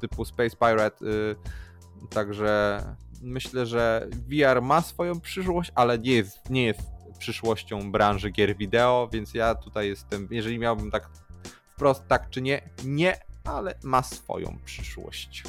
typu 0.00 0.24
Space 0.24 0.56
Pirate. 0.56 1.04
Także 2.10 2.82
myślę, 3.22 3.66
że 3.66 4.08
VR 4.28 4.62
ma 4.62 4.82
swoją 4.82 5.20
przyszłość, 5.20 5.72
ale 5.74 5.98
nie 5.98 6.12
jest, 6.12 6.50
nie 6.50 6.64
jest 6.64 6.80
przyszłością 7.18 7.92
branży 7.92 8.30
gier 8.30 8.56
wideo, 8.56 9.08
więc 9.12 9.34
ja 9.34 9.54
tutaj 9.54 9.88
jestem, 9.88 10.28
jeżeli 10.30 10.58
miałbym 10.58 10.90
tak 10.90 11.10
wprost 11.74 12.02
tak 12.08 12.30
czy 12.30 12.42
nie, 12.42 12.62
nie, 12.84 13.16
ale 13.44 13.74
ma 13.82 14.02
swoją 14.02 14.58
przyszłość. 14.64 15.42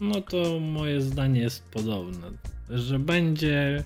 No 0.00 0.20
to 0.20 0.60
moje 0.60 1.00
zdanie 1.00 1.40
jest 1.40 1.62
podobne, 1.62 2.30
że 2.70 2.98
będzie 2.98 3.84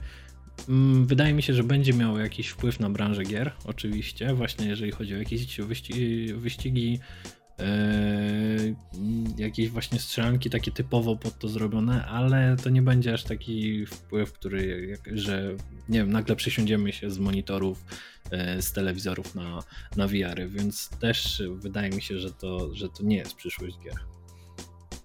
Wydaje 1.04 1.34
mi 1.34 1.42
się, 1.42 1.54
że 1.54 1.64
będzie 1.64 1.92
miał 1.92 2.18
jakiś 2.18 2.48
wpływ 2.48 2.80
na 2.80 2.90
branżę 2.90 3.24
gier, 3.24 3.52
oczywiście, 3.64 4.34
właśnie 4.34 4.66
jeżeli 4.66 4.90
chodzi 4.92 5.14
o 5.14 5.18
jakieś 5.18 5.60
wyścigi, 5.60 6.34
wyścigi 6.34 7.00
Yy, 7.58 8.74
jakieś 9.36 9.68
właśnie 9.68 9.98
strzelanki 9.98 10.50
takie 10.50 10.70
typowo 10.70 11.16
pod 11.16 11.38
to 11.38 11.48
zrobione, 11.48 12.06
ale 12.06 12.56
to 12.62 12.70
nie 12.70 12.82
będzie 12.82 13.14
aż 13.14 13.24
taki 13.24 13.86
wpływ, 13.86 14.32
który, 14.32 14.94
że 15.12 15.54
nie 15.88 15.98
wiem, 15.98 16.12
nagle 16.12 16.36
przesiądziemy 16.36 16.92
się 16.92 17.10
z 17.10 17.18
monitorów, 17.18 17.84
yy, 18.30 18.62
z 18.62 18.72
telewizorów 18.72 19.34
na, 19.34 19.62
na 19.96 20.06
VR-y, 20.06 20.48
więc 20.48 20.88
też 20.88 21.42
wydaje 21.54 21.90
mi 21.90 22.02
się, 22.02 22.18
że 22.18 22.32
to, 22.32 22.74
że 22.74 22.88
to 22.88 23.02
nie 23.02 23.16
jest 23.16 23.34
przyszłość 23.34 23.78
gier. 23.84 23.98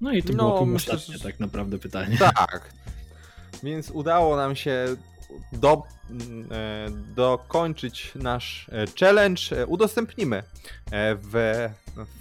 No 0.01 0.13
i 0.13 0.23
to 0.23 0.33
no, 0.33 0.49
było 0.49 0.65
myślę, 0.65 0.93
ostatnie 0.93 1.17
że... 1.17 1.23
tak 1.23 1.39
naprawdę 1.39 1.79
pytanie. 1.79 2.17
Tak. 2.17 2.73
Więc 3.63 3.91
udało 3.91 4.35
nam 4.35 4.55
się 4.55 4.95
do, 5.51 5.83
e, 6.51 6.89
dokończyć 7.15 8.11
nasz 8.15 8.69
e, 8.71 8.85
challenge, 8.99 9.41
e, 9.51 9.65
udostępnimy 9.65 10.43
w 11.31 11.69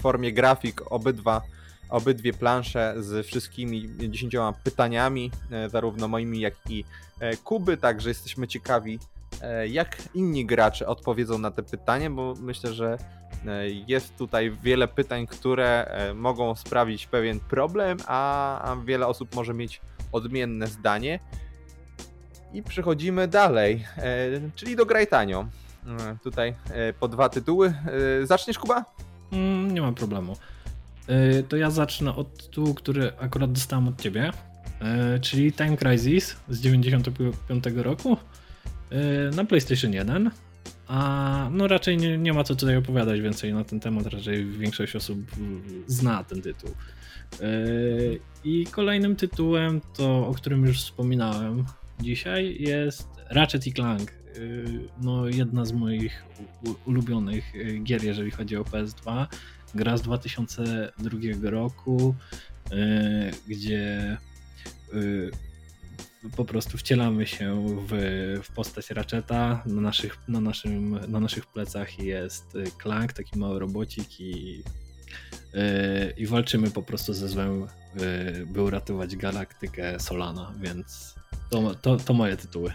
formie 0.00 0.32
grafik 0.32 0.92
obydwa, 0.92 1.42
obydwie 1.90 2.32
plansze 2.32 2.94
z 2.98 3.26
wszystkimi 3.26 3.90
dziesięcioma 4.08 4.52
pytaniami, 4.52 5.30
zarówno 5.68 6.08
moimi, 6.08 6.40
jak 6.40 6.54
i 6.68 6.84
Kuby, 7.44 7.76
także 7.76 8.08
jesteśmy 8.08 8.48
ciekawi, 8.48 8.98
jak 9.68 10.02
inni 10.14 10.46
gracze 10.46 10.86
odpowiedzą 10.86 11.38
na 11.38 11.50
te 11.50 11.62
pytania, 11.62 12.10
bo 12.10 12.34
myślę, 12.40 12.72
że 12.72 12.98
jest 13.86 14.16
tutaj 14.16 14.56
wiele 14.62 14.88
pytań, 14.88 15.26
które 15.26 15.98
mogą 16.14 16.54
sprawić 16.54 17.06
pewien 17.06 17.40
problem, 17.40 17.98
a 18.06 18.76
wiele 18.84 19.06
osób 19.06 19.34
może 19.34 19.54
mieć 19.54 19.80
odmienne 20.12 20.66
zdanie. 20.66 21.20
I 22.54 22.62
przechodzimy 22.62 23.28
dalej, 23.28 23.84
e, 23.96 24.28
czyli 24.54 24.76
do 24.76 24.86
Grajtanio. 24.86 25.48
E, 25.86 26.16
tutaj 26.22 26.54
e, 26.70 26.92
po 26.92 27.08
dwa 27.08 27.28
tytuły. 27.28 27.74
Zaczniesz, 28.24 28.58
Kuba? 28.58 28.84
Mm, 29.32 29.74
nie 29.74 29.80
ma 29.80 29.92
problemu. 29.92 30.36
To 31.48 31.56
ja 31.56 31.70
zacznę 31.70 32.14
od 32.14 32.42
tytułu, 32.42 32.74
który 32.74 33.12
akurat 33.20 33.52
dostałem 33.52 33.88
od 33.88 34.00
ciebie, 34.00 34.30
czyli 35.20 35.52
Time 35.52 35.76
Crisis 35.76 36.36
z 36.48 36.60
95 36.60 37.64
roku 37.76 38.16
na 39.36 39.44
PlayStation 39.44 39.92
1. 39.92 40.30
A 40.86 41.48
no 41.52 41.68
raczej 41.68 41.96
nie, 41.96 42.18
nie 42.18 42.32
ma 42.32 42.44
co 42.44 42.56
tutaj 42.56 42.76
opowiadać 42.76 43.20
więcej 43.20 43.54
na 43.54 43.64
ten 43.64 43.80
temat, 43.80 44.06
raczej 44.06 44.46
większość 44.46 44.96
osób 44.96 45.18
zna 45.86 46.24
ten 46.24 46.42
tytuł. 46.42 46.70
I 48.44 48.66
kolejnym 48.66 49.16
tytułem 49.16 49.80
to, 49.96 50.26
o 50.28 50.34
którym 50.34 50.66
już 50.66 50.82
wspominałem, 50.82 51.64
dzisiaj 52.02 52.56
jest 52.60 53.08
Ratchet 53.30 53.66
i 53.66 53.72
Clank. 53.72 54.12
Y, 54.36 54.88
no, 55.00 55.28
jedna 55.28 55.64
z 55.64 55.72
moich 55.72 56.24
ulubionych 56.86 57.54
y, 57.54 57.78
gier, 57.78 58.04
jeżeli 58.04 58.30
chodzi 58.30 58.56
o 58.56 58.62
PS2. 58.62 59.26
Gra 59.74 59.96
z 59.96 60.02
2002 60.02 61.50
roku, 61.50 62.14
y, 62.72 62.74
gdzie 63.48 64.16
po 66.36 66.44
prostu 66.44 66.78
wcielamy 66.78 67.26
się 67.26 67.66
w, 67.88 67.92
w 68.44 68.54
postać 68.54 68.90
Ratcheta. 68.90 69.62
Na 69.66 69.80
naszych, 69.80 70.28
na, 70.28 70.40
naszym, 70.40 70.98
na 71.08 71.20
naszych 71.20 71.46
plecach 71.46 71.98
jest 71.98 72.52
Clank, 72.82 73.12
taki 73.12 73.38
mały 73.38 73.58
robocik 73.58 74.20
i, 74.20 74.62
i 76.16 76.26
walczymy 76.26 76.70
po 76.70 76.82
prostu 76.82 77.12
ze 77.12 77.28
złem, 77.28 77.66
by 78.46 78.62
uratować 78.62 79.16
galaktykę 79.16 80.00
Solana, 80.00 80.54
więc 80.60 81.14
to, 81.52 81.74
to, 81.74 81.96
to 81.96 82.14
moje 82.14 82.36
tytuły. 82.36 82.72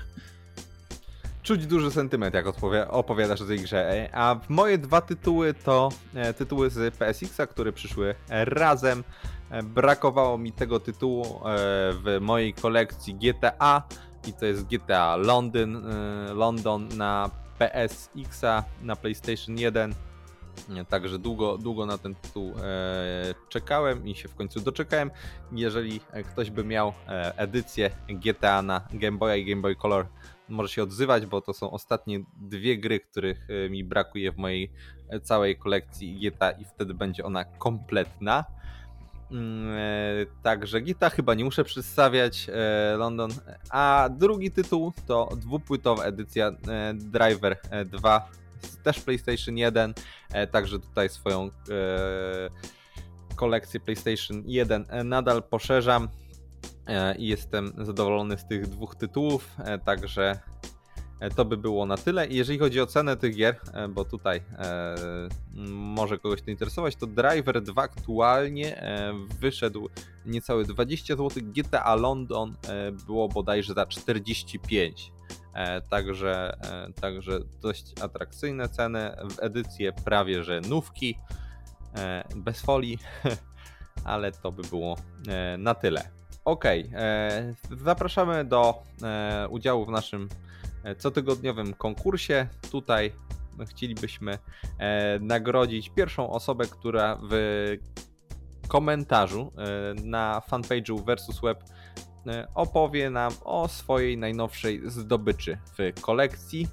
Czuć 1.43 1.67
duży 1.67 1.91
sentyment, 1.91 2.35
jak 2.35 2.45
opowiadasz 2.89 3.41
o 3.41 3.45
tej 3.45 3.59
grze. 3.59 4.09
A 4.13 4.39
moje 4.49 4.77
dwa 4.77 5.01
tytuły 5.01 5.53
to 5.53 5.89
e, 6.13 6.33
tytuły 6.33 6.69
z 6.69 6.95
PSX-a, 6.95 7.47
które 7.47 7.73
przyszły 7.73 8.15
razem. 8.29 9.03
E, 9.49 9.63
brakowało 9.63 10.37
mi 10.37 10.51
tego 10.51 10.79
tytułu 10.79 11.25
e, 11.25 11.29
w 11.93 12.17
mojej 12.21 12.53
kolekcji 12.53 13.15
GTA 13.15 13.83
i 14.27 14.33
to 14.33 14.45
jest 14.45 14.63
GTA 14.63 15.15
London 16.33 16.87
na 16.97 17.29
PSX-a, 17.59 18.63
na 18.81 18.95
PlayStation 18.95 19.57
1 19.57 19.95
Także 20.89 21.19
długo, 21.19 21.57
długo 21.57 21.85
na 21.85 21.97
ten 21.97 22.15
tytuł 22.15 22.53
e, 22.63 23.33
czekałem 23.49 24.07
i 24.07 24.15
się 24.15 24.29
w 24.29 24.35
końcu 24.35 24.59
doczekałem. 24.59 25.11
Jeżeli 25.51 25.99
ktoś 26.31 26.51
by 26.51 26.63
miał 26.63 26.93
e, 27.07 27.37
edycję 27.37 27.89
GTA 28.09 28.61
na 28.61 28.81
Game 28.93 29.17
Boy 29.17 29.39
i 29.39 29.45
Game 29.45 29.61
Boy 29.61 29.75
Color, 29.75 30.07
może 30.49 30.69
się 30.69 30.83
odzywać, 30.83 31.25
bo 31.25 31.41
to 31.41 31.53
są 31.53 31.71
ostatnie 31.71 32.19
dwie 32.41 32.77
gry, 32.77 32.99
których 32.99 33.47
e, 33.49 33.69
mi 33.69 33.83
brakuje 33.83 34.31
w 34.31 34.37
mojej 34.37 34.71
całej 35.23 35.57
kolekcji 35.57 36.19
GTA 36.19 36.51
i 36.51 36.65
wtedy 36.65 36.93
będzie 36.93 37.25
ona 37.25 37.45
kompletna. 37.45 38.45
Mm, 39.31 39.77
także 40.43 40.81
GTA 40.81 41.09
chyba 41.09 41.33
nie 41.33 41.45
muszę 41.45 41.63
przedstawiać 41.63 42.47
London. 42.97 43.31
A 43.69 44.09
drugi 44.17 44.51
tytuł 44.51 44.93
to 45.07 45.29
dwupłytowa 45.37 46.03
edycja 46.03 46.51
Driver 46.93 47.57
2 47.85 48.29
też 48.87 48.99
PlayStation 48.99 49.57
1, 49.57 49.93
e, 50.33 50.47
także 50.47 50.79
tutaj 50.79 51.09
swoją 51.09 51.43
e, 51.43 51.49
kolekcję 53.35 53.79
PlayStation 53.79 54.43
1 54.45 54.85
e, 54.89 55.03
nadal 55.03 55.43
poszerzam 55.43 56.07
i 57.17 57.27
jestem 57.27 57.73
zadowolony 57.77 58.37
z 58.37 58.47
tych 58.47 58.67
dwóch 58.67 58.95
tytułów, 58.95 59.51
także 59.85 60.39
to 61.35 61.45
by 61.45 61.57
było 61.57 61.85
na 61.85 61.97
tyle. 61.97 62.27
Jeżeli 62.27 62.59
chodzi 62.59 62.81
o 62.81 62.85
cenę 62.85 63.17
tych 63.17 63.35
gier, 63.35 63.59
bo 63.89 64.05
tutaj 64.05 64.41
może 65.71 66.17
kogoś 66.17 66.41
to 66.41 66.51
interesować, 66.51 66.95
to 66.95 67.07
Driver 67.07 67.61
2 67.61 67.81
aktualnie 67.81 68.83
wyszedł 69.39 69.89
niecałe 70.25 70.63
20 70.63 71.15
zł, 71.15 71.43
GTA 71.43 71.95
London 71.95 72.55
było 73.07 73.29
bodajże 73.29 73.73
za 73.73 73.85
45 73.85 75.11
E, 75.11 75.16
także, 75.89 76.57
e, 76.61 76.93
także 76.93 77.39
dość 77.61 78.01
atrakcyjne 78.01 78.69
ceny 78.69 79.11
w 79.29 79.43
edycję 79.43 79.93
prawie 79.93 80.43
że 80.43 80.61
nówki, 80.61 81.17
e, 81.95 82.23
bez 82.35 82.61
folii, 82.61 82.99
ale 84.03 84.31
to 84.31 84.51
by 84.51 84.61
było 84.63 84.95
na 85.57 85.75
tyle. 85.75 86.09
Ok, 86.45 86.63
zapraszamy 87.83 88.45
do 88.45 88.83
udziału 89.49 89.85
w 89.85 89.89
naszym 89.89 90.29
cotygodniowym 90.97 91.73
konkursie. 91.73 92.47
Tutaj 92.71 93.11
chcielibyśmy 93.69 94.37
nagrodzić 95.19 95.89
pierwszą 95.89 96.29
osobę, 96.29 96.65
która 96.65 97.17
w 97.31 97.35
komentarzu 98.67 99.51
na 100.03 100.41
fanpage'u 100.49 101.05
Versus 101.05 101.41
Web 101.41 101.63
E, 101.63 101.76
opowie 102.55 103.09
nam 103.09 103.33
o 103.43 103.67
swojej 103.67 104.17
najnowszej 104.17 104.81
zdobyczy 104.85 105.57
w 105.77 106.01
kolekcji. 106.01 106.67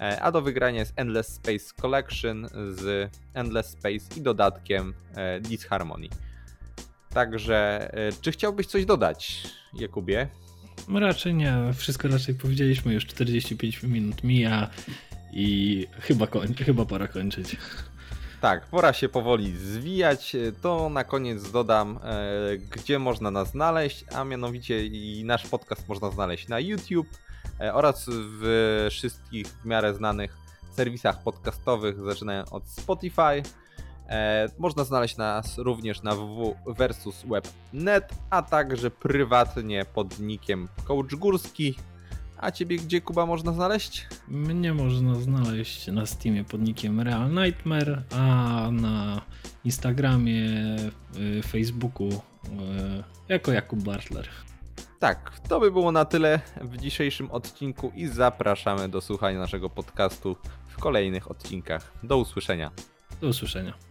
E, 0.00 0.22
a 0.22 0.32
do 0.32 0.42
wygrania 0.42 0.78
jest 0.78 0.92
Endless 0.96 1.28
Space 1.34 1.74
Collection 1.80 2.48
z 2.74 3.10
Endless 3.34 3.66
Space 3.66 4.16
i 4.16 4.20
dodatkiem 4.20 4.94
e, 5.14 5.40
Disharmony. 5.40 6.08
Także, 7.08 7.90
czy 8.20 8.32
chciałbyś 8.32 8.66
coś 8.66 8.84
dodać, 8.84 9.42
Jakubie? 9.74 10.28
No 10.88 11.00
raczej 11.00 11.34
nie, 11.34 11.54
wszystko 11.74 12.08
raczej 12.08 12.34
powiedzieliśmy, 12.34 12.94
już 12.94 13.06
45 13.06 13.82
minut 13.82 14.24
mija 14.24 14.70
i 15.32 15.86
chyba, 16.00 16.26
koń, 16.26 16.54
chyba 16.54 16.84
pora 16.84 17.08
kończyć. 17.08 17.56
Tak, 18.40 18.66
pora 18.66 18.92
się 18.92 19.08
powoli 19.08 19.56
zwijać. 19.56 20.36
To 20.62 20.88
na 20.88 21.04
koniec 21.04 21.50
dodam, 21.50 21.98
e, 22.02 22.56
gdzie 22.58 22.98
można 22.98 23.30
nas 23.30 23.50
znaleźć, 23.50 24.04
a 24.14 24.24
mianowicie 24.24 24.86
i 24.86 25.24
nasz 25.24 25.46
podcast 25.46 25.88
można 25.88 26.10
znaleźć 26.10 26.48
na 26.48 26.60
YouTube 26.60 27.08
e, 27.60 27.74
oraz 27.74 28.06
w 28.08 28.86
wszystkich 28.90 29.46
w 29.46 29.64
miarę 29.64 29.94
znanych 29.94 30.36
serwisach 30.70 31.22
podcastowych, 31.22 32.04
zaczynając 32.04 32.52
od 32.52 32.68
Spotify. 32.68 33.42
E, 34.08 34.48
można 34.58 34.84
znaleźć 34.84 35.16
nas 35.16 35.58
również 35.58 36.02
na 36.02 36.14
www.versusweb.net, 36.14 38.12
a 38.30 38.42
także 38.42 38.90
prywatnie 38.90 39.84
pod 39.84 40.18
nickiem 40.18 40.68
Coach 40.84 41.14
Górski 41.14 41.76
A 42.38 42.50
ciebie 42.50 42.76
gdzie, 42.76 43.00
Kuba, 43.00 43.26
można 43.26 43.52
znaleźć? 43.52 44.06
Mnie 44.28 44.74
można 44.74 45.14
znaleźć 45.14 45.86
na 45.86 46.06
Steamie 46.06 46.44
pod 46.44 46.60
nickiem 46.60 47.00
Real 47.00 47.30
Nightmare, 47.30 48.02
a 48.16 48.68
na 48.72 49.22
Instagramie, 49.64 50.46
y, 51.38 51.42
Facebooku 51.42 52.08
y, 52.08 52.18
jako 53.28 53.52
Jakub 53.52 53.82
Bartler. 53.82 54.28
Tak, 54.98 55.40
to 55.48 55.60
by 55.60 55.70
było 55.70 55.92
na 55.92 56.04
tyle 56.04 56.40
w 56.60 56.76
dzisiejszym 56.76 57.30
odcinku 57.30 57.92
i 57.94 58.06
zapraszamy 58.06 58.88
do 58.88 59.00
słuchania 59.00 59.38
naszego 59.38 59.70
podcastu 59.70 60.36
w 60.66 60.78
kolejnych 60.80 61.30
odcinkach. 61.30 61.92
Do 62.02 62.18
usłyszenia. 62.18 62.70
Do 63.20 63.28
usłyszenia. 63.28 63.87